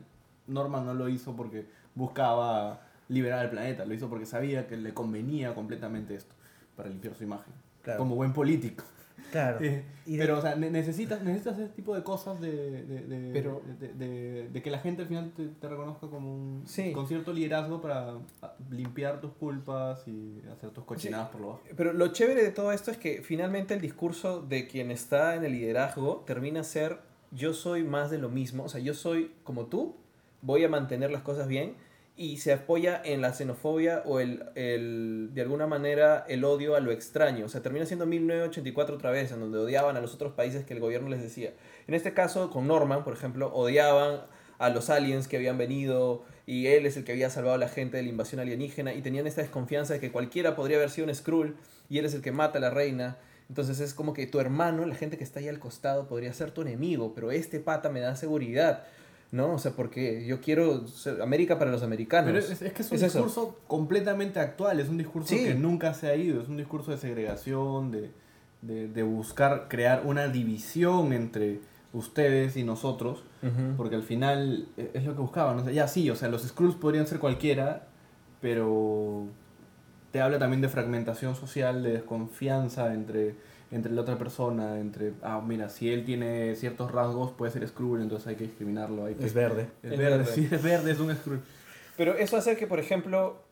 Norman 0.46 0.84
no 0.86 0.94
lo 0.94 1.08
hizo 1.08 1.34
porque 1.34 1.66
buscaba 1.94 2.80
liberar 3.08 3.38
al 3.40 3.50
planeta, 3.50 3.84
lo 3.84 3.94
hizo 3.94 4.08
porque 4.08 4.26
sabía 4.26 4.66
que 4.66 4.76
le 4.76 4.92
convenía 4.92 5.54
completamente 5.54 6.14
esto 6.14 6.34
para 6.76 6.88
limpiar 6.88 7.14
su 7.14 7.24
imagen, 7.24 7.52
Claro. 7.82 7.98
como 7.98 8.14
buen 8.16 8.32
político. 8.32 8.84
Claro. 9.32 9.58
Eh, 9.60 9.82
Y 10.06 10.18
pero, 10.18 10.38
o 10.38 10.40
sea, 10.40 10.54
ne- 10.54 10.70
necesitas, 10.70 11.22
necesitas 11.22 11.58
ese 11.58 11.68
tipo 11.70 11.94
de 11.94 12.02
cosas 12.04 12.40
de, 12.40 12.84
de, 12.84 13.00
de- 13.06 13.32
Pero- 13.32 13.60
de, 13.78 14.62
que 14.62 14.70
la 14.70 14.78
gente 14.78 15.02
al 15.02 15.08
final 15.08 15.32
te, 15.36 15.46
te 15.48 15.68
reconozca 15.68 16.06
como 16.06 16.32
un, 16.34 16.62
Sí. 16.66 16.92
con 16.92 17.06
cierto 17.08 17.32
liderazgo 17.32 17.80
para 17.82 18.14
ah, 18.42 18.54
limpiar 18.70 19.20
tus 19.20 19.32
culpas 19.32 20.06
y 20.06 20.40
hacer 20.52 20.70
tus 20.70 20.84
cochinadas 20.84 21.28
por 21.30 21.40
lo 21.40 21.46
bajo. 21.48 21.60
Pero 21.76 21.92
lo 21.92 22.08
chévere 22.08 22.42
de 22.42 22.50
todo 22.52 22.70
esto 22.72 22.90
es 22.90 22.96
que 22.98 23.22
finalmente 23.22 23.74
el 23.74 23.80
discurso 23.80 24.40
de 24.42 24.66
quien 24.68 24.90
está 24.90 25.34
en 25.34 25.44
el 25.44 25.52
liderazgo 25.52 26.22
termina 26.26 26.60
a 26.60 26.64
ser 26.64 26.98
yo 27.32 27.52
soy 27.52 27.82
más 27.82 28.10
de 28.10 28.18
lo 28.18 28.28
mismo, 28.28 28.62
o 28.64 28.68
sea, 28.68 28.80
yo 28.80 28.94
soy 28.94 29.32
como 29.42 29.66
tú, 29.66 29.96
voy 30.42 30.62
a 30.64 30.68
mantener 30.68 31.10
las 31.10 31.22
cosas 31.22 31.48
bien 31.48 31.74
y 32.16 32.38
se 32.38 32.52
apoya 32.52 33.00
en 33.04 33.20
la 33.20 33.34
xenofobia 33.34 34.02
o 34.06 34.20
el, 34.20 34.44
el 34.54 35.30
de 35.34 35.42
alguna 35.42 35.66
manera 35.66 36.24
el 36.28 36.44
odio 36.44 36.74
a 36.74 36.80
lo 36.80 36.90
extraño, 36.90 37.44
o 37.44 37.48
sea, 37.48 37.62
termina 37.62 37.84
siendo 37.84 38.06
1984 38.06 38.96
otra 38.96 39.10
vez, 39.10 39.32
en 39.32 39.40
donde 39.40 39.58
odiaban 39.58 39.96
a 39.96 40.00
los 40.00 40.14
otros 40.14 40.32
países 40.32 40.64
que 40.64 40.74
el 40.74 40.80
gobierno 40.80 41.08
les 41.10 41.20
decía. 41.20 41.52
En 41.86 41.94
este 41.94 42.14
caso, 42.14 42.50
con 42.50 42.66
Norman, 42.66 43.04
por 43.04 43.12
ejemplo, 43.12 43.52
odiaban 43.54 44.22
a 44.58 44.70
los 44.70 44.88
aliens 44.88 45.28
que 45.28 45.36
habían 45.36 45.58
venido 45.58 46.24
y 46.46 46.68
él 46.68 46.86
es 46.86 46.96
el 46.96 47.04
que 47.04 47.12
había 47.12 47.28
salvado 47.28 47.56
a 47.56 47.58
la 47.58 47.68
gente 47.68 47.98
de 47.98 48.02
la 48.02 48.08
invasión 48.08 48.40
alienígena 48.40 48.94
y 48.94 49.02
tenían 49.02 49.26
esta 49.26 49.42
desconfianza 49.42 49.94
de 49.94 50.00
que 50.00 50.10
cualquiera 50.10 50.56
podría 50.56 50.78
haber 50.78 50.90
sido 50.90 51.06
un 51.06 51.14
Skrull 51.14 51.56
y 51.88 51.98
él 51.98 52.06
es 52.06 52.14
el 52.14 52.22
que 52.22 52.32
mata 52.32 52.58
a 52.58 52.60
la 52.60 52.70
reina. 52.70 53.18
Entonces 53.48 53.78
es 53.80 53.94
como 53.94 54.12
que 54.12 54.26
tu 54.26 54.40
hermano, 54.40 54.84
la 54.86 54.94
gente 54.94 55.18
que 55.18 55.24
está 55.24 55.40
ahí 55.40 55.48
al 55.48 55.58
costado, 55.58 56.08
podría 56.08 56.32
ser 56.32 56.50
tu 56.50 56.62
enemigo, 56.62 57.14
pero 57.14 57.30
este 57.30 57.60
pata 57.60 57.90
me 57.90 58.00
da 58.00 58.16
seguridad. 58.16 58.84
¿No? 59.32 59.54
O 59.54 59.58
sea, 59.58 59.72
porque 59.72 60.24
yo 60.26 60.40
quiero 60.40 60.86
ser 60.86 61.20
América 61.22 61.58
para 61.58 61.70
los 61.70 61.82
americanos. 61.82 62.26
Pero 62.32 62.38
es, 62.38 62.50
es 62.62 62.72
que 62.72 62.82
es 62.82 62.90
un 62.90 62.96
Es 62.96 63.02
eso. 63.02 63.18
discurso 63.18 63.58
completamente 63.66 64.38
actual, 64.40 64.80
es 64.80 64.88
un 64.88 64.98
discurso 64.98 65.28
Sí. 65.34 65.44
que 65.44 65.54
nunca 65.54 65.94
se 65.94 66.08
ha 66.08 66.16
ido, 66.16 66.40
es 66.42 66.48
un 66.48 66.56
discurso 66.56 66.90
de 66.92 66.98
segregación, 66.98 67.90
de, 67.90 68.10
de, 68.62 68.88
de 68.88 69.02
buscar 69.02 69.66
crear 69.68 70.02
una 70.06 70.28
división 70.28 71.12
entre 71.12 71.60
ustedes 71.92 72.56
y 72.56 72.62
nosotros, 72.64 73.22
porque 73.76 73.94
al 73.94 74.02
final 74.02 74.68
eh, 74.76 74.90
es 74.94 75.04
lo 75.04 75.14
que 75.14 75.20
buscaban. 75.20 75.58
O 75.58 75.64
sea, 75.64 75.72
ya 75.72 75.86
sí, 75.88 76.10
o 76.10 76.16
sea, 76.16 76.28
los 76.28 76.42
Skrulls 76.42 76.74
podrían 76.74 77.06
ser 77.06 77.18
cualquiera, 77.20 77.86
pero 78.40 79.24
te 80.12 80.20
habla 80.20 80.38
también 80.38 80.60
de 80.60 80.68
fragmentación 80.68 81.34
social, 81.36 81.82
de 81.82 81.92
desconfianza 81.92 82.92
entre, 82.92 83.34
entre 83.70 83.92
la 83.92 84.02
otra 84.02 84.16
persona, 84.16 84.78
entre, 84.78 85.12
ah, 85.22 85.42
mira, 85.44 85.68
si 85.68 85.90
él 85.90 86.04
tiene 86.04 86.54
ciertos 86.54 86.92
rasgos, 86.92 87.32
puede 87.32 87.52
ser 87.52 87.66
Skrull, 87.66 88.00
entonces 88.00 88.28
hay 88.28 88.36
que 88.36 88.44
discriminarlo. 88.44 89.06
Hay 89.06 89.14
que, 89.14 89.24
Es 89.24 89.34
verde. 89.34 89.68
Es 89.82 89.92
Es 89.92 89.98
verde, 89.98 90.18
verde. 90.18 90.32
sí, 90.32 90.48
es 90.50 90.62
verde, 90.62 90.92
es 90.92 91.00
un 91.00 91.14
Skrull. 91.14 91.40
Pero 91.96 92.14
eso 92.14 92.36
hace 92.36 92.56
que, 92.56 92.66
por 92.66 92.78
ejemplo, 92.78 93.42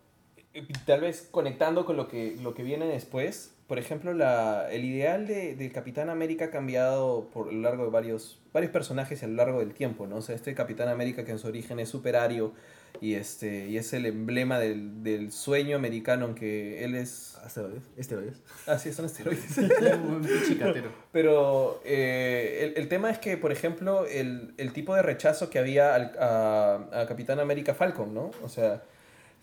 eh, 0.53 0.67
tal 0.87 1.01
vez 1.01 1.29
conectando 1.31 1.85
con 1.85 1.97
lo 1.97 2.09
que, 2.09 2.37
lo 2.43 2.55
que 2.55 2.63
viene 2.63 2.87
después, 2.87 3.55
por 3.67 3.79
ejemplo, 3.79 4.13
la, 4.13 4.71
el 4.71 4.85
ideal 4.85 5.27
de, 5.27 5.57
del 5.57 5.73
Capitán 5.73 6.11
América 6.11 6.47
ha 6.47 6.51
cambiado 6.51 7.29
por 7.33 7.53
lo 7.53 7.61
largo 7.61 7.85
de 7.85 7.91
varios, 7.91 8.39
varios 8.53 8.71
personajes 8.71 9.23
a 9.23 9.27
lo 9.27 9.35
largo 9.35 9.61
del 9.61 9.73
tiempo, 9.75 10.07
¿no? 10.07 10.17
O 10.17 10.23
sea, 10.23 10.35
este 10.35 10.55
Capitán 10.55 10.89
América 10.89 11.25
que 11.25 11.33
en 11.33 11.39
su 11.39 11.49
origen 11.49 11.81
es 11.81 11.89
superario 11.89 12.53
y, 13.01 13.15
este, 13.15 13.67
y 13.69 13.77
es 13.77 13.93
el 13.93 14.07
emblema 14.07 14.59
del, 14.59 15.03
del 15.03 15.33
sueño 15.33 15.77
americano, 15.77 16.25
aunque 16.27 16.85
él 16.85 16.95
es... 16.95 17.37
Asteroides. 17.45 17.83
Esteroides. 17.97 18.41
Ah, 18.67 18.79
sí, 18.79 18.93
son 18.93 19.05
esteroides. 19.07 19.59
un 19.59 20.27
chicatero. 20.47 20.91
Pero 21.13 21.81
eh, 21.85 22.61
el, 22.75 22.83
el 22.83 22.89
tema 22.89 23.11
es 23.11 23.19
que, 23.19 23.37
por 23.37 23.53
ejemplo, 23.53 24.07
el, 24.07 24.55
el 24.57 24.73
tipo 24.73 24.95
de 24.95 25.03
rechazo 25.03 25.51
que 25.51 25.59
había 25.59 25.95
al- 25.95 26.17
a, 26.19 26.89
a 27.03 27.07
Capitán 27.07 27.41
América 27.41 27.75
Falcon, 27.75 28.15
¿no? 28.15 28.31
O 28.43 28.49
sea, 28.49 28.83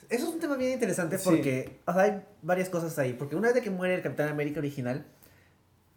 Eso 0.10 0.28
es 0.28 0.34
un 0.34 0.40
tema 0.40 0.56
bien 0.58 0.72
interesante 0.72 1.18
Sí. 1.20 1.24
porque 1.26 1.80
o 1.86 1.94
sea, 1.94 2.02
hay 2.04 2.22
varias 2.42 2.70
cosas 2.70 2.98
ahí. 2.98 3.14
Porque 3.14 3.36
una 3.36 3.52
vez 3.52 3.62
que 3.62 3.70
muere 3.70 3.94
el 3.96 4.02
Capitán 4.02 4.30
América 4.30 4.60
original, 4.60 5.06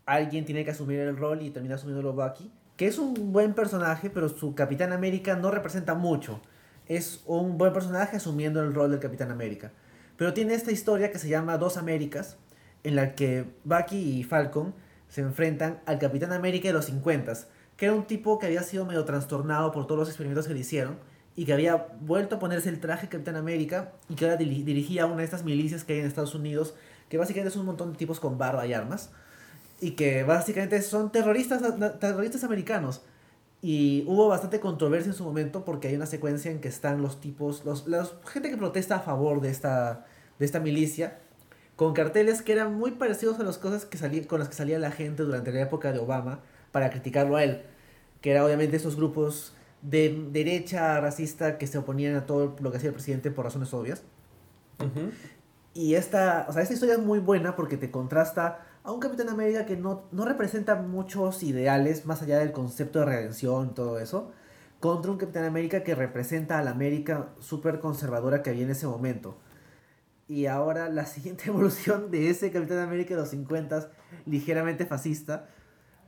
alguien 0.05 0.45
tiene 0.45 0.65
que 0.65 0.73
asumir 0.73 0.99
el 1.01 1.17
rol 1.17 1.41
y 1.41 1.51
termina 1.51 1.77
asumiéndolo 1.77 2.13
Bucky. 2.13 2.51
Que 2.77 2.87
es 2.89 2.99
un 2.99 3.33
buen 3.33 3.55
personaje, 3.55 4.11
pero 4.11 4.29
su 4.29 4.55
Capitán 4.55 4.93
América 4.93 5.37
no 5.37 5.51
representa 5.51 5.95
mucho. 5.95 6.43
Es 6.87 7.23
un 7.27 7.57
buen 7.59 7.73
personaje 7.73 8.17
asumiendo 8.17 8.63
el 8.63 8.75
rol 8.75 8.91
del 8.91 9.01
Capitán 9.01 9.31
América. 9.31 9.73
Pero 10.17 10.35
tiene 10.35 10.55
esta 10.55 10.71
historia 10.71 11.11
que 11.11 11.19
se 11.19 11.29
llama 11.29 11.59
Dos 11.59 11.77
Américas, 11.77 12.37
en 12.83 12.97
la 12.97 13.15
que 13.15 13.47
Bucky 13.65 13.97
y 14.21 14.25
Falcon 14.25 14.75
se 15.09 15.23
enfrentan 15.23 15.81
al 15.87 15.99
Capitán 15.99 16.33
América 16.33 16.69
de 16.69 16.75
los 16.75 16.87
50 16.87 17.33
que 17.77 17.87
era 17.87 17.95
un 17.95 18.05
tipo 18.07 18.39
que 18.39 18.47
había 18.47 18.63
sido 18.63 18.85
medio 18.85 19.05
trastornado 19.05 19.73
por 19.73 19.87
todos 19.87 19.99
los 19.99 20.09
experimentos 20.09 20.47
que 20.47 20.55
le 20.55 20.61
hicieron 20.61 20.97
y 21.35 21.45
que 21.45 21.53
había 21.53 21.89
vuelto 22.01 22.37
a 22.37 22.39
ponerse 22.39 22.69
el 22.69 22.79
traje 22.79 23.09
Capitán 23.09 23.35
América 23.35 23.93
y 24.09 24.15
que 24.15 24.25
ahora 24.27 24.39
diri- 24.39 24.63
dirigía 24.63 25.07
una 25.07 25.17
de 25.17 25.25
estas 25.25 25.43
milicias 25.43 25.83
que 25.83 25.95
hay 25.95 25.99
en 26.01 26.07
Estados 26.07 26.37
Unidos, 26.37 26.75
que 27.09 27.19
básicamente 27.19 27.49
es 27.49 27.57
un 27.57 27.67
montón 27.67 27.91
de 27.93 27.99
tipos 27.99 28.21
con 28.21 28.39
barba 28.39 28.65
y 28.67 28.73
armas, 28.75 29.11
y 29.81 29.93
que 29.93 30.23
básicamente 30.23 30.81
son 30.83 31.11
terroristas, 31.11 31.63
terroristas 31.99 32.45
americanos. 32.45 33.03
Y 33.67 34.05
hubo 34.07 34.29
bastante 34.29 34.61
controversia 34.61 35.11
en 35.11 35.17
su 35.17 35.25
momento 35.25 35.65
porque 35.65 35.89
hay 35.89 35.95
una 35.95 36.05
secuencia 36.05 36.51
en 36.51 36.61
que 36.61 36.69
están 36.69 37.01
los 37.01 37.19
tipos, 37.19 37.65
los, 37.65 37.89
los 37.89 38.15
gente 38.27 38.51
que 38.51 38.59
protesta 38.59 38.97
a 38.97 39.01
favor 39.01 39.41
de 39.41 39.49
esta, 39.49 40.05
de 40.39 40.45
esta 40.45 40.61
milicia, 40.61 41.19
con 41.75 41.95
carteles 41.95 42.43
que 42.43 42.53
eran 42.53 42.75
muy 42.75 42.91
parecidos 42.91 43.41
a 43.41 43.43
las 43.43 43.57
cosas 43.57 43.87
que 43.87 43.97
salía, 43.97 44.27
con 44.29 44.39
las 44.39 44.51
que 44.51 44.55
salía 44.55 44.79
la 44.79 44.91
gente 44.91 45.23
durante 45.23 45.51
la 45.51 45.63
época 45.63 45.93
de 45.93 45.99
Obama 45.99 46.41
para 46.73 46.91
criticarlo 46.91 47.37
a 47.37 47.45
él, 47.45 47.63
que 48.21 48.33
era 48.33 48.45
obviamente 48.45 48.77
esos 48.77 48.97
grupos 48.97 49.57
de 49.81 50.29
derecha 50.31 51.01
racista 51.01 51.57
que 51.57 51.67
se 51.67 51.79
oponían 51.79 52.17
a 52.17 52.27
todo 52.27 52.57
lo 52.61 52.71
que 52.71 52.77
hacía 52.77 52.91
el 52.91 52.95
presidente 52.95 53.31
por 53.31 53.47
razones 53.47 53.73
obvias. 53.73 54.05
ujú. 54.79 55.15
Y 55.75 55.95
esta, 55.95 56.47
o 56.49 56.53
sea, 56.53 56.63
esta 56.63 56.75
historia 56.75 56.95
es 56.97 57.01
muy 57.01 57.19
buena 57.19 57.57
porque 57.57 57.77
te 57.77 57.91
contrasta 57.91 58.61
a 58.85 58.93
un 58.93 59.01
Capitán 59.01 59.31
América 59.31 59.65
que 59.67 59.77
no, 59.77 60.05
no 60.13 60.25
representa 60.25 60.77
muchos 60.77 61.43
ideales 61.43 62.05
más 62.07 62.23
allá 62.23 62.39
del 62.39 62.53
concepto 62.53 63.01
de 63.01 63.07
redención 63.07 63.69
y 63.71 63.75
todo 63.75 63.99
eso, 63.99 64.31
contra 64.79 65.11
un 65.11 65.17
Capitán 65.19 65.45
América 65.45 65.83
que 65.83 65.95
representa 65.95 66.59
a 66.59 66.63
la 66.63 66.71
América 66.73 67.31
súper 67.41 67.81
conservadora 67.81 68.43
que 68.43 68.51
había 68.51 68.65
en 68.65 68.71
ese 68.71 68.87
momento. 68.87 69.39
Y 70.29 70.47
ahora 70.47 70.89
la 70.91 71.07
siguiente 71.15 71.45
evolución 71.49 72.11
de 72.11 72.29
ese 72.31 72.51
Capitán 72.51 72.79
América 72.79 73.15
de 73.15 73.21
los 73.21 73.31
50 73.31 73.91
ligeramente 74.27 74.85
fascista 74.85 75.49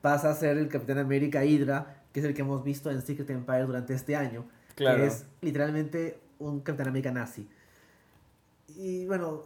pasa 0.02 0.30
a 0.30 0.34
ser 0.34 0.58
el 0.58 0.68
Capitán 0.68 0.98
América 0.98 1.44
Hydra, 1.44 2.02
que 2.12 2.20
es 2.20 2.26
el 2.26 2.34
que 2.34 2.42
hemos 2.42 2.62
visto 2.62 2.90
en 2.90 3.00
Secret 3.00 3.30
Empire 3.30 3.62
durante 3.64 3.94
este 3.94 4.14
año, 4.16 4.46
Claro. 4.74 4.98
que 4.98 5.06
es 5.06 5.24
literalmente 5.40 6.20
un 6.38 6.60
Capitán 6.60 6.88
América 6.88 7.10
nazi. 7.10 7.48
Y 8.68 9.06
bueno, 9.06 9.44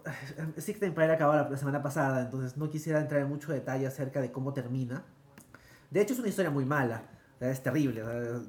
Secret 0.56 0.85
Empire 0.85 1.12
acabó 1.12 1.35
la, 1.35 1.56
semana 1.56 1.83
pasada, 1.83 2.22
entonces 2.22 2.56
no 2.56 2.70
quisiera 2.70 3.00
entrar 3.00 3.20
en 3.20 3.28
mucho 3.28 3.52
detalle 3.52 3.87
acerca 3.87 4.20
de 4.20 4.33
cómo 4.33 4.52
termina. 4.52 5.04
De 5.90 6.00
hecho, 6.00 6.14
es 6.14 6.18
una 6.18 6.28
historia 6.28 6.50
muy 6.50 6.64
mala, 6.64 7.02
es 7.40 7.62
terrible, 7.62 8.02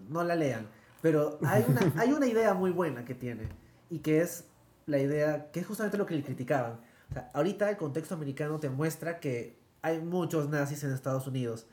no 0.09 0.23
la 0.23 0.35
lean. 0.35 0.67
Pero 1.01 1.39
hay 1.45 1.65
una, 1.67 1.93
hay 1.97 2.13
una 2.13 2.27
idea 2.27 2.53
muy 2.53 2.71
buena 2.71 3.03
que 3.03 3.15
tiene, 3.15 3.49
y 3.89 3.99
que 3.99 4.21
es 4.21 4.45
la 4.85 4.99
idea, 4.99 5.51
que 5.51 5.59
es 5.59 5.67
justamente 5.67 5.97
lo 5.97 6.05
que 6.05 6.15
le 6.15 6.23
criticaban. 6.23 6.79
O 7.09 7.13
sea, 7.13 7.29
ahorita 7.33 7.69
el 7.69 7.77
contexto 7.77 8.15
americano 8.15 8.59
te 8.59 8.69
muestra 8.69 9.19
que 9.19 9.59
hay 9.81 9.99
muchos 9.99 10.49
nazis 10.49 10.83
en 10.83 10.91
Estados 10.93 11.27
Unidos. 11.27 11.67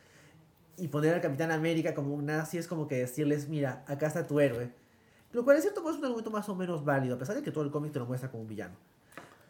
Y 0.77 0.89
poner 0.89 1.15
al 1.15 1.21
Capitán 1.21 1.51
América 1.51 1.95
como 1.95 2.15
un 2.15 2.27
nazi 2.27 2.59
es 2.59 2.69
como 2.69 2.87
que 2.87 2.97
decirles, 2.97 3.49
mira, 3.49 3.85
acá 3.87 4.07
está 4.07 4.27
tu 4.27 4.41
héroe. 4.41 4.73
Lo 5.33 5.45
cual 5.45 5.57
es 5.57 5.63
cierto 5.63 5.83
modo 5.83 5.93
es 5.93 5.99
un 5.99 6.05
argumento 6.05 6.31
más 6.31 6.49
o 6.49 6.55
menos 6.55 6.85
válido, 6.85 7.17
a 7.17 7.19
pesar 7.19 7.37
de 7.37 7.43
que 7.43 7.51
todo 7.51 7.65
el 7.65 7.71
cómic 7.71 7.93
te 7.93 7.99
lo 7.99 8.07
muestra 8.07 8.31
como 8.31 8.43
un 8.43 8.49
villano. 8.49 8.75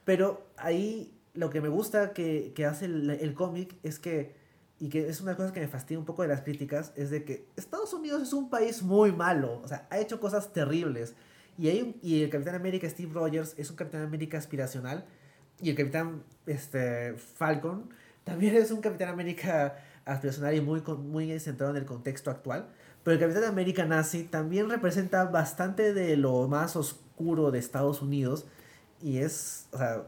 Pero 0.04 0.46
ahí 0.56 1.14
lo 1.34 1.50
que 1.50 1.60
me 1.60 1.68
gusta 1.68 2.12
que, 2.12 2.52
que 2.54 2.66
hace 2.66 2.86
el, 2.86 3.10
el 3.10 3.34
cómic 3.34 3.76
es 3.82 3.98
que, 3.98 4.34
y 4.80 4.88
que 4.88 5.08
es 5.08 5.20
una 5.20 5.36
cosa 5.36 5.52
que 5.52 5.60
me 5.60 5.68
fastidia 5.68 5.98
un 5.98 6.04
poco 6.04 6.22
de 6.22 6.28
las 6.28 6.40
críticas, 6.42 6.92
es 6.96 7.10
de 7.10 7.24
que 7.24 7.46
Estados 7.56 7.92
Unidos 7.92 8.22
es 8.22 8.32
un 8.32 8.50
país 8.50 8.82
muy 8.82 9.12
malo, 9.12 9.60
o 9.62 9.68
sea, 9.68 9.86
ha 9.90 9.98
hecho 9.98 10.18
cosas 10.20 10.52
terribles. 10.52 11.14
Y, 11.56 11.68
hay 11.68 11.82
un- 11.82 11.96
y 12.02 12.22
el 12.22 12.30
Capitán 12.30 12.54
América 12.54 12.88
Steve 12.88 13.12
Rogers 13.12 13.54
es 13.58 13.70
un 13.70 13.76
Capitán 13.76 14.02
América 14.02 14.38
aspiracional, 14.38 15.04
y 15.60 15.70
el 15.70 15.76
Capitán 15.76 16.22
este, 16.46 17.14
Falcon 17.14 17.88
también 18.24 18.56
es 18.56 18.70
un 18.70 18.80
Capitán 18.80 19.08
América 19.08 19.76
aspiracional 20.04 20.54
y 20.54 20.60
muy, 20.60 20.80
muy 20.82 21.38
centrado 21.40 21.72
en 21.72 21.78
el 21.78 21.84
contexto 21.84 22.30
actual. 22.30 22.68
Pero 23.04 23.14
el 23.14 23.20
Capitán 23.20 23.44
América 23.44 23.84
nazi 23.84 24.24
también 24.24 24.68
representa 24.68 25.24
bastante 25.24 25.94
de 25.94 26.16
lo 26.16 26.46
más 26.48 26.76
oscuro 26.76 27.50
de 27.50 27.58
Estados 27.58 28.02
Unidos. 28.02 28.46
Y 29.02 29.18
es, 29.18 29.68
o 29.72 29.78
sea, 29.78 30.02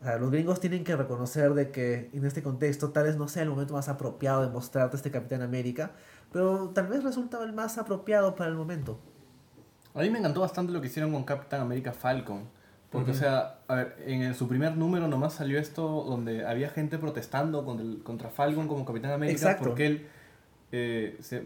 o 0.00 0.04
sea, 0.04 0.18
los 0.18 0.30
gringos 0.30 0.60
tienen 0.60 0.84
que 0.84 0.94
reconocer 0.96 1.54
de 1.54 1.70
que 1.70 2.10
en 2.12 2.24
este 2.26 2.42
contexto 2.42 2.90
tal 2.90 3.04
vez 3.04 3.16
no 3.16 3.26
sea 3.26 3.42
el 3.42 3.48
momento 3.48 3.72
más 3.74 3.88
apropiado 3.88 4.42
de 4.42 4.48
mostrarte 4.48 4.96
este 4.96 5.10
Capitán 5.10 5.42
América. 5.42 5.92
Pero 6.32 6.70
tal 6.70 6.88
vez 6.88 7.02
resulta 7.02 7.42
el 7.42 7.52
más 7.52 7.78
apropiado 7.78 8.34
para 8.34 8.50
el 8.50 8.56
momento. 8.56 8.98
A 9.94 10.00
mí 10.00 10.10
me 10.10 10.18
encantó 10.18 10.40
bastante 10.40 10.72
lo 10.72 10.80
que 10.80 10.88
hicieron 10.88 11.12
con 11.12 11.24
Captain 11.24 11.62
America 11.62 11.92
Falcon. 11.92 12.42
Porque, 12.90 13.10
o 13.10 13.14
sea, 13.14 13.58
a 13.66 13.74
ver, 13.74 13.96
en 14.06 14.34
su 14.34 14.46
primer 14.46 14.76
número 14.76 15.08
nomás 15.08 15.32
salió 15.32 15.58
esto 15.58 16.04
donde 16.04 16.46
había 16.46 16.68
gente 16.68 16.96
protestando 16.98 17.64
contra, 17.64 17.84
el- 17.84 18.02
contra 18.04 18.28
Falcon 18.30 18.68
como 18.68 18.84
Capitán 18.84 19.10
América 19.10 19.36
Exacto. 19.36 19.64
porque 19.64 19.86
él, 19.86 20.06
eh, 20.70 21.16
se- 21.20 21.44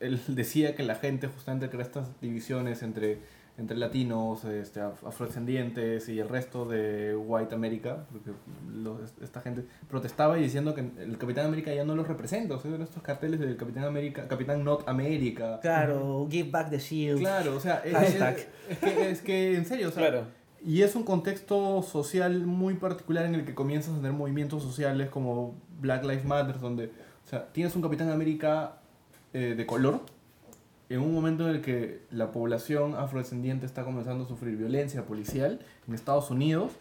él 0.00 0.20
decía 0.28 0.74
que 0.74 0.82
la 0.82 0.94
gente 0.94 1.26
justamente 1.28 1.68
crea 1.68 1.82
estas 1.82 2.08
divisiones 2.20 2.82
entre, 2.82 3.18
entre 3.58 3.76
latinos, 3.76 4.44
este, 4.44 4.80
af- 4.80 5.04
afrodescendientes 5.04 6.08
y 6.08 6.20
el 6.20 6.28
resto 6.28 6.64
de 6.64 7.16
White 7.16 7.54
America, 7.54 8.06
porque 8.12 8.30
los- 8.72 9.12
esta 9.20 9.40
gente 9.40 9.64
protestaba 9.88 10.38
y 10.38 10.42
diciendo 10.42 10.74
que 10.74 10.82
el 10.98 11.18
Capitán 11.18 11.46
América 11.46 11.74
ya 11.74 11.84
no 11.84 11.96
los 11.96 12.06
representa, 12.06 12.54
o 12.54 12.60
sea, 12.60 12.70
eran 12.70 12.82
estos 12.82 13.02
carteles 13.02 13.40
del 13.40 13.56
Capitán 13.56 13.84
América, 13.84 14.28
Capitán 14.28 14.62
Not 14.64 14.88
America. 14.88 15.58
Claro, 15.60 16.28
give 16.30 16.50
back 16.50 16.70
the 16.70 16.78
shield. 16.78 17.18
Claro, 17.20 17.56
o 17.56 17.60
sea, 17.60 17.82
es, 17.84 17.94
Hashtag. 17.94 18.36
es- 18.36 18.46
es 18.70 18.78
que, 18.78 19.10
es 19.10 19.20
que 19.22 19.56
en 19.56 19.66
serio, 19.66 19.88
o 19.88 19.90
sea, 19.90 20.08
Claro. 20.08 20.26
y 20.64 20.82
es 20.82 20.94
un 20.94 21.02
contexto 21.02 21.82
social 21.82 22.46
muy 22.46 22.74
particular 22.74 23.24
en 23.26 23.34
el 23.34 23.44
que 23.44 23.54
comienzas 23.54 23.94
a 23.94 23.96
tener 23.96 24.12
movimientos 24.12 24.62
sociales 24.62 25.08
como 25.10 25.56
Black 25.80 26.04
Lives 26.04 26.24
Matter, 26.24 26.60
donde, 26.60 26.86
o 27.24 27.28
sea, 27.28 27.46
tienes 27.52 27.74
un 27.74 27.82
Capitán 27.82 28.10
América 28.10 28.77
eh, 29.34 29.54
de 29.56 29.66
color, 29.66 30.00
en 30.88 31.00
un 31.00 31.12
momento 31.12 31.48
en 31.48 31.56
el 31.56 31.60
que 31.60 32.00
la 32.10 32.32
población 32.32 32.94
afrodescendiente 32.94 33.66
está 33.66 33.84
comenzando 33.84 34.24
a 34.24 34.28
sufrir 34.28 34.56
violencia 34.56 35.04
policial 35.04 35.60
en 35.86 35.94
Estados 35.94 36.30
Unidos, 36.30 36.72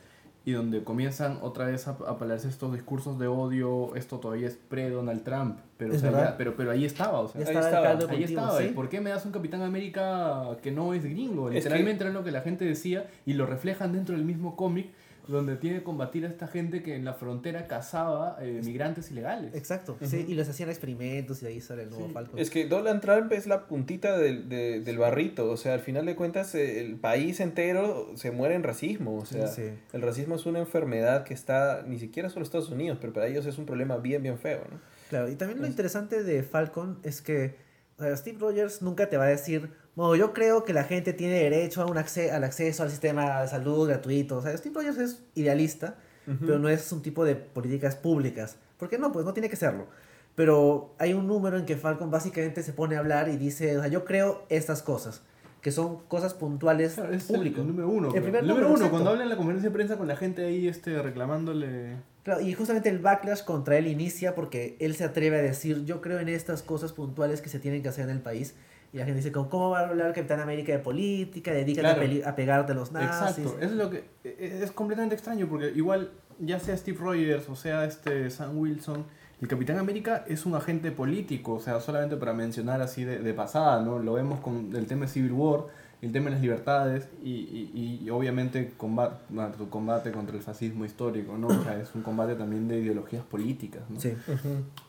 y 0.45 0.53
donde 0.53 0.81
comienzan 0.81 1.39
otra 1.41 1.65
vez 1.65 1.89
a 1.89 1.97
aparecerse 2.07 2.47
estos 2.47 2.71
discursos 2.71 3.19
de 3.19 3.27
odio, 3.27 3.93
esto 3.97 4.19
todavía 4.19 4.47
es 4.47 4.55
pre-Donald 4.55 5.21
Trump, 5.25 5.57
pero, 5.77 5.91
Es 5.91 5.97
o 5.97 5.99
sea, 5.99 6.11
verdad. 6.11 6.29
ya- 6.31 6.37
pero, 6.37 6.55
pero 6.55 6.71
ahí 6.71 6.85
estaba, 6.85 7.19
o 7.19 7.27
sea, 7.27 7.41
Ahí 7.41 7.47
estaba 7.53 7.89
Ahí 8.09 8.23
estaba. 8.23 8.63
¿Y 8.63 8.67
¿sí? 8.69 8.73
por 8.73 8.87
qué 8.87 9.01
me 9.01 9.09
das 9.09 9.25
un 9.25 9.33
Capitán 9.33 9.61
América 9.61 10.55
que 10.63 10.71
no 10.71 10.93
es 10.93 11.03
gringo? 11.03 11.49
Es 11.49 11.55
Literalmente 11.55 12.05
era 12.05 12.13
lo 12.13 12.23
que 12.23 12.31
la 12.31 12.39
gente 12.39 12.63
decía 12.63 13.07
y 13.25 13.33
lo 13.33 13.45
reflejan 13.45 13.91
dentro 13.91 14.15
del 14.15 14.23
mismo 14.23 14.55
cómic 14.55 14.87
donde 15.27 15.55
tiene 15.57 15.79
que 15.79 15.83
combatir 15.83 16.25
a 16.25 16.29
esta 16.29 16.47
gente 16.47 16.81
que 16.81 16.95
en 16.95 17.03
la 17.05 17.13
frontera 17.13 17.67
cazaba 17.67 18.37
eh, 18.41 18.61
migrantes 18.63 19.11
ilegales. 19.11 19.53
Exacto, 19.55 19.97
sí, 20.01 20.25
y 20.27 20.33
les 20.35 20.47
hacían 20.49 20.69
experimentos 20.69 21.43
y 21.43 21.47
ahí 21.47 21.61
sale 21.61 21.83
el 21.83 21.89
nuevo 21.89 22.07
Sí. 22.07 22.13
Falcon. 22.13 22.39
Es 22.39 22.49
que 22.49 22.65
Donald 22.67 23.01
Trump 23.01 23.31
es 23.33 23.45
la 23.47 23.67
puntita 23.67 24.17
del, 24.17 24.47
de- 24.49 24.79
del 24.81 24.97
barrito, 24.97 25.49
o 25.51 25.57
sea, 25.57 25.73
al 25.73 25.79
final 25.81 26.05
de 26.05 26.15
cuentas 26.15 26.55
eh, 26.55 26.79
el 26.81 26.95
país 26.95 27.39
entero 27.39 28.11
se 28.15 28.31
muere 28.31 28.55
en 28.55 28.63
racismo, 28.63 29.17
o 29.17 29.25
sea, 29.25 29.47
Sí. 29.47 29.63
el 29.93 30.01
racismo 30.01 30.35
es 30.35 30.45
una 30.45 30.59
enfermedad 30.59 31.23
que 31.23 31.33
está 31.33 31.83
ni 31.85 31.99
siquiera 31.99 32.29
solo 32.29 32.41
en 32.41 32.43
Estados 32.45 32.69
Unidos, 32.69 32.97
pero 33.01 33.13
para 33.13 33.27
ellos 33.27 33.45
es 33.45 33.57
un 33.57 33.65
problema 33.65 33.97
bien, 33.97 34.23
bien 34.23 34.37
feo, 34.37 34.61
¿no? 34.71 34.79
Claro, 35.09 35.29
y 35.29 35.35
también 35.35 35.59
lo 35.59 35.65
Es- 35.65 35.71
interesante 35.71 36.23
de 36.23 36.43
Falcon 36.43 36.99
es 37.03 37.21
que 37.21 37.55
o 37.99 38.03
sea, 38.03 38.15
Steve 38.15 38.37
Rogers 38.39 38.81
nunca 38.83 39.09
te 39.09 39.17
va 39.17 39.23
a 39.25 39.29
decir, 39.29 39.71
bueno, 39.97 40.15
yo 40.15 40.31
creo 40.31 40.63
que 40.63 40.73
la 40.73 40.83
gente 40.83 41.11
tiene 41.11 41.33
derecho 41.33 41.81
a 41.81 41.85
un 41.87 41.97
acce- 41.97 42.31
al 42.31 42.43
acceso 42.43 42.83
al 42.83 42.89
sistema 42.91 43.41
de 43.41 43.47
salud 43.47 43.87
gratuito. 43.87 44.37
O 44.37 44.41
sea, 44.41 44.55
Steve 44.55 44.75
Rogers 44.75 44.97
es 44.99 45.23
idealista, 45.35 45.95
pero 46.39 46.59
no 46.59 46.69
es 46.69 46.91
un 46.91 47.01
tipo 47.01 47.25
de 47.25 47.35
políticas 47.35 47.95
públicas. 47.95 48.57
¿Por 48.77 48.89
qué 48.89 48.97
no? 48.99 49.11
Pues 49.11 49.25
no 49.25 49.33
tiene 49.33 49.49
que 49.49 49.55
serlo. 49.55 49.87
Pero 50.35 50.93
hay 50.99 51.13
un 51.13 51.25
número 51.25 51.57
en 51.57 51.65
que 51.65 51.75
Falcon 51.77 52.11
básicamente 52.11 52.61
se 52.61 52.73
pone 52.73 52.95
a 52.95 52.99
hablar 52.99 53.27
y 53.27 53.37
dice, 53.37 53.75
o 53.77 53.81
sea, 53.81 53.89
yo 53.89 54.05
creo 54.05 54.43
estas 54.49 54.83
cosas, 54.83 55.23
que 55.61 55.71
son 55.71 56.03
cosas 56.07 56.35
puntuales 56.35 56.93
Claro, 56.93 57.11
es 57.13 57.27
el, 57.31 57.35
públicas. 57.37 57.61
el 57.61 57.67
número 57.67 57.89
uno. 57.89 58.13
El 58.13 58.21
primer 58.21 58.41
El 58.41 58.47
número 58.49 58.67
número, 58.67 58.83
uno, 58.85 58.91
cuando 58.91 59.09
habla 59.09 59.23
en 59.23 59.29
la 59.29 59.35
conferencia 59.37 59.69
de 59.69 59.73
prensa 59.73 59.97
con 59.97 60.07
la 60.07 60.15
gente 60.15 60.45
ahí 60.45 60.67
este, 60.67 61.01
reclamándole... 61.01 61.95
Claro, 62.23 62.41
y 62.41 62.53
justamente 62.53 62.89
el 62.89 62.99
backlash 62.99 63.43
contra 63.45 63.77
él 63.77 63.87
inicia 63.87 64.35
porque 64.35 64.75
él 64.79 64.95
se 64.95 65.05
atreve 65.05 65.39
a 65.39 65.41
decir, 65.41 65.85
yo 65.85 66.01
creo 66.01 66.19
en 66.19 66.29
estas 66.29 66.61
cosas 66.61 66.91
puntuales 66.93 67.41
que 67.41 67.49
se 67.49 67.57
tienen 67.57 67.81
que 67.81 67.89
hacer 67.89 68.03
en 68.03 68.11
el 68.11 68.21
país. 68.21 68.53
Y 68.93 68.97
la 68.97 69.05
gente 69.05 69.17
dice, 69.17 69.31
¿cómo 69.31 69.49
cómo 69.49 69.69
va 69.71 69.79
a 69.81 69.87
hablar 69.89 70.13
Capitán 70.13 70.39
América 70.39 70.71
de 70.71 70.79
política? 70.79 71.51
Dedícate 71.51 71.93
Claro. 71.95 72.25
a, 72.25 72.29
a 72.29 72.35
pegarte 72.35 72.71
a 72.71 72.75
los 72.75 72.91
nazis. 72.91 73.45
Exacto, 73.45 73.57
es 73.59 73.71
lo 73.71 73.89
que 73.89 74.05
es 74.23 74.61
es 74.61 74.71
completamente 74.71 75.15
extraño 75.15 75.47
porque 75.47 75.71
igual 75.75 76.11
ya 76.39 76.59
sea 76.59 76.77
Steve 76.77 76.97
Rogers 76.99 77.49
o 77.49 77.55
sea 77.55 77.83
este 77.85 78.29
Sam 78.29 78.57
Wilson, 78.57 79.05
el 79.41 79.47
Capitán 79.47 79.77
América 79.77 80.23
es 80.27 80.45
un 80.45 80.55
agente 80.55 80.91
político, 80.91 81.53
o 81.53 81.59
sea, 81.59 81.79
solamente 81.79 82.15
para 82.17 82.33
mencionar 82.33 82.81
así 82.81 83.03
de, 83.03 83.19
de 83.19 83.33
pasada, 83.33 83.81
¿no? 83.83 83.99
Lo 83.99 84.13
vemos 84.13 84.39
con 84.39 84.75
el 84.75 84.85
tema 84.87 85.01
de 85.05 85.11
Civil 85.11 85.31
War, 85.33 85.65
el 86.01 86.11
tema 86.11 86.25
de 86.25 86.31
las 86.31 86.41
libertades 86.41 87.07
y, 87.23 87.31
y, 87.31 88.01
y 88.03 88.09
obviamente 88.09 88.73
combate, 88.77 89.15
su 89.57 89.69
combate 89.69 90.11
contra 90.11 90.35
el 90.35 90.41
fascismo 90.41 90.85
histórico, 90.85 91.37
¿no? 91.37 91.47
O 91.47 91.63
sea, 91.63 91.79
es 91.79 91.93
un 91.93 92.01
combate 92.03 92.33
también 92.35 92.67
de 92.67 92.79
ideologías 92.79 93.23
políticas, 93.23 93.83
¿no? 93.89 93.99
Sí. 93.99 94.13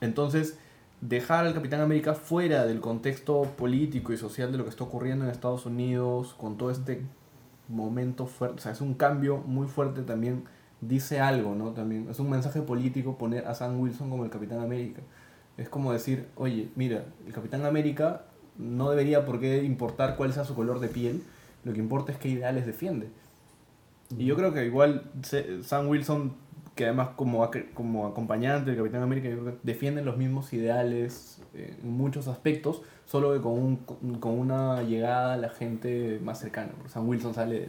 Entonces, 0.00 0.56
dejar 1.00 1.46
al 1.46 1.54
Capitán 1.54 1.80
América 1.80 2.14
fuera 2.14 2.66
del 2.66 2.80
contexto 2.80 3.42
político 3.56 4.12
y 4.12 4.16
social 4.16 4.50
de 4.50 4.58
lo 4.58 4.64
que 4.64 4.70
está 4.70 4.84
ocurriendo 4.84 5.24
en 5.24 5.30
Estados 5.30 5.66
Unidos, 5.66 6.34
con 6.34 6.56
todo 6.56 6.70
este 6.70 7.02
momento 7.68 8.26
fuerte, 8.26 8.56
o 8.56 8.62
sea, 8.62 8.72
es 8.72 8.80
un 8.80 8.94
cambio 8.94 9.38
muy 9.38 9.66
fuerte 9.66 10.02
también, 10.02 10.44
dice 10.80 11.20
algo, 11.20 11.54
¿no? 11.54 11.70
También 11.70 12.08
es 12.10 12.18
un 12.18 12.30
mensaje 12.30 12.62
político 12.62 13.18
poner 13.18 13.46
a 13.46 13.54
Sam 13.54 13.80
Wilson 13.80 14.10
como 14.10 14.24
el 14.24 14.30
Capitán 14.30 14.60
América. 14.60 15.02
Es 15.56 15.68
como 15.68 15.92
decir, 15.92 16.26
oye, 16.36 16.70
mira, 16.76 17.04
el 17.26 17.32
Capitán 17.32 17.64
América 17.66 18.22
no 18.56 18.90
debería 18.90 19.24
por 19.24 19.40
qué 19.40 19.62
importar 19.64 20.16
cuál 20.16 20.32
sea 20.32 20.44
su 20.44 20.54
color 20.54 20.80
de 20.80 20.88
piel, 20.88 21.22
lo 21.64 21.72
que 21.72 21.78
importa 21.80 22.12
es 22.12 22.18
qué 22.18 22.28
ideales 22.28 22.66
defiende. 22.66 23.08
Y 24.16 24.24
yo 24.24 24.36
creo 24.36 24.54
que 24.54 24.64
igual 24.64 25.10
Sam 25.62 25.88
Wilson, 25.88 26.34
que 26.78 26.84
además 26.84 27.08
como, 27.16 27.44
ac- 27.44 27.72
como 27.74 28.06
acompañante 28.06 28.70
del 28.70 28.78
Capitán 28.78 29.02
América, 29.02 29.28
defienden 29.64 30.04
los 30.04 30.16
mismos 30.16 30.52
ideales 30.52 31.40
eh, 31.54 31.76
en 31.82 31.90
muchos 31.90 32.28
aspectos, 32.28 32.82
solo 33.04 33.32
que 33.34 33.40
con, 33.40 33.52
un, 33.52 33.76
con 34.20 34.38
una 34.38 34.84
llegada 34.84 35.34
a 35.34 35.36
la 35.36 35.48
gente 35.48 36.20
más 36.22 36.38
cercana. 36.38 36.70
Sam 36.86 37.08
Wilson 37.08 37.34
sale 37.34 37.54
de, 37.56 37.68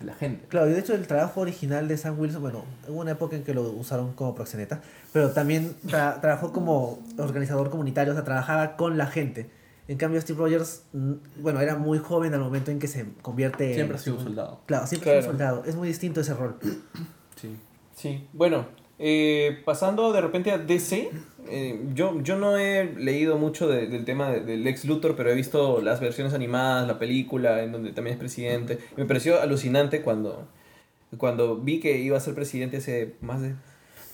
de 0.00 0.04
la 0.04 0.12
gente. 0.12 0.44
Claro, 0.48 0.68
y 0.68 0.74
de 0.74 0.80
hecho 0.80 0.94
el 0.94 1.06
trabajo 1.06 1.40
original 1.40 1.88
de 1.88 1.96
Sam 1.96 2.20
Wilson, 2.20 2.42
bueno, 2.42 2.64
hubo 2.88 3.00
una 3.00 3.12
época 3.12 3.36
en 3.36 3.42
que 3.42 3.54
lo 3.54 3.62
usaron 3.70 4.12
como 4.12 4.34
proxeneta, 4.34 4.82
pero 5.14 5.30
también 5.30 5.74
tra- 5.86 6.20
trabajó 6.20 6.52
como 6.52 6.98
organizador 7.16 7.70
comunitario, 7.70 8.12
o 8.12 8.14
sea, 8.16 8.24
trabajaba 8.24 8.76
con 8.76 8.98
la 8.98 9.06
gente. 9.06 9.48
En 9.88 9.96
cambio, 9.96 10.20
Steve 10.20 10.38
Rogers, 10.38 10.84
mm, 10.92 11.12
bueno, 11.40 11.60
era 11.62 11.76
muy 11.76 11.98
joven 11.98 12.34
al 12.34 12.40
momento 12.40 12.70
en 12.70 12.78
que 12.78 12.86
se 12.86 13.06
convierte 13.22 13.68
en- 13.70 13.74
Siempre 13.76 13.96
ha 13.96 14.00
sido 14.00 14.16
un 14.18 14.22
soldado. 14.24 14.60
Claro, 14.66 14.86
siempre 14.86 15.10
ha 15.16 15.22
sido 15.22 15.30
un 15.32 15.36
Claro. 15.38 15.54
soldado. 15.56 15.70
Es 15.70 15.74
muy 15.74 15.88
distinto 15.88 16.20
ese 16.20 16.34
rol. 16.34 16.56
Sí. 17.40 17.56
Sí, 18.02 18.26
bueno, 18.32 18.66
eh, 18.98 19.60
pasando 19.64 20.12
de 20.12 20.20
repente 20.20 20.50
a 20.50 20.58
DC, 20.58 21.10
eh, 21.48 21.80
yo, 21.94 22.20
yo 22.22 22.36
no 22.36 22.56
he 22.56 22.84
leído 22.96 23.38
mucho 23.38 23.68
de- 23.68 23.86
del 23.86 24.04
tema 24.04 24.30
de- 24.30 24.40
del 24.40 24.66
ex 24.66 24.84
Luthor, 24.84 25.14
pero 25.16 25.30
he 25.30 25.34
visto 25.34 25.80
las 25.80 26.00
versiones 26.00 26.34
animadas, 26.34 26.86
la 26.88 26.98
película, 26.98 27.62
en 27.62 27.70
donde 27.72 27.92
también 27.92 28.14
es 28.14 28.18
presidente. 28.18 28.78
Me 28.96 29.04
pareció 29.04 29.40
alucinante 29.40 30.02
cuando, 30.02 30.46
cuando 31.16 31.56
vi 31.58 31.78
que 31.80 31.98
iba 31.98 32.16
a 32.16 32.20
ser 32.20 32.34
presidente 32.34 32.78
hace 32.78 33.14
más 33.20 33.40
de, 33.40 33.54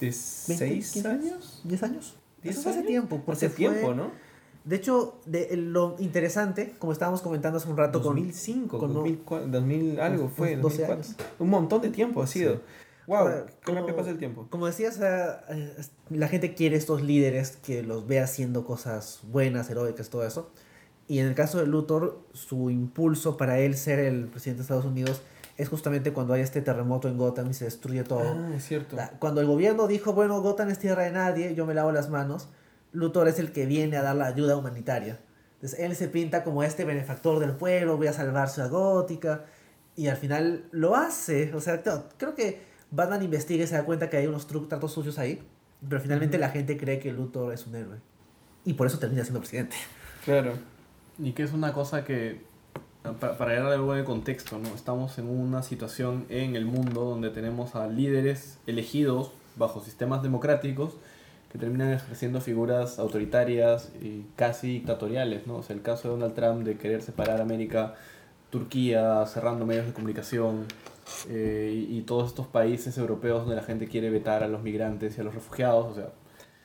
de 0.00 0.12
seis 0.12 0.92
15 0.92 1.08
años. 1.08 1.62
¿10 1.66 1.82
años? 1.82 2.16
¿Diez 2.42 2.54
Eso 2.54 2.62
fue 2.64 2.70
hace 2.72 2.78
años? 2.80 2.88
tiempo. 2.90 3.22
Porque 3.24 3.46
Hace 3.46 3.48
fue- 3.48 3.56
tiempo, 3.70 3.94
¿no? 3.94 4.10
De 4.64 4.76
hecho, 4.76 5.18
de, 5.24 5.56
lo 5.56 5.96
interesante, 5.98 6.74
como 6.78 6.92
estábamos 6.92 7.22
comentando 7.22 7.56
hace 7.56 7.68
un 7.70 7.76
rato 7.78 8.02
con... 8.02 8.16
2005, 8.16 8.78
con- 8.78 8.92
2004, 8.92 9.48
2000 9.48 9.98
algo 10.00 10.28
fue, 10.28 10.56
12 10.56 10.82
2004. 10.82 10.94
años. 10.94 11.16
Un 11.38 11.48
montón 11.50 11.80
de 11.80 11.88
tiempo 11.88 12.22
ha 12.22 12.26
sido. 12.26 12.54
Sí. 12.56 12.60
Wow, 13.08 13.16
Ahora, 13.16 13.46
qué 13.64 13.72
rápido 13.72 13.96
pasa 13.96 14.10
el 14.10 14.18
tiempo. 14.18 14.46
Como 14.50 14.66
decías, 14.66 14.96
o 14.96 14.98
sea, 14.98 15.42
eh, 15.48 15.74
la 16.10 16.28
gente 16.28 16.54
quiere 16.54 16.76
estos 16.76 17.00
líderes 17.00 17.56
que 17.56 17.82
los 17.82 18.06
ve 18.06 18.20
haciendo 18.20 18.66
cosas 18.66 19.20
buenas, 19.22 19.70
heroicas, 19.70 20.10
todo 20.10 20.26
eso. 20.26 20.50
Y 21.08 21.20
en 21.20 21.26
el 21.26 21.34
caso 21.34 21.58
de 21.58 21.66
Luthor, 21.66 22.20
su 22.34 22.68
impulso 22.68 23.38
para 23.38 23.58
él 23.60 23.78
ser 23.78 23.98
el 23.98 24.26
presidente 24.26 24.58
de 24.58 24.62
Estados 24.64 24.84
Unidos 24.84 25.22
es 25.56 25.70
justamente 25.70 26.12
cuando 26.12 26.34
hay 26.34 26.42
este 26.42 26.60
terremoto 26.60 27.08
en 27.08 27.16
Gotham 27.16 27.50
y 27.50 27.54
se 27.54 27.64
destruye 27.64 28.04
todo. 28.04 28.20
Ah, 28.20 28.50
es 28.54 28.66
cierto. 28.66 28.98
Cuando 29.18 29.40
el 29.40 29.46
gobierno 29.46 29.86
dijo, 29.86 30.12
bueno, 30.12 30.42
Gotham 30.42 30.68
es 30.68 30.78
tierra 30.78 31.04
de 31.04 31.12
nadie, 31.12 31.54
yo 31.54 31.64
me 31.64 31.72
lavo 31.72 31.92
las 31.92 32.10
manos, 32.10 32.50
Luthor 32.92 33.26
es 33.26 33.38
el 33.38 33.52
que 33.52 33.64
viene 33.64 33.96
a 33.96 34.02
dar 34.02 34.16
la 34.16 34.26
ayuda 34.26 34.54
humanitaria. 34.54 35.18
Entonces 35.54 35.80
él 35.80 35.96
se 35.96 36.08
pinta 36.08 36.44
como 36.44 36.62
este 36.62 36.84
benefactor 36.84 37.38
del 37.38 37.52
pueblo, 37.52 37.96
voy 37.96 38.08
a 38.08 38.12
salvar 38.12 38.50
Ciudad 38.50 38.70
Gótica, 38.70 39.46
y 39.96 40.08
al 40.08 40.18
final 40.18 40.66
lo 40.72 40.94
hace. 40.94 41.54
O 41.54 41.60
sea, 41.60 41.82
creo 42.18 42.34
que 42.34 42.67
Batman 42.90 43.22
investiga 43.22 43.64
y 43.64 43.66
se 43.66 43.74
da 43.74 43.84
cuenta 43.84 44.08
que 44.10 44.16
hay 44.16 44.26
unos 44.26 44.46
tratos 44.46 44.92
sucios 44.92 45.18
ahí, 45.18 45.42
pero 45.88 46.00
finalmente 46.00 46.38
la 46.38 46.50
gente 46.50 46.76
cree 46.76 46.98
que 46.98 47.12
Luthor 47.12 47.52
es 47.52 47.66
un 47.66 47.74
héroe. 47.76 47.96
Y 48.64 48.74
por 48.74 48.86
eso 48.86 48.98
termina 48.98 49.22
siendo 49.22 49.40
presidente. 49.40 49.76
Claro. 50.24 50.52
Y 51.18 51.32
que 51.32 51.42
es 51.42 51.52
una 51.52 51.72
cosa 51.72 52.04
que, 52.04 52.40
pa- 53.20 53.36
para 53.36 53.54
darle 53.54 53.74
algo 53.74 53.94
de 53.94 54.04
contexto, 54.04 54.58
¿no? 54.58 54.68
estamos 54.74 55.18
en 55.18 55.28
una 55.28 55.62
situación 55.62 56.26
en 56.28 56.56
el 56.56 56.64
mundo 56.64 57.04
donde 57.04 57.30
tenemos 57.30 57.74
a 57.74 57.86
líderes 57.86 58.58
elegidos 58.66 59.32
bajo 59.56 59.80
sistemas 59.82 60.22
democráticos 60.22 60.94
que 61.52 61.58
terminan 61.58 61.92
ejerciendo 61.92 62.40
figuras 62.40 62.98
autoritarias 62.98 63.90
y 64.02 64.24
casi 64.36 64.68
dictatoriales. 64.74 65.46
¿no? 65.46 65.56
O 65.56 65.62
sea, 65.62 65.74
el 65.76 65.82
caso 65.82 66.08
de 66.08 66.14
Donald 66.14 66.34
Trump 66.34 66.62
de 66.64 66.76
querer 66.76 67.00
separar 67.02 67.40
América, 67.40 67.94
Turquía, 68.50 69.24
cerrando 69.26 69.66
medios 69.66 69.86
de 69.86 69.92
comunicación, 69.92 70.66
eh, 71.28 71.86
y, 71.88 71.98
y 71.98 72.02
todos 72.02 72.28
estos 72.28 72.46
países 72.46 72.96
europeos 72.98 73.40
donde 73.40 73.56
la 73.56 73.62
gente 73.62 73.86
quiere 73.88 74.10
vetar 74.10 74.42
a 74.42 74.48
los 74.48 74.62
migrantes 74.62 75.16
y 75.16 75.20
a 75.20 75.24
los 75.24 75.34
refugiados. 75.34 75.86
O 75.86 75.94
sea, 75.94 76.12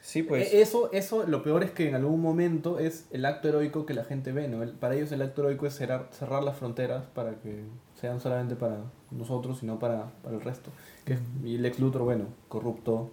Sí, 0.01 0.21
pues. 0.21 0.51
e- 0.53 0.61
Eso, 0.61 0.91
eso, 0.91 1.23
lo 1.25 1.43
peor 1.43 1.63
es 1.63 1.71
que 1.71 1.87
en 1.87 1.95
algún 1.95 2.19
momento 2.21 2.77
es 2.77 3.07
el 3.11 3.23
acto 3.25 3.47
heroico 3.47 3.85
que 3.85 3.93
la 3.93 4.03
gente 4.03 4.33
ve, 4.33 4.49
¿no? 4.49 4.61
El- 4.61 4.71
para 4.73 4.95
ellos 4.95 5.11
el 5.13 5.21
acto 5.21 5.43
heroico 5.43 5.65
es 5.65 5.75
cerrar, 5.75 6.09
cerrar 6.11 6.43
las 6.43 6.57
fronteras 6.57 7.05
para 7.13 7.35
que 7.35 7.63
sean 8.01 8.19
solamente 8.19 8.55
para 8.57 8.79
nosotros 9.11 9.63
y 9.63 9.65
no 9.65 9.79
para, 9.79 10.11
para 10.21 10.35
el 10.35 10.41
resto. 10.41 10.71
Que 11.05 11.17
y 11.45 11.55
el 11.55 11.65
ex 11.65 11.79
Luthor, 11.79 12.01
bueno, 12.01 12.25
corrupto, 12.49 13.11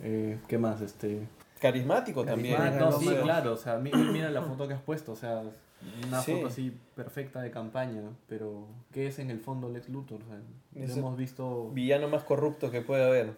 eh, 0.00 0.38
¿qué 0.48 0.58
más? 0.58 0.80
Este... 0.80 1.28
Carismático 1.60 2.24
también. 2.24 2.56
Carismático, 2.56 2.90
no, 2.90 2.98
sí, 2.98 3.16
claro, 3.22 3.52
o 3.52 3.56
sea, 3.56 3.76
mi- 3.78 3.92
mira 3.92 4.28
la 4.30 4.42
foto 4.42 4.66
que 4.66 4.74
has 4.74 4.82
puesto, 4.82 5.12
o 5.12 5.16
sea, 5.16 5.44
una 6.06 6.20
Sí. 6.20 6.32
foto 6.32 6.46
así 6.48 6.72
perfecta 6.94 7.40
de 7.40 7.50
campaña, 7.50 8.02
pero 8.28 8.66
¿qué 8.92 9.06
es 9.06 9.18
en 9.18 9.30
el 9.30 9.40
fondo 9.40 9.68
el 9.68 9.76
ex 9.76 9.88
Luthor? 9.88 10.22
O 10.22 10.26
sea, 10.26 10.36
lo 10.74 10.84
Ese 10.84 10.98
hemos 11.00 11.16
visto... 11.16 11.70
Villano 11.70 12.08
más 12.08 12.24
corrupto 12.24 12.70
que 12.70 12.80
puede 12.82 13.04
haber. 13.04 13.34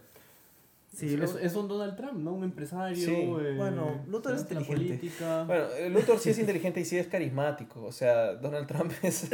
Sí, 0.92 1.18
es, 1.40 1.56
un 1.56 1.66
Donald 1.66 1.96
Trump, 1.96 2.14
¿no? 2.18 2.32
Un 2.34 2.44
empresario. 2.44 2.94
Sí. 2.96 3.12
eh, 3.12 3.54
Bueno, 3.56 4.04
Luthor 4.06 4.34
es 4.36 4.42
inteligente. 4.42 4.74
política. 4.76 5.42
Bueno, 5.42 5.64
eh, 5.76 5.90
Luthor 5.90 6.20
sí 6.20 6.30
es 6.30 6.38
inteligente 6.38 6.78
y 6.80 6.84
sí 6.84 6.96
es 6.96 7.08
carismático. 7.08 7.82
O 7.84 7.90
sea, 7.90 8.34
Donald 8.34 8.68
Trump 8.68 8.92
es. 9.02 9.28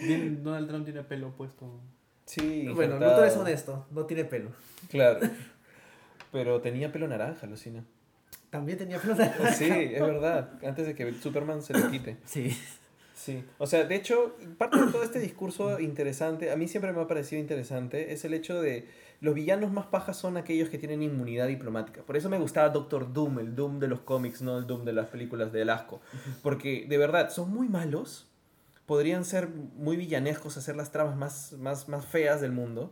Tiene- 0.00 0.30
Donald 0.42 0.66
Trump 0.68 0.84
tiene 0.84 1.04
pelo 1.04 1.30
puesto. 1.36 1.70
sí. 2.26 2.66
bueno. 2.74 2.94
Luthor 2.94 3.26
es 3.26 3.36
honesto, 3.36 3.86
no 3.92 4.06
tiene 4.06 4.24
pelo. 4.24 4.50
Claro. 4.88 5.20
Pero 6.32 6.60
tenía 6.60 6.90
pelo 6.90 7.06
naranja, 7.06 7.46
Lucina. 7.46 7.84
También 8.50 8.78
tenía 8.78 8.98
naranja. 8.98 9.52
Sí, 9.52 9.70
es 9.70 10.00
verdad. 10.00 10.50
Antes 10.64 10.86
de 10.86 10.94
que 10.94 11.12
Superman 11.14 11.62
se 11.62 11.72
lo 11.72 11.90
quite. 11.90 12.16
Sí. 12.26 12.56
Sí, 13.14 13.44
o 13.58 13.66
sea, 13.66 13.84
de 13.84 13.96
hecho, 13.96 14.34
parte 14.56 14.78
de 14.82 14.90
todo 14.90 15.02
este 15.02 15.18
discurso 15.18 15.78
interesante, 15.78 16.50
a 16.50 16.56
mí 16.56 16.66
siempre 16.66 16.90
me 16.94 17.02
ha 17.02 17.06
parecido 17.06 17.38
interesante, 17.38 18.14
es 18.14 18.24
el 18.24 18.32
hecho 18.32 18.62
de 18.62 18.88
los 19.20 19.34
villanos 19.34 19.70
más 19.70 19.84
pajas 19.86 20.16
son 20.16 20.38
aquellos 20.38 20.70
que 20.70 20.78
tienen 20.78 21.02
inmunidad 21.02 21.46
diplomática. 21.46 22.00
Por 22.02 22.16
eso 22.16 22.30
me 22.30 22.38
gustaba 22.38 22.70
Doctor 22.70 23.12
Doom, 23.12 23.40
el 23.40 23.54
Doom 23.54 23.78
de 23.78 23.88
los 23.88 24.00
cómics, 24.00 24.40
no 24.40 24.56
el 24.56 24.66
Doom 24.66 24.86
de 24.86 24.94
las 24.94 25.08
películas 25.08 25.52
de 25.52 25.70
Asco. 25.70 26.00
Porque 26.42 26.86
de 26.88 26.96
verdad, 26.96 27.30
son 27.30 27.52
muy 27.52 27.68
malos, 27.68 28.26
podrían 28.86 29.26
ser 29.26 29.48
muy 29.48 29.98
villanescos, 29.98 30.56
hacer 30.56 30.76
las 30.76 30.90
tramas 30.90 31.16
más, 31.16 31.52
más, 31.58 31.90
más 31.90 32.06
feas 32.06 32.40
del 32.40 32.52
mundo, 32.52 32.90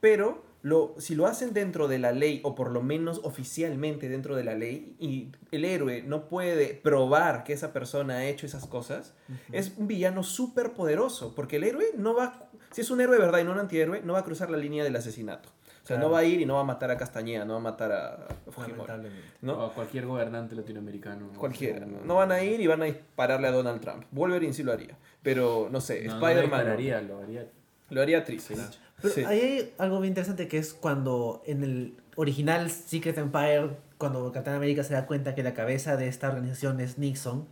pero 0.00 0.44
lo, 0.62 0.94
si 0.98 1.14
lo 1.14 1.26
hacen 1.26 1.52
dentro 1.54 1.88
de 1.88 1.98
la 1.98 2.12
ley, 2.12 2.40
o 2.44 2.54
por 2.54 2.70
lo 2.70 2.82
menos 2.82 3.20
oficialmente 3.24 4.08
dentro 4.08 4.36
de 4.36 4.44
la 4.44 4.54
ley, 4.54 4.94
y 4.98 5.28
el 5.52 5.64
héroe 5.64 6.02
no 6.02 6.28
puede 6.28 6.74
probar 6.74 7.44
que 7.44 7.52
esa 7.52 7.72
persona 7.72 8.16
ha 8.18 8.24
hecho 8.26 8.46
esas 8.46 8.66
cosas, 8.66 9.14
es 9.52 9.72
un 9.76 9.86
villano 9.86 10.22
súper 10.22 10.72
poderoso, 10.72 11.34
porque 11.34 11.56
el 11.56 11.64
héroe 11.64 11.86
no 11.96 12.14
va, 12.14 12.48
si 12.72 12.82
es 12.82 12.90
un 12.90 13.00
héroe 13.00 13.16
de 13.16 13.22
verdad 13.22 13.38
y 13.40 13.44
no 13.44 13.52
un 13.52 13.58
antihéroe, 13.58 14.02
no 14.02 14.12
va 14.14 14.18
a 14.20 14.24
cruzar 14.24 14.50
la 14.50 14.58
línea 14.58 14.84
del 14.84 14.96
asesinato. 14.96 15.48
O 15.82 15.86
sea, 15.90 15.96
no 15.98 16.10
va 16.10 16.18
a 16.18 16.24
ir 16.24 16.40
y 16.40 16.46
no 16.46 16.54
va 16.54 16.60
a 16.60 16.64
matar 16.64 16.90
a 16.92 16.96
Castañeda, 16.98 17.44
no 17.44 17.54
va 17.54 17.58
a 17.58 17.62
matar 17.62 17.90
a 17.90 18.28
Fujimori. 18.50 18.92
¿no? 19.40 19.54
O 19.54 19.66
a 19.66 19.74
cualquier 19.74 20.06
gobernante 20.06 20.54
latinoamericano. 20.54 21.30
Cualquiera. 21.36 21.84
O- 21.86 22.04
No 22.06 22.14
van 22.16 22.30
a 22.30 22.42
ir 22.42 22.60
y 22.60 22.66
van 22.68 22.82
a 22.82 22.84
dispararle 22.84 23.48
a 23.48 23.50
Donald 23.50 23.80
Trump. 23.80 24.04
Wolverine 24.12 24.52
sí 24.52 24.62
lo 24.62 24.72
haría. 24.72 24.96
Pero 25.22 25.68
no 25.72 25.80
sé, 25.80 26.04
No, 26.04 26.20
no 26.20 26.26
Spider-Man 26.28 26.66
lo 26.66 26.72
haría, 26.72 27.00
lo 27.00 27.18
haría. 27.22 27.46
lo 27.88 28.02
haría 28.02 28.22
triste. 28.24 28.54
Sí. 28.54 28.62
Pero 29.02 29.14
Sí. 29.14 29.24
ahí 29.24 29.40
hay 29.40 29.74
algo 29.78 30.00
bien 30.00 30.10
interesante 30.12 30.48
que 30.48 30.58
es 30.58 30.74
cuando 30.74 31.42
en 31.46 31.62
el 31.64 31.94
original 32.16 32.70
Secret 32.70 33.16
Empire, 33.18 33.70
cuando 33.98 34.30
Capitán 34.32 34.54
América 34.54 34.82
se 34.84 34.94
da 34.94 35.06
cuenta 35.06 35.34
que 35.34 35.42
la 35.42 35.54
cabeza 35.54 35.96
de 35.96 36.08
esta 36.08 36.28
organización 36.28 36.80
es 36.80 36.98
Nixon. 36.98 37.46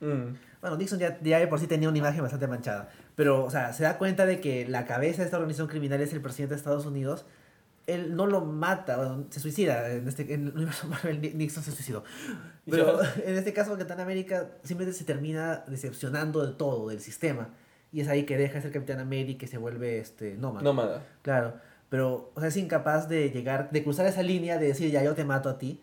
Mm. 0.00 0.34
Bueno, 0.60 0.76
Nixon 0.76 0.98
ya, 0.98 1.18
ya 1.22 1.38
de 1.38 1.46
por 1.46 1.58
sí 1.60 1.66
tenía 1.66 1.88
una 1.88 1.98
imagen 1.98 2.22
bastante 2.22 2.46
manchada. 2.46 2.90
Pero, 3.16 3.44
o 3.44 3.50
sea, 3.50 3.72
se 3.72 3.82
da 3.82 3.98
cuenta 3.98 4.26
de 4.26 4.40
que 4.40 4.66
la 4.68 4.84
cabeza 4.86 5.18
de 5.18 5.24
esta 5.26 5.36
organización 5.36 5.68
criminal 5.68 6.00
es 6.00 6.12
el 6.12 6.20
presidente 6.20 6.54
de 6.54 6.58
Estados 6.58 6.86
Unidos. 6.86 7.26
Él 7.86 8.14
no 8.14 8.26
lo 8.26 8.42
mata, 8.42 8.96
bueno, 8.98 9.24
se 9.30 9.40
suicida. 9.40 9.90
En, 9.90 10.06
este, 10.06 10.32
en 10.32 10.48
el 10.48 10.54
universo 10.54 10.86
Marvel, 10.86 11.20
Ni- 11.20 11.30
Nixon 11.34 11.62
se 11.62 11.72
suicidó. 11.72 12.04
Pero 12.68 13.00
en 13.24 13.36
este 13.36 13.52
caso, 13.52 13.72
Capitán 13.72 14.00
América 14.00 14.48
simplemente 14.62 14.96
se 14.98 15.04
termina 15.04 15.64
decepcionando 15.66 16.46
de 16.46 16.52
todo, 16.54 16.88
del 16.88 17.00
sistema. 17.00 17.48
Y 17.92 18.00
es 18.00 18.08
ahí 18.08 18.24
que 18.24 18.36
deja 18.36 18.54
de 18.54 18.62
ser 18.62 18.72
Capitán 18.72 19.00
América 19.00 19.44
y 19.44 19.48
se 19.48 19.58
vuelve 19.58 19.98
este, 19.98 20.36
nómada. 20.36 20.62
Nómada. 20.62 21.06
Claro, 21.22 21.54
pero 21.88 22.30
o 22.34 22.40
sea, 22.40 22.48
es 22.48 22.56
incapaz 22.56 23.08
de 23.08 23.30
llegar, 23.30 23.70
de 23.70 23.82
cruzar 23.82 24.06
esa 24.06 24.22
línea, 24.22 24.58
de 24.58 24.68
decir, 24.68 24.90
ya 24.90 25.02
yo 25.02 25.14
te 25.14 25.24
mato 25.24 25.48
a 25.48 25.58
ti. 25.58 25.80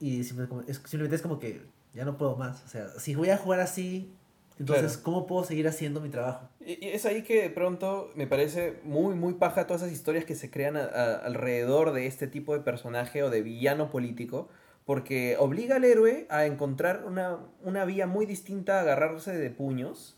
Y 0.00 0.24
simple- 0.24 0.48
como- 0.48 0.62
es- 0.62 0.78
simplemente 0.84 1.16
es 1.16 1.22
como 1.22 1.38
que 1.38 1.62
ya 1.94 2.04
no 2.04 2.16
puedo 2.16 2.36
más. 2.36 2.62
O 2.64 2.68
sea, 2.68 2.88
si 2.98 3.14
voy 3.14 3.28
a 3.30 3.36
jugar 3.36 3.60
así, 3.60 4.10
entonces, 4.58 4.92
Claro. 4.92 5.02
¿cómo 5.04 5.26
puedo 5.26 5.44
seguir 5.44 5.68
haciendo 5.68 6.00
mi 6.00 6.08
trabajo? 6.08 6.48
Y 6.64 6.84
y 6.86 6.88
es 6.90 7.04
ahí 7.06 7.22
que 7.22 7.42
de 7.42 7.50
pronto 7.50 8.10
me 8.14 8.26
parece 8.26 8.78
muy, 8.84 9.14
muy 9.14 9.34
paja 9.34 9.66
todas 9.66 9.82
esas 9.82 9.92
historias 9.92 10.24
que 10.24 10.34
se 10.34 10.50
crean 10.50 10.76
a- 10.76 10.84
a- 10.84 11.16
alrededor 11.16 11.92
de 11.92 12.06
este 12.06 12.26
tipo 12.26 12.54
de 12.54 12.60
personaje 12.60 13.22
o 13.22 13.30
de 13.30 13.42
villano 13.42 13.90
político, 13.90 14.48
porque 14.84 15.36
obliga 15.38 15.76
al 15.76 15.84
héroe 15.84 16.26
a 16.28 16.46
encontrar 16.46 17.04
una, 17.06 17.38
una 17.62 17.84
vía 17.84 18.06
muy 18.06 18.26
distinta 18.26 18.78
a 18.78 18.80
agarrarse 18.82 19.36
de 19.36 19.50
puños 19.50 20.16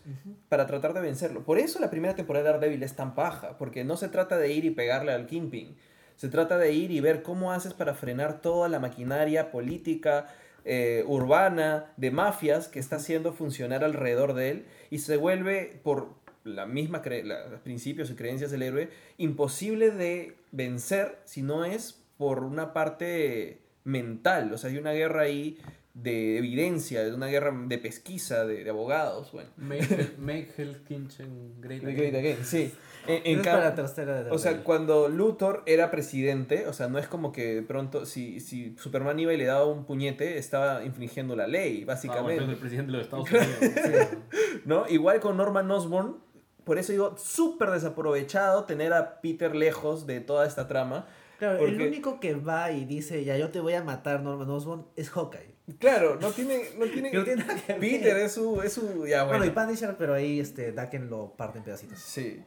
para 0.49 0.65
tratar 0.65 0.93
de 0.93 1.01
vencerlo. 1.01 1.43
Por 1.43 1.59
eso 1.59 1.79
la 1.79 1.89
primera 1.91 2.15
temporada 2.15 2.45
de 2.45 2.51
Daredevil 2.53 2.83
es 2.83 2.95
tan 2.95 3.13
paja, 3.15 3.57
porque 3.57 3.83
no 3.83 3.95
se 3.97 4.09
trata 4.09 4.37
de 4.37 4.51
ir 4.51 4.65
y 4.65 4.71
pegarle 4.71 5.11
al 5.13 5.27
Kingpin, 5.27 5.75
se 6.15 6.29
trata 6.29 6.57
de 6.57 6.71
ir 6.71 6.91
y 6.91 6.99
ver 6.99 7.21
cómo 7.21 7.51
haces 7.51 7.73
para 7.73 7.93
frenar 7.93 8.41
toda 8.41 8.67
la 8.69 8.79
maquinaria 8.79 9.51
política, 9.51 10.27
eh, 10.63 11.03
urbana, 11.05 11.93
de 11.97 12.09
mafias 12.09 12.67
que 12.67 12.79
está 12.79 12.95
haciendo 12.95 13.33
funcionar 13.33 13.83
alrededor 13.83 14.33
de 14.33 14.49
él 14.49 14.65
y 14.89 14.97
se 14.99 15.17
vuelve 15.17 15.79
por 15.83 16.07
la 16.43 16.65
misma 16.65 17.03
cre- 17.03 17.23
la- 17.23 17.47
los 17.49 17.59
principios 17.61 18.09
y 18.09 18.15
creencias 18.15 18.49
del 18.49 18.63
héroe 18.63 18.89
imposible 19.17 19.91
de 19.91 20.35
vencer 20.51 21.19
si 21.25 21.41
no 21.43 21.65
es 21.65 22.01
por 22.17 22.43
una 22.43 22.71
parte 22.73 23.59
mental, 23.85 24.51
o 24.51 24.57
sea, 24.57 24.69
hay 24.69 24.77
una 24.77 24.91
guerra 24.91 25.21
ahí 25.21 25.57
de 25.93 26.37
evidencia, 26.37 27.05
de 27.05 27.13
una 27.13 27.27
guerra 27.27 27.53
de 27.67 27.77
pesquisa, 27.77 28.45
de, 28.45 28.65
de 28.65 28.69
abogados, 28.69 29.31
bueno. 29.31 29.49
Make, 29.55 30.15
make 30.19 30.49
Hell's 30.57 30.79
Kitchen 30.79 31.53
great 31.61 31.81
Great 31.81 32.13
again. 32.13 32.43
Sí. 32.43 32.73
En, 33.07 33.21
en 33.37 33.43
para 33.43 33.69
de 33.69 34.31
o 34.31 34.39
sea, 34.39 34.63
cuando 34.63 35.09
Luthor 35.09 35.61
era 35.67 35.91
presidente, 35.91 36.65
o 36.65 36.73
sea, 36.73 36.87
no 36.87 36.97
es 36.97 37.07
como 37.07 37.31
que 37.31 37.53
de 37.53 37.61
pronto 37.61 38.07
si, 38.07 38.39
si 38.39 38.75
Superman 38.79 39.19
iba 39.19 39.31
y 39.31 39.37
le 39.37 39.45
daba 39.45 39.65
un 39.65 39.85
puñete, 39.85 40.39
estaba 40.39 40.83
infringiendo 40.83 41.35
la 41.35 41.45
ley, 41.45 41.85
básicamente. 41.85 42.43
es 42.43 42.49
el 42.49 42.55
presidente 42.55 42.91
de 42.91 42.97
los 42.97 43.05
Estados 43.05 43.29
Unidos. 43.29 44.07
¿no? 44.65 44.87
Igual 44.89 45.19
con 45.19 45.37
Norman 45.37 45.69
Osborn, 45.69 46.17
por 46.63 46.79
eso 46.79 46.91
digo, 46.91 47.15
súper 47.15 47.69
desaprovechado 47.69 48.63
tener 48.63 48.91
a 48.91 49.21
Peter 49.21 49.55
lejos 49.55 50.07
de 50.07 50.19
toda 50.19 50.47
esta 50.47 50.67
trama. 50.67 51.05
Claro, 51.39 51.65
el 51.65 51.81
único 51.81 52.19
que 52.19 52.33
va 52.35 52.71
y 52.71 52.85
dice, 52.85 53.23
ya 53.25 53.37
yo 53.37 53.49
te 53.49 53.59
voy 53.59 53.73
a 53.73 53.83
matar, 53.83 54.21
Norman 54.21 54.49
Osborn, 54.49 54.85
es 54.95 55.09
Hawkeye. 55.09 55.53
Claro, 55.79 56.17
no 56.21 56.31
tiene... 56.31 56.61
No 56.77 56.85
tiene, 56.85 57.11
no 57.13 57.23
tiene 57.23 57.43
nada 57.43 57.59
que. 57.65 57.73
Peter 57.75 58.15
es 58.17 58.33
su... 58.33 58.61
Es 58.61 58.73
su 58.73 59.05
ya, 59.07 59.23
Bueno, 59.23 59.39
bueno. 59.39 59.45
y 59.45 59.49
Punisher, 59.49 59.95
pero 59.97 60.13
ahí 60.13 60.39
este, 60.39 60.71
Daken 60.71 61.09
lo 61.09 61.31
parte 61.35 61.57
en 61.57 61.63
pedacitos. 61.65 61.99
Sí. 61.99 62.41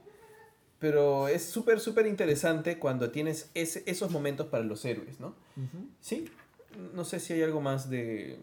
Pero 0.79 1.27
es 1.29 1.43
súper, 1.45 1.81
súper 1.81 2.07
interesante 2.07 2.79
cuando 2.79 3.11
tienes 3.11 3.51
ese- 3.55 3.83
esos 3.87 4.11
momentos 4.13 4.47
para 4.47 4.63
los 4.65 4.85
héroes, 4.85 5.19
¿no? 5.19 5.35
Sí. 6.01 6.31
No 6.95 7.05
sé 7.05 7.19
si 7.19 7.33
hay 7.33 7.43
algo 7.43 7.61
más 7.61 7.91
de, 7.91 8.39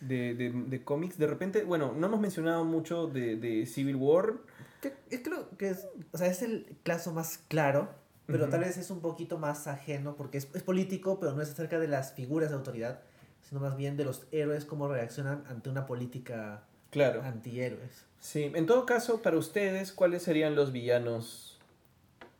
de, 0.00 0.34
de, 0.34 0.50
de 0.50 0.82
cómics. 0.84 1.16
De 1.16 1.28
repente, 1.28 1.62
bueno, 1.62 1.94
no 1.96 2.08
hemos 2.08 2.20
mencionado 2.20 2.64
mucho 2.64 3.06
de, 3.06 3.36
de 3.36 3.66
Civil 3.66 3.94
War. 3.96 4.34
Que, 4.82 4.94
es 5.10 5.20
creo 5.22 5.48
que 5.56 5.68
es, 5.70 5.86
o 6.10 6.18
sea, 6.18 6.26
es 6.26 6.42
el 6.42 6.66
caso 6.82 7.12
más 7.12 7.38
claro, 7.46 7.88
pero 8.30 8.48
tal 8.48 8.60
vez 8.60 8.76
es 8.78 8.90
un 8.90 9.00
poquito 9.00 9.38
más 9.38 9.66
ajeno, 9.66 10.16
porque 10.16 10.38
es, 10.38 10.48
es 10.54 10.62
político, 10.62 11.18
pero 11.20 11.32
no 11.32 11.42
es 11.42 11.50
acerca 11.50 11.78
de 11.78 11.88
las 11.88 12.12
figuras 12.12 12.50
de 12.50 12.56
autoridad, 12.56 13.00
sino 13.42 13.60
más 13.60 13.76
bien 13.76 13.96
de 13.96 14.04
los 14.04 14.26
héroes, 14.32 14.64
cómo 14.64 14.88
reaccionan 14.88 15.44
ante 15.48 15.68
una 15.70 15.86
política 15.86 16.64
Claro. 16.90 17.22
antihéroes. 17.22 18.04
Sí. 18.18 18.50
En 18.54 18.66
todo 18.66 18.84
caso, 18.86 19.22
para 19.22 19.36
ustedes, 19.38 19.92
¿cuáles 19.92 20.22
serían 20.22 20.54
los 20.56 20.72
villanos 20.72 21.58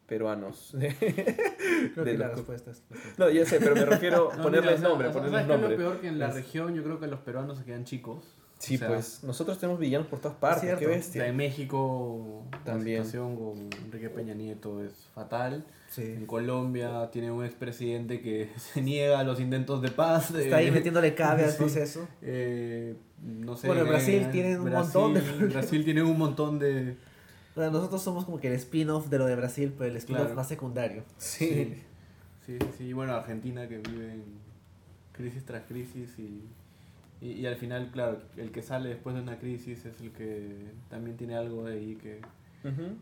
peruanos? 0.07 0.70
Creo 0.74 2.05
De 2.05 2.12
que 2.12 2.18
la 2.18 2.26
los- 2.28 2.36
respuesta 2.38 2.70
es... 2.72 2.82
no, 3.16 3.30
ya 3.30 3.47
sé, 3.47 3.59
pero 3.61 3.74
me 3.76 3.84
refiero 3.84 4.30
a 4.32 4.36
No, 4.38 4.43
ponerles 4.43 4.64
mira, 4.64 4.74
o 4.74 4.80
sea, 4.80 4.88
nombre, 4.88 5.09
o 5.09 5.12
sea, 5.12 5.20
ponerles 5.22 5.47
¿sabes 5.47 5.47
qué 5.47 5.55
es 5.55 5.61
nombre. 5.61 5.70
lo 5.70 5.91
peor 5.91 6.01
que 6.01 6.09
en 6.09 6.18
la 6.18 6.30
región 6.30 6.74
yo 6.74 6.82
creo 6.82 7.01
que 7.01 7.07
los 7.07 7.20
peruanos 7.20 7.59
se 7.59 7.64
quedan 7.64 7.84
chicos. 7.84 8.24
Sí, 8.61 8.74
O 8.74 8.78
sea, 8.78 8.88
pues 8.88 9.24
nosotros 9.24 9.58
tenemos 9.58 9.80
villanos 9.80 10.06
por 10.06 10.18
todas 10.20 10.36
partes, 10.36 10.61
cierto. 10.64 10.80
qué 10.80 10.86
bestia. 10.86 11.26
en 11.26 11.34
México 11.36 12.42
También. 12.62 12.98
la 12.98 13.04
situación 13.06 13.34
con 13.36 13.58
Enrique 13.86 14.11
Peña 14.11 14.34
Nieto 14.34 14.84
es 14.84 14.92
fatal. 15.14 15.64
En 15.96 16.20
Sí. 16.20 16.24
Colombia 16.26 17.11
tiene 17.11 17.32
un 17.32 17.42
expresidente 17.44 18.20
que 18.20 18.50
se 18.58 18.82
niega 18.82 19.18
a 19.18 19.24
los 19.24 19.40
intentos 19.40 19.80
de 19.80 19.90
paz. 19.90 20.30
Está 20.32 20.56
ahí 20.58 20.66
eh, 20.68 20.70
metiéndole 20.72 21.14
cabe 21.14 21.44
al 21.44 21.50
Sí. 21.52 21.56
proceso. 21.56 22.06
eh, 22.22 22.94
no 23.22 23.56
sé. 23.56 23.66
Bueno, 23.66 23.82
en 23.82 23.88
Brasil 23.88 24.22
eh, 24.24 24.28
tienen 24.30 24.58
un 24.61 24.66
Brasil- 24.66 25.00
montón 25.00 25.14
de 25.14 25.20
problemas. 25.22 25.52
Brasil 25.54 25.84
tiene 25.84 26.02
un 26.02 26.18
montón 26.18 26.58
de. 26.58 26.96
O 27.56 27.61
sea, 27.61 27.70
nosotros 27.70 28.02
somos 28.02 28.24
como 28.26 28.38
que 28.38 28.48
el 28.48 28.54
spin-off 28.54 29.08
de 29.08 29.18
lo 29.18 29.24
de 29.26 29.36
Brasil, 29.36 29.74
pero 29.76 29.90
el 29.90 29.96
spin-off 29.96 30.22
Claro. 30.24 30.36
más 30.36 30.48
secundario. 30.48 31.02
Sí. 31.16 31.48
Sí, 32.46 32.58
sí, 32.61 32.66
sí, 32.78 32.92
bueno, 32.92 33.12
Argentina 33.14 33.66
que 33.68 33.78
vive 33.78 34.12
en 34.12 34.22
crisis 35.12 35.44
tras 35.44 35.62
crisis 35.64 36.11
y, 36.18 36.44
y, 37.20 37.32
y 37.32 37.46
al 37.46 37.56
final, 37.56 37.90
claro, 37.92 38.20
el 38.36 38.50
que 38.50 38.62
sale 38.62 38.88
después 38.90 39.14
de 39.14 39.22
una 39.22 39.38
crisis 39.38 39.84
es 39.84 40.00
el 40.00 40.10
que 40.12 40.66
también 40.88 41.16
tiene 41.16 41.34
algo 41.36 41.64
de 41.64 41.74
ahí 41.74 41.96
que, 41.96 42.20
Ujú. 42.66 42.96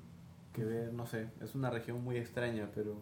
que 0.53 0.65
ver, 0.65 0.93
no 0.93 1.07
sé, 1.07 1.27
es 1.43 1.55
una 1.55 1.71
región 1.71 2.03
muy 2.03 2.17
extraña, 2.17 2.69
pero 2.75 2.97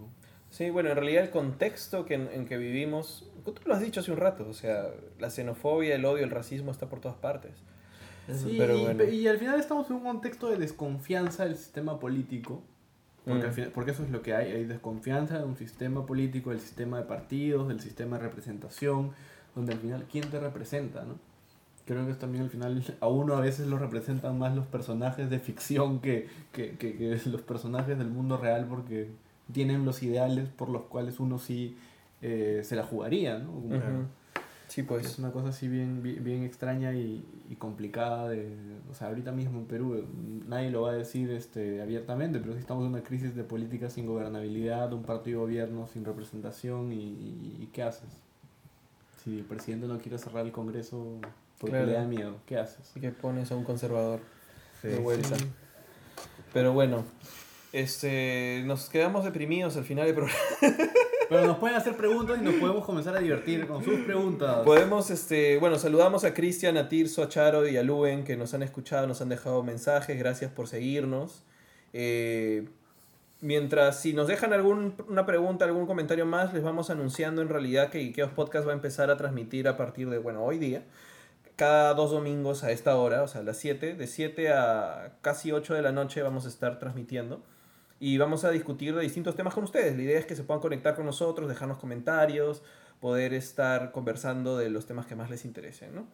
Sí, 0.50 0.70
bueno, 0.70 0.90
en 0.90 0.94
realidad 0.96 1.24
el 1.24 1.30
contexto 1.30 2.04
que 2.06 2.14
en, 2.14 2.28
en 2.32 2.46
que 2.46 2.56
vivimos, 2.56 3.28
tú 3.44 3.52
lo 3.66 3.74
has 3.74 3.80
dicho 3.80 4.00
hace 4.00 4.12
un 4.12 4.16
rato, 4.18 4.46
o 4.48 4.54
sea, 4.54 4.84
la 5.18 5.28
xenofobia, 5.28 5.96
el 5.96 6.04
odio, 6.04 6.22
el 6.24 6.30
racismo 6.30 6.70
está 6.70 6.88
por 6.88 7.00
todas 7.00 7.16
partes. 7.18 7.52
Sí, 8.32 8.54
pero 8.58 8.76
y, 8.76 8.80
bueno. 8.82 9.04
y 9.04 9.26
al 9.28 9.38
final 9.38 9.58
estamos 9.58 9.88
en 9.90 9.96
un 9.96 10.02
contexto 10.02 10.48
de 10.48 10.56
desconfianza 10.56 11.44
del 11.44 11.56
sistema 11.56 11.98
político. 11.98 12.62
Porque, 13.24 13.42
Mm. 13.42 13.46
al 13.46 13.52
final- 13.52 13.70
porque 13.74 13.90
eso 13.90 14.04
es 14.04 14.10
lo 14.10 14.22
que 14.22 14.34
hay, 14.34 14.52
hay 14.52 14.64
desconfianza 14.64 15.38
de 15.38 15.44
un 15.44 15.56
sistema 15.56 16.06
político, 16.06 16.50
del 16.50 16.60
sistema 16.60 16.98
de 16.98 17.04
partidos, 17.06 17.66
del 17.66 17.80
sistema 17.80 18.16
de 18.18 18.22
representación, 18.22 19.12
donde 19.57 19.72
al 19.72 19.80
final, 19.80 20.07
¿quién 20.11 20.30
te 20.30 20.38
representa? 20.38 21.02
¿no? 21.02 21.14
Creo 21.86 22.04
que 22.04 22.12
es 22.12 22.18
también 22.18 22.44
al 22.44 22.50
final, 22.50 22.82
a 23.00 23.09
uno 23.09 23.34
a 23.34 23.40
veces 23.40 23.66
lo 23.66 23.78
representan 23.78 24.38
más 24.38 24.54
los 24.54 24.66
personajes 24.66 25.28
de 25.30 25.38
ficción 25.40 26.00
que, 26.00 26.28
que, 26.52 26.76
que- 26.76 26.96
que 26.96 27.20
los 27.30 27.42
personajes 27.42 27.96
del 27.98 28.09
mundo 28.09 28.36
real, 28.36 28.66
porque 28.68 29.09
tienen 29.52 29.84
los 29.84 30.02
ideales 30.02 30.48
por 30.48 30.68
los 30.68 30.82
cuales 30.82 31.18
uno 31.20 31.38
sí 31.38 31.76
eh, 32.22 32.62
se 32.64 32.76
la 32.76 32.82
jugaría, 32.84 33.38
¿no? 33.38 33.52
Como-. 33.52 34.07
Sí, 34.68 34.80
es 34.80 34.86
pues. 34.88 35.18
una 35.20 35.30
cosa 35.30 35.50
así 35.50 35.68
bien, 35.68 36.02
bien, 36.02 36.24
bien 36.24 36.42
extraña 36.42 36.92
y, 36.92 37.24
y 37.48 37.54
complicada 37.54 38.28
de, 38.28 38.52
o 38.90 38.94
sea, 38.94 39.07
ahorita 39.07 39.30
mismo 39.30 39.61
en 39.61 39.66
Perú 39.66 39.94
eh, 39.94 40.04
nadie 40.48 40.70
lo 40.72 40.82
va 40.82 40.90
a 40.90 40.94
decir 40.94 41.30
este, 41.30 41.80
abiertamente, 41.80 42.40
pero 42.40 42.52
sí 42.54 42.59
estamos 42.59 42.82
en 42.84 42.90
una 42.90 43.02
crisis 43.04 43.36
de 43.36 43.44
política 43.44 43.88
sin 43.90 44.07
gobernabilidad, 44.07 44.92
un 44.92 45.04
partido 45.04 45.38
de 45.38 45.44
gobierno 45.46 45.86
sin 45.86 46.04
representación 46.04 46.92
y, 46.92 46.96
y- 46.96 47.59
y 47.62 47.68
¿qué 47.72 47.84
haces? 47.84 48.09
Si 49.27 49.39
el 49.41 49.45
presidente 49.45 49.89
no 49.89 49.99
quiere 49.99 50.18
cerrar 50.18 50.47
el 50.47 50.53
Congreso 50.53 51.18
porque 51.59 51.72
Claro. 51.72 51.87
le 51.87 51.93
da 51.95 52.05
miedo, 52.05 52.37
¿qué 52.47 52.59
haces? 52.59 52.93
Y 52.95 53.01
que 53.01 53.11
pones 53.11 53.51
a 53.51 53.57
un 53.57 53.64
conservador. 53.64 54.20
de 54.85 54.99
vuelta. 55.01 55.37
Pero 56.53 56.72
bueno, 56.72 57.03
este, 57.72 58.62
nos 58.66 58.89
quedamos 58.89 59.24
deprimidos 59.24 59.77
al 59.77 59.83
final 59.85 60.07
del 60.07 60.14
programa. 60.14 60.39
Pero 61.29 61.45
nos 61.45 61.59
pueden 61.59 61.77
hacer 61.77 61.97
preguntas 61.97 62.39
y 62.41 62.45
nos 62.45 62.55
podemos 62.55 62.85
comenzar 62.85 63.16
a 63.16 63.18
divertir 63.18 63.66
con 63.66 63.83
sus 63.83 63.99
preguntas. 64.03 64.59
Podemos, 64.64 65.11
este, 65.11 65.59
bueno, 65.59 65.77
saludamos 65.77 66.22
a 66.22 66.33
Cristian, 66.33 66.77
a 66.77 66.89
Tirso, 66.89 67.20
a 67.24 67.29
Charo 67.29 67.66
y 67.66 67.77
a 67.77 67.83
Luen 67.83 68.22
que 68.22 68.37
nos 68.37 68.55
han 68.55 68.62
escuchado, 68.62 69.09
nos 69.09 69.20
han 69.22 69.29
dejado 69.29 69.64
mensajes, 69.64 70.16
gracias 70.16 70.53
por 70.53 70.68
seguirnos. 70.68 71.43
Eh, 71.93 72.68
mientras, 73.41 74.01
si 74.01 74.12
nos 74.12 74.28
dejan 74.28 74.53
alguna 74.53 75.26
pregunta, 75.26 75.64
algún 75.64 75.87
comentario 75.87 76.26
más, 76.26 76.53
les 76.55 76.62
vamos 76.62 76.91
anunciando 76.91 77.43
en 77.43 77.49
realidad 77.49 77.91
que 77.91 78.01
Ikeos 78.03 78.32
Podcast 78.32 78.66
va 78.66 78.72
a 78.72 78.74
empezar 78.74 79.11
a 79.11 79.16
transmitir 79.16 79.68
a 79.68 79.76
partir 79.76 80.09
de, 80.11 80.18
bueno, 80.18 80.45
hoy 80.45 80.59
día, 80.59 80.84
cada 81.57 81.95
dos 81.95 82.11
domingos 82.11 82.64
a 82.64 82.70
esta 82.70 82.97
hora, 82.97 83.22
o 83.22 83.28
sea, 83.28 83.41
a 83.41 83.45
las 83.45 83.57
7, 83.57 83.95
de 83.95 84.07
7 84.07 84.53
a 84.53 85.16
casi 85.22 85.53
8 85.53 85.74
de 85.74 85.82
la 85.82 85.93
noche 85.93 86.22
vamos 86.22 86.45
a 86.45 86.49
estar 86.49 86.78
transmitiendo 86.78 87.43
y 87.99 88.18
vamos 88.18 88.45
a 88.45 88.51
discutir 88.51 88.95
de 88.95 89.03
distintos 89.03 89.37
temas 89.37 89.55
con 89.55 89.64
ustedes. 89.64 89.97
La 89.97 90.03
idea 90.03 90.18
es 90.18 90.26
que 90.26 90.37
se 90.37 90.45
puedan 90.45 90.61
conectar 90.61 90.95
con 90.95 91.07
nosotros, 91.07 91.49
dejarnos 91.49 91.78
comentarios, 91.78 92.62
poder 93.01 93.32
estar 93.32 93.91
conversando 93.93 94.59
de 94.59 94.68
los 94.68 94.87
temas 94.87 95.07
que 95.07 95.16
más 95.16 95.30
les 95.30 95.45
interesen, 95.45 95.95
¿no? 95.95 96.07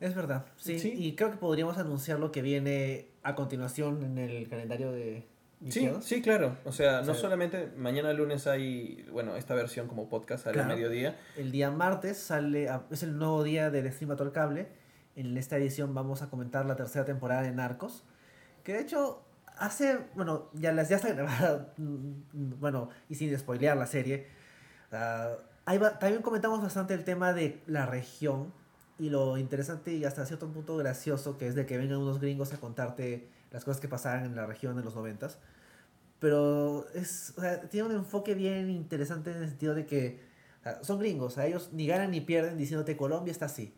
Es 0.00 0.16
verdad, 0.16 0.46
sí. 0.56 0.80
Y 0.96 1.14
creo 1.14 1.30
que 1.30 1.36
podríamos 1.36 1.78
anunciar 1.78 2.18
lo 2.18 2.32
que 2.32 2.42
viene 2.42 3.06
a 3.22 3.36
continuación 3.36 4.02
en 4.02 4.18
el 4.18 4.48
calendario 4.48 4.90
de... 4.90 5.28
Sí, 5.68 5.90
sí, 6.00 6.22
claro. 6.22 6.56
O 6.64 6.72
sea, 6.72 7.02
no 7.02 7.14
solamente 7.14 7.72
mañana 7.76 8.12
lunes 8.12 8.46
hay, 8.46 9.06
bueno, 9.12 9.36
esta 9.36 9.54
versión 9.54 9.86
como 9.86 10.08
podcast 10.08 10.44
sale 10.44 10.60
a 10.60 10.66
mediodía. 10.66 11.16
El 11.36 11.52
día 11.52 11.70
martes 11.70 12.18
sale, 12.18 12.68
es 12.90 13.02
el 13.02 13.16
nuevo 13.16 13.44
día 13.44 13.70
del 13.70 13.90
stream 13.92 14.10
a 14.10 14.32
cable. 14.32 14.68
En 15.14 15.36
esta 15.36 15.56
edición 15.56 15.94
vamos 15.94 16.22
a 16.22 16.30
comentar 16.30 16.66
la 16.66 16.74
tercera 16.74 17.04
temporada 17.04 17.42
de 17.42 17.52
Narcos. 17.52 18.04
Que 18.64 18.72
de 18.72 18.80
hecho 18.80 19.24
hace, 19.58 19.98
bueno, 20.14 20.48
ya, 20.54 20.72
las, 20.72 20.88
ya 20.88 20.96
está 20.96 21.12
grabada, 21.12 21.72
bueno, 21.76 22.88
y 23.08 23.14
sin 23.14 23.36
spoilear 23.38 23.76
la 23.76 23.86
serie, 23.86 24.26
uh, 24.92 25.98
también 26.00 26.22
comentamos 26.22 26.62
bastante 26.62 26.94
el 26.94 27.04
tema 27.04 27.32
de 27.32 27.60
la 27.66 27.86
región 27.86 28.52
y 28.98 29.10
lo 29.10 29.38
interesante 29.38 29.92
y 29.92 30.04
hasta 30.04 30.26
cierto 30.26 30.48
punto 30.48 30.76
gracioso 30.76 31.38
que 31.38 31.46
es 31.46 31.54
de 31.54 31.66
que 31.66 31.78
vengan 31.78 31.98
unos 31.98 32.20
gringos 32.20 32.52
a 32.52 32.58
contarte 32.58 33.28
las 33.50 33.64
cosas 33.64 33.80
que 33.80 33.88
pasaban 33.88 34.24
en 34.24 34.36
la 34.36 34.46
región 34.46 34.78
en 34.78 34.84
los 34.84 34.94
noventas. 34.94 35.38
Pero 36.22 36.86
es, 36.94 37.34
o 37.36 37.40
sea, 37.40 37.60
tiene 37.62 37.88
un 37.88 37.96
enfoque 37.96 38.36
bien 38.36 38.70
interesante 38.70 39.32
en 39.32 39.42
el 39.42 39.48
sentido 39.48 39.74
de 39.74 39.86
que 39.86 40.20
son 40.82 41.00
gringos, 41.00 41.36
a 41.36 41.46
ellos 41.46 41.70
ni 41.72 41.84
ganan 41.88 42.12
ni 42.12 42.20
pierden 42.20 42.56
diciéndote 42.56 42.96
Colombia 42.96 43.32
está 43.32 43.46
así. 43.46 43.74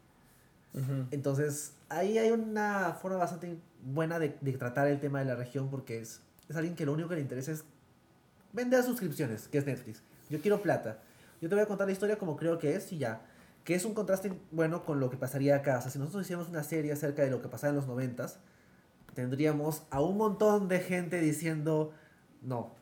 Entonces, 1.11 1.73
ahí 1.89 2.19
hay 2.19 2.33
una 2.33 2.99
forma 3.01 3.17
bastante 3.17 3.57
buena 3.83 4.19
de, 4.19 4.29
tratar 4.59 4.89
el 4.89 5.01
tema 5.01 5.21
de 5.21 5.25
la 5.25 5.37
región 5.37 5.71
porque 5.71 6.01
es, 6.01 6.21
es 6.47 6.55
alguien 6.55 6.75
que 6.75 6.85
lo 6.85 6.93
único 6.93 7.09
que 7.09 7.15
le 7.15 7.23
interesa 7.23 7.51
es 7.51 7.65
vender 8.53 8.83
suscripciones, 8.83 9.49
que 9.49 9.57
es 9.57 9.65
Netflix. 9.65 10.03
Yo 10.29 10.39
quiero 10.43 10.61
plata. 10.61 10.99
Yo 11.41 11.49
te 11.49 11.55
voy 11.55 11.65
a 11.65 11.67
contar 11.67 11.87
la 11.87 11.95
historia 11.95 12.19
como 12.19 12.37
creo 12.37 12.59
que 12.59 12.75
es 12.75 12.93
y 12.93 12.99
ya. 12.99 13.23
Que 13.65 13.75
es 13.75 13.87
un 13.87 13.95
contraste 13.95 14.35
bueno 14.51 14.85
con 14.85 15.01
lo 15.01 15.09
que 15.09 15.17
pasaría 15.17 15.57
acá. 15.57 15.79
O 15.79 15.81
sea, 15.81 15.91
si 15.91 15.99
nosotros 15.99 16.25
hiciéramos 16.25 16.51
una 16.51 16.63
serie 16.63 16.93
acerca 16.93 17.23
de 17.23 17.31
lo 17.31 17.41
que 17.41 17.49
pasaba 17.49 17.71
en 17.71 17.77
los 17.77 17.87
noventas, 17.87 18.39
tendríamos 19.15 19.85
a 19.89 20.03
un 20.03 20.19
montón 20.19 20.69
de 20.69 20.81
gente 20.81 21.21
diciendo, 21.21 21.95
no, 22.45 22.75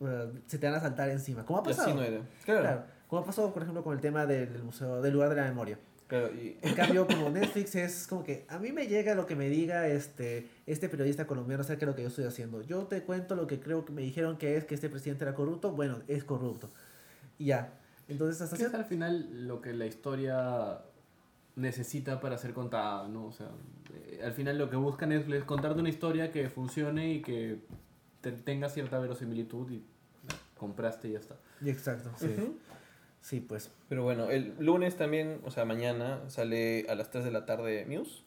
uh, 0.00 0.06
se 0.46 0.58
te 0.58 0.66
van 0.66 0.76
a 0.76 0.80
saltar 0.80 1.08
encima. 1.10 1.44
¿Cómo 1.44 1.58
ha 1.58 1.62
pasado? 1.62 1.94
no 1.94 2.02
era. 2.02 2.20
Claro. 2.44 2.60
claro. 2.60 2.82
Como 3.08 3.22
ha 3.22 3.24
pasado, 3.24 3.52
por 3.52 3.62
ejemplo, 3.62 3.82
con 3.82 3.94
el 3.94 4.00
tema 4.00 4.24
del 4.26 4.62
museo, 4.62 5.02
del 5.02 5.12
lugar 5.12 5.30
de 5.30 5.36
la 5.36 5.44
memoria. 5.44 5.78
En 6.12 6.74
cambio, 6.74 7.06
como 7.06 7.30
Netflix 7.30 7.74
es 7.76 8.06
como 8.08 8.24
que 8.24 8.44
a 8.48 8.58
mí 8.58 8.72
me 8.72 8.86
llega 8.86 9.14
lo 9.14 9.26
que 9.26 9.36
me 9.36 9.48
diga 9.48 9.86
este, 9.86 10.48
este 10.66 10.88
periodista 10.88 11.26
colombiano 11.26 11.62
acerca 11.62 11.80
de 11.80 11.86
lo 11.86 11.96
que 11.96 12.02
yo 12.02 12.08
estoy 12.08 12.24
haciendo. 12.24 12.62
Yo 12.62 12.84
te 12.84 13.02
cuento 13.02 13.36
lo 13.36 13.46
que 13.46 13.60
creo 13.60 13.84
que 13.84 13.92
me 13.92 14.02
dijeron 14.02 14.36
que 14.36 14.56
es 14.56 14.64
que 14.64 14.74
este 14.74 14.88
presidente 14.88 15.24
era 15.24 15.34
corrupto. 15.34 15.70
Bueno, 15.72 15.98
es 16.08 16.24
corrupto. 16.24 16.70
Y 17.38 17.46
ya. 17.46 17.72
Entonces, 18.08 18.42
hasta 18.42 18.56
es 18.56 18.74
al 18.74 18.84
final 18.84 19.46
lo 19.46 19.60
que 19.60 19.72
la 19.72 19.86
historia 19.86 20.80
necesita 21.54 22.20
para 22.20 22.38
ser 22.38 22.52
contada, 22.52 23.06
¿no? 23.06 23.26
O 23.26 23.32
sea, 23.32 23.48
eh, 23.94 24.20
al 24.24 24.32
final 24.32 24.58
lo 24.58 24.68
que 24.68 24.76
busca 24.76 25.06
Netflix 25.06 25.38
es 25.38 25.44
contarte 25.44 25.78
una 25.78 25.88
historia 25.88 26.32
que 26.32 26.48
funcione 26.48 27.12
y 27.14 27.22
que 27.22 27.60
tenga 28.20 28.68
cierta 28.68 28.98
verosimilitud 28.98 29.70
y 29.70 29.82
compraste 30.56 31.08
y 31.08 31.12
ya 31.12 31.18
está. 31.18 31.36
exacto, 31.64 32.10
sí. 32.18 32.34
Sí, 33.22 33.40
pues. 33.40 33.70
Pero 33.88 34.02
bueno, 34.02 34.30
el 34.30 34.54
lunes 34.58 34.96
también, 34.96 35.40
o 35.44 35.50
sea, 35.50 35.64
mañana 35.64 36.20
sale 36.28 36.86
a 36.88 36.94
las 36.94 37.10
3 37.10 37.24
de 37.24 37.30
la 37.30 37.44
tarde 37.44 37.84
News. 37.86 38.24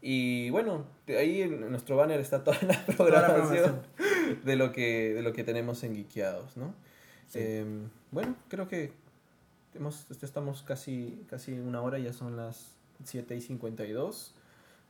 Y 0.00 0.50
bueno, 0.50 0.86
ahí 1.08 1.42
en 1.42 1.70
nuestro 1.70 1.96
banner 1.96 2.20
está 2.20 2.44
toda 2.44 2.58
la 2.62 2.86
programación 2.96 3.82
de 4.44 4.56
lo 4.56 4.72
que, 4.72 5.14
de 5.14 5.22
lo 5.22 5.32
que 5.32 5.44
tenemos 5.44 5.82
en 5.82 5.94
Geekeados, 5.94 6.56
¿no? 6.56 6.74
Em, 7.34 7.90
bueno, 8.10 8.36
creo 8.48 8.68
que 8.68 8.92
hemos, 9.74 10.10
estamos 10.22 10.62
casi, 10.62 11.24
casi 11.28 11.52
una 11.52 11.82
hora, 11.82 11.98
ya 11.98 12.12
son 12.12 12.36
las 12.36 12.74
7 13.04 13.36
y 13.36 13.40
52. 13.40 14.34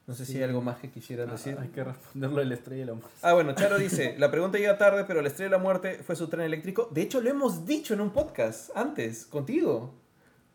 No 0.08 0.14
sé 0.14 0.24
si 0.24 0.38
hay 0.38 0.44
algo 0.44 0.62
más 0.62 0.78
que 0.78 0.90
quisieran 0.90 1.28
ah, 1.28 1.32
decir. 1.32 1.58
Hay 1.60 1.68
que 1.68 1.84
responderlo 1.84 2.38
de 2.38 2.46
la 2.46 2.54
estrella 2.54 2.80
de 2.80 2.86
la 2.86 2.94
muerte. 2.94 3.10
Ah, 3.20 3.34
bueno, 3.34 3.54
Charo 3.54 3.76
dice, 3.78 4.14
la 4.18 4.30
pregunta 4.30 4.56
llega 4.56 4.78
tarde, 4.78 5.04
pero 5.06 5.20
la 5.20 5.28
estrella 5.28 5.50
de 5.50 5.56
la 5.58 5.62
muerte 5.62 6.00
fue 6.02 6.16
su 6.16 6.28
tren 6.28 6.46
eléctrico. 6.46 6.88
De 6.90 7.02
hecho, 7.02 7.20
lo 7.20 7.28
hemos 7.28 7.66
dicho 7.66 7.92
en 7.92 8.00
un 8.00 8.08
podcast 8.08 8.70
antes, 8.74 9.26
contigo. 9.26 9.92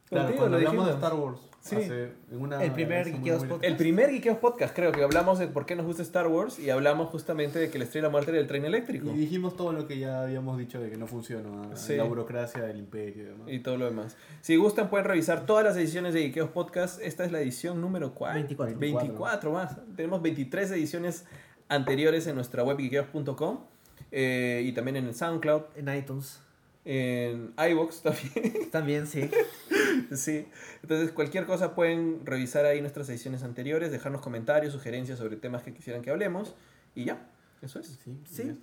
Claro, 0.10 0.36
cuando 0.36 0.58
hablamos 0.58 0.86
de 0.88 0.93
Star 0.93 1.14
Wars. 1.14 1.39
Sí. 1.64 1.78
el 1.78 2.72
primer 2.74 3.06
Geekeos 3.06 3.45
Podcast. 3.45 3.64
El 3.64 3.78
primer 3.78 4.10
Geekeos 4.10 4.38
Podcast, 4.39 4.76
creo 4.76 4.91
que 4.91 5.01
hablamos 5.01 5.39
de 5.39 5.47
por 5.47 5.66
qué 5.66 5.78
nos 5.78 5.86
gusta 5.86 6.04
Star 6.04 6.28
Wars 6.28 6.60
y 6.60 6.70
hablamos 6.70 7.10
justamente 7.10 7.58
de 7.58 7.70
que 7.70 7.78
la 7.78 7.86
estrella 7.86 8.10
muerte 8.10 8.32
era 8.32 8.41
el 8.41 8.47
tren 8.47 8.66
eléctrico. 8.66 9.10
Y 9.12 9.18
dijimos 9.18 9.56
todo 9.56 9.72
lo 9.72 9.88
que 9.88 9.97
ya 9.97 10.24
habíamos 10.24 10.58
dicho 10.58 10.82
de 10.82 10.89
que 10.89 10.97
no 10.97 11.08
funciona, 11.08 11.49
la 11.88 12.04
burocracia 12.04 12.64
del 12.64 12.80
imperio 12.80 13.30
y, 13.47 13.60
todo 13.60 13.78
lo 13.78 13.86
demás. 13.86 14.18
Si 14.41 14.58
gustan 14.58 14.89
pueden 14.89 15.06
revisar 15.06 15.45
todas 15.45 15.64
las 15.64 15.78
ediciones 15.78 16.14
de 16.14 16.24
Geekeos 16.24 16.49
Podcast. 16.49 17.01
Esta 17.01 17.24
es 17.24 17.32
la 17.32 17.39
edición 17.39 17.80
número 17.80 18.14
4. 18.14 18.34
24. 18.41 18.78
24 18.78 19.51
más. 19.54 19.78
Tenemos 19.95 20.22
23 20.22 20.70
ediciones 20.72 21.24
anteriores 21.70 22.28
en 22.28 22.36
nuestra 22.36 22.64
web 22.64 22.78
geekeos.com 22.78 23.60
eh, 24.12 24.64
y 24.66 24.74
también 24.74 24.97
en 24.97 25.06
el 25.06 25.16
SoundCloud. 25.16 25.62
En 25.78 25.95
iTunes. 25.95 26.41
En 26.84 27.54
iVoox 27.58 28.01
también. 28.01 28.70
También, 28.70 29.08
sí. 29.08 29.30
sí. 30.18 30.47
Entonces, 30.82 31.11
cualquier 31.11 31.45
cosa 31.45 31.76
pueden 31.76 32.26
revisar 32.26 32.66
ahí 32.66 32.82
nuestras 32.82 33.09
ediciones 33.09 33.43
anteriores, 33.43 33.91
dejarnos 33.91 34.22
comentarios, 34.22 34.74
sugerencias 34.74 35.20
sobre 35.20 35.38
temas 35.38 35.64
que 35.64 35.74
quisieran 35.74 36.01
que 36.01 36.11
hablemos. 36.11 36.55
Y 36.95 37.05
ya, 37.05 37.28
eso 37.61 37.80
es. 37.80 37.99
Sí, 38.03 38.20
sí. 38.26 38.59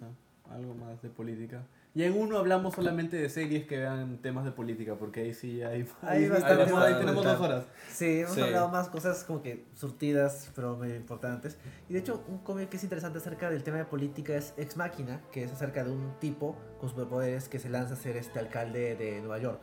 Algo 0.49 0.75
más 0.75 1.01
de 1.03 1.11
política. 1.11 1.65
Y 1.93 2.05
en 2.05 2.17
uno 2.17 2.39
hablamos 2.39 2.75
solamente 2.75 3.17
de 3.17 3.29
series 3.29 3.67
que 3.67 3.79
vean 3.79 4.19
temas 4.19 4.45
de 4.45 4.53
política, 4.53 4.95
porque 4.95 5.23
ahí 5.23 5.35
sí 5.35 5.61
hay, 5.61 5.89
ahí, 6.03 6.31
tenemos 6.31 7.25
dos 7.25 7.41
horas. 7.41 7.65
Sí, 7.91 8.21
hemos 8.21 8.39
hablado 8.39 8.69
más 8.69 8.89
cosas 8.89 9.25
como 9.25 9.43
que 9.43 9.67
surtidas, 9.75 10.53
pero 10.55 10.77
muy 10.77 10.93
importantes. 10.93 11.59
Y 11.89 11.95
de 11.95 11.99
hecho, 11.99 12.23
un 12.29 12.39
cómic 12.39 12.69
que 12.69 12.77
es 12.77 12.85
interesante 12.85 13.19
acerca 13.19 13.51
del 13.51 13.65
tema 13.65 13.79
de 13.79 13.87
política 13.87 14.37
es 14.37 14.55
Ex 14.57 14.77
Máquina, 14.77 15.21
que 15.33 15.43
es 15.43 15.53
acerca 15.53 15.83
de 15.83 15.91
un 15.91 16.13
tipo 16.21 16.57
con 16.79 16.89
superpoderes 16.89 17.49
que 17.49 17.59
se 17.59 17.69
lanza 17.69 17.95
a 17.95 17.97
ser 17.97 18.17
este 18.17 18.39
alcalde 18.39 18.95
de 18.95 19.19
Nueva 19.21 19.39
York. 19.39 19.63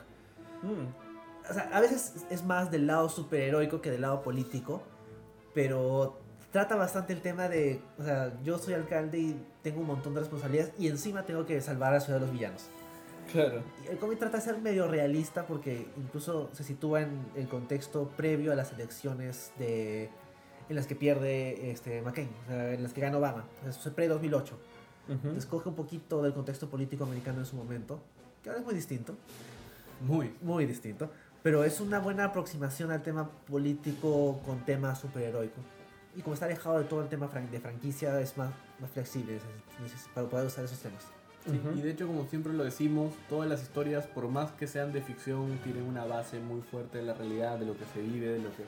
Mm. 0.62 1.07
O 1.50 1.54
sea, 1.54 1.70
a 1.72 1.80
veces 1.80 2.26
es 2.30 2.44
más 2.44 2.70
del 2.70 2.86
lado 2.86 3.08
superheroico 3.08 3.80
que 3.80 3.90
del 3.90 4.02
lado 4.02 4.22
político, 4.22 4.82
pero 5.54 6.18
trata 6.52 6.76
bastante 6.76 7.12
el 7.12 7.20
tema 7.20 7.48
de, 7.48 7.80
o 7.98 8.04
sea, 8.04 8.32
yo 8.42 8.58
soy 8.58 8.74
alcalde 8.74 9.18
y 9.18 9.42
tengo 9.62 9.80
un 9.80 9.86
montón 9.86 10.14
de 10.14 10.20
responsabilidades 10.20 10.72
y 10.78 10.88
encima 10.88 11.24
tengo 11.24 11.46
que 11.46 11.60
salvar 11.60 11.90
a 11.90 11.94
la 11.94 12.00
ciudad 12.00 12.20
de 12.20 12.26
los 12.26 12.32
villanos. 12.32 12.68
Claro. 13.32 13.62
Y 13.84 13.88
el 13.88 13.98
cómic 13.98 14.18
trata 14.18 14.38
de 14.38 14.42
ser 14.42 14.58
medio 14.58 14.88
realista 14.88 15.46
porque 15.46 15.86
incluso 15.96 16.48
se 16.52 16.64
sitúa 16.64 17.02
en 17.02 17.26
el 17.36 17.48
contexto 17.48 18.08
previo 18.16 18.52
a 18.52 18.54
las 18.54 18.72
elecciones 18.72 19.52
de 19.58 20.10
en 20.68 20.76
las 20.76 20.86
que 20.86 20.94
pierde 20.94 21.70
este 21.70 22.02
McCain, 22.02 22.28
o 22.44 22.48
sea, 22.48 22.74
en 22.74 22.82
las 22.82 22.92
que 22.92 23.00
gana 23.00 23.16
Obama, 23.16 23.44
es 23.66 23.78
pre-2008. 23.78 24.52
Escoge 25.36 25.70
un 25.70 25.74
poquito 25.74 26.22
del 26.22 26.34
contexto 26.34 26.68
político 26.68 27.04
americano 27.04 27.38
en 27.38 27.46
su 27.46 27.56
momento, 27.56 28.00
que 28.42 28.50
ahora 28.50 28.60
es 28.60 28.66
muy 28.66 28.74
distinto. 28.74 29.14
Muy. 30.06 30.34
Muy 30.42 30.66
distinto. 30.66 31.10
Pero 31.48 31.64
es 31.64 31.80
una 31.80 31.98
buena 31.98 32.24
aproximación 32.24 32.90
al 32.90 33.02
tema 33.02 33.30
político 33.48 34.38
con 34.44 34.66
tema 34.66 34.94
superheroico 34.94 35.62
y 36.14 36.20
como 36.20 36.34
está 36.34 36.44
alejado 36.44 36.78
de 36.78 36.84
todo 36.84 37.00
el 37.00 37.08
tema 37.08 37.26
de 37.26 37.58
franquicia, 37.58 38.20
es 38.20 38.36
más, 38.36 38.50
más 38.78 38.90
flexible 38.90 39.38
para 40.12 40.28
poder 40.28 40.46
usar 40.48 40.66
esos 40.66 40.78
temas. 40.78 41.06
Y 41.74 41.80
de 41.80 41.90
hecho, 41.90 42.06
como 42.06 42.26
siempre 42.26 42.52
lo 42.52 42.64
decimos, 42.64 43.14
todas 43.30 43.48
las 43.48 43.62
historias, 43.62 44.06
por 44.06 44.28
más 44.28 44.50
que 44.50 44.66
sean 44.66 44.92
de 44.92 45.00
ficción, 45.00 45.58
tienen 45.64 45.84
una 45.84 46.04
base 46.04 46.38
muy 46.38 46.60
fuerte 46.60 46.98
de 46.98 47.04
la 47.04 47.14
realidad, 47.14 47.58
de 47.58 47.64
lo 47.64 47.78
que 47.78 47.86
se 47.94 48.02
vive, 48.02 48.28
de 48.28 48.40
lo 48.40 48.50
que, 48.50 48.64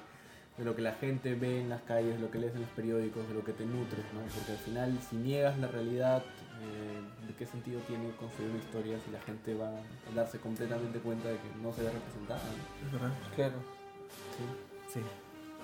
de 0.60 0.66
lo 0.66 0.76
que 0.76 0.82
la 0.82 0.92
gente 0.92 1.34
ve 1.34 1.62
en 1.62 1.70
las 1.70 1.80
calles, 1.82 2.14
de 2.14 2.20
lo 2.20 2.30
que 2.30 2.38
lees 2.38 2.54
en 2.54 2.60
los 2.60 2.70
periódicos, 2.70 3.26
de 3.26 3.34
lo 3.34 3.42
que 3.42 3.52
te 3.54 3.64
nutres, 3.64 4.04
¿no? 4.12 4.20
Porque 4.34 4.52
al 4.52 4.58
final, 4.58 4.98
si 5.08 5.16
niegas 5.16 5.58
la 5.58 5.68
realidad, 5.68 6.22
eh, 6.60 7.26
¿de 7.26 7.34
qué 7.34 7.46
sentido 7.46 7.80
tiene 7.88 8.10
construir 8.16 8.50
una 8.50 8.58
historia 8.60 8.98
si 9.00 9.10
la 9.10 9.20
gente 9.22 9.54
va 9.54 9.70
a 9.70 10.14
darse 10.14 10.38
completamente 10.38 10.98
cuenta 10.98 11.28
de 11.28 11.36
que 11.36 11.48
no 11.62 11.72
se 11.72 11.82
ve 11.82 11.90
representada? 11.90 12.42
Es 12.84 12.92
verdad. 12.92 13.10
Claro. 13.34 13.54
Sí. 14.36 15.00
Sí. 15.00 15.00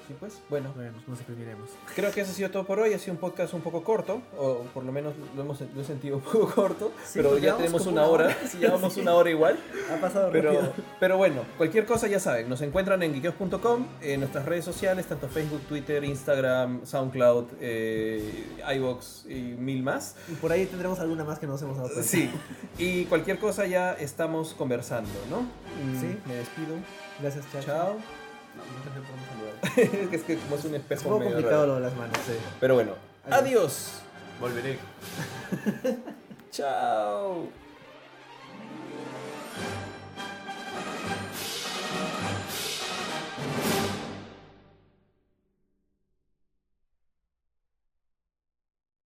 Y 0.09 0.13
pues, 0.13 0.41
bueno, 0.49 0.73
Bueno, 0.77 0.93
nos 1.09 1.19
exprimiremos. 1.19 1.69
creo 1.95 2.13
que 2.13 2.21
eso 2.21 2.31
ha 2.31 2.35
sido 2.35 2.51
todo 2.51 2.65
por 2.65 2.79
hoy. 2.79 2.93
Ha 2.95 2.99
sido 2.99 3.15
un 3.15 3.19
podcast 3.19 3.53
un 3.55 3.61
poco 3.61 3.83
corto, 3.83 4.23
o 4.39 4.59
por 4.73 4.85
lo 4.85 4.93
menos 4.93 5.15
lo 5.35 5.43
hemos 5.43 5.61
lo 5.61 5.81
he 5.81 5.85
sentido 5.85 6.17
un 6.17 6.23
poco 6.23 6.47
corto, 6.55 6.93
Sí, 7.05 7.13
pero 7.15 7.31
porque 7.31 7.47
ya 7.47 7.57
tenemos 7.57 7.87
una 7.87 8.05
hora. 8.05 8.27
hora. 8.27 8.37
Sí, 8.49 8.59
llevamos 8.59 8.97
una 8.97 9.15
hora 9.15 9.31
igual. 9.31 9.59
Ha 9.93 9.97
pasado 10.01 10.31
Pero, 10.31 10.53
rápido. 10.53 10.73
pero 11.01 11.17
bueno, 11.17 11.43
cualquier 11.57 11.87
cosa 11.87 12.07
ya 12.07 12.21
saben, 12.21 12.49
nos 12.49 12.61
encuentran 12.63 13.03
en 13.03 13.15
geekeos.com, 13.15 13.87
en 14.01 14.21
nuestras 14.21 14.45
redes 14.47 14.65
sociales, 14.65 15.07
tanto 15.07 15.29
Facebook, 15.29 15.63
Twitter, 15.69 16.05
Instagram, 16.05 16.87
SoundCloud, 16.87 17.47
eh, 17.61 18.47
iVoox 18.77 19.27
y 19.27 19.35
mil 19.59 19.83
más. 19.83 20.15
Y 20.29 20.35
por 20.35 20.53
ahí 20.53 20.67
tendremos 20.67 21.01
alguna 21.01 21.25
más 21.25 21.39
que 21.41 21.47
no 21.47 21.53
nos 21.55 21.63
hemos 21.63 21.77
dado 21.79 21.89
cuenta. 21.89 22.09
Sí, 22.09 22.31
y 22.79 23.07
cualquier 23.07 23.39
cosa 23.39 23.67
ya 23.67 23.93
estamos 23.95 24.55
conversando, 24.55 25.11
¿no? 25.31 25.41
Mm, 25.43 26.01
Sí. 26.01 26.17
Me 26.27 26.35
despido. 26.35 26.77
Gracias, 27.21 27.45
chao. 27.53 27.63
Chao. 27.63 27.93
No, 28.57 28.63
es 29.77 30.23
que 30.23 30.37
como 30.39 30.57
es 30.57 30.65
un 30.65 30.67
Es 30.67 30.67
un 30.67 30.75
espejo 30.77 31.03
poco 31.05 31.19
medio 31.19 31.33
complicado 31.33 31.63
raro. 31.63 31.67
lo 31.67 31.75
de 31.77 31.81
las 31.83 31.97
manos, 31.97 32.17
sí. 32.27 32.33
Pero 32.61 32.75
bueno, 32.75 32.93
Adiós. 33.25 33.41
adiós. 33.43 33.91
Volveré. 34.41 34.79
Chao. 36.51 37.66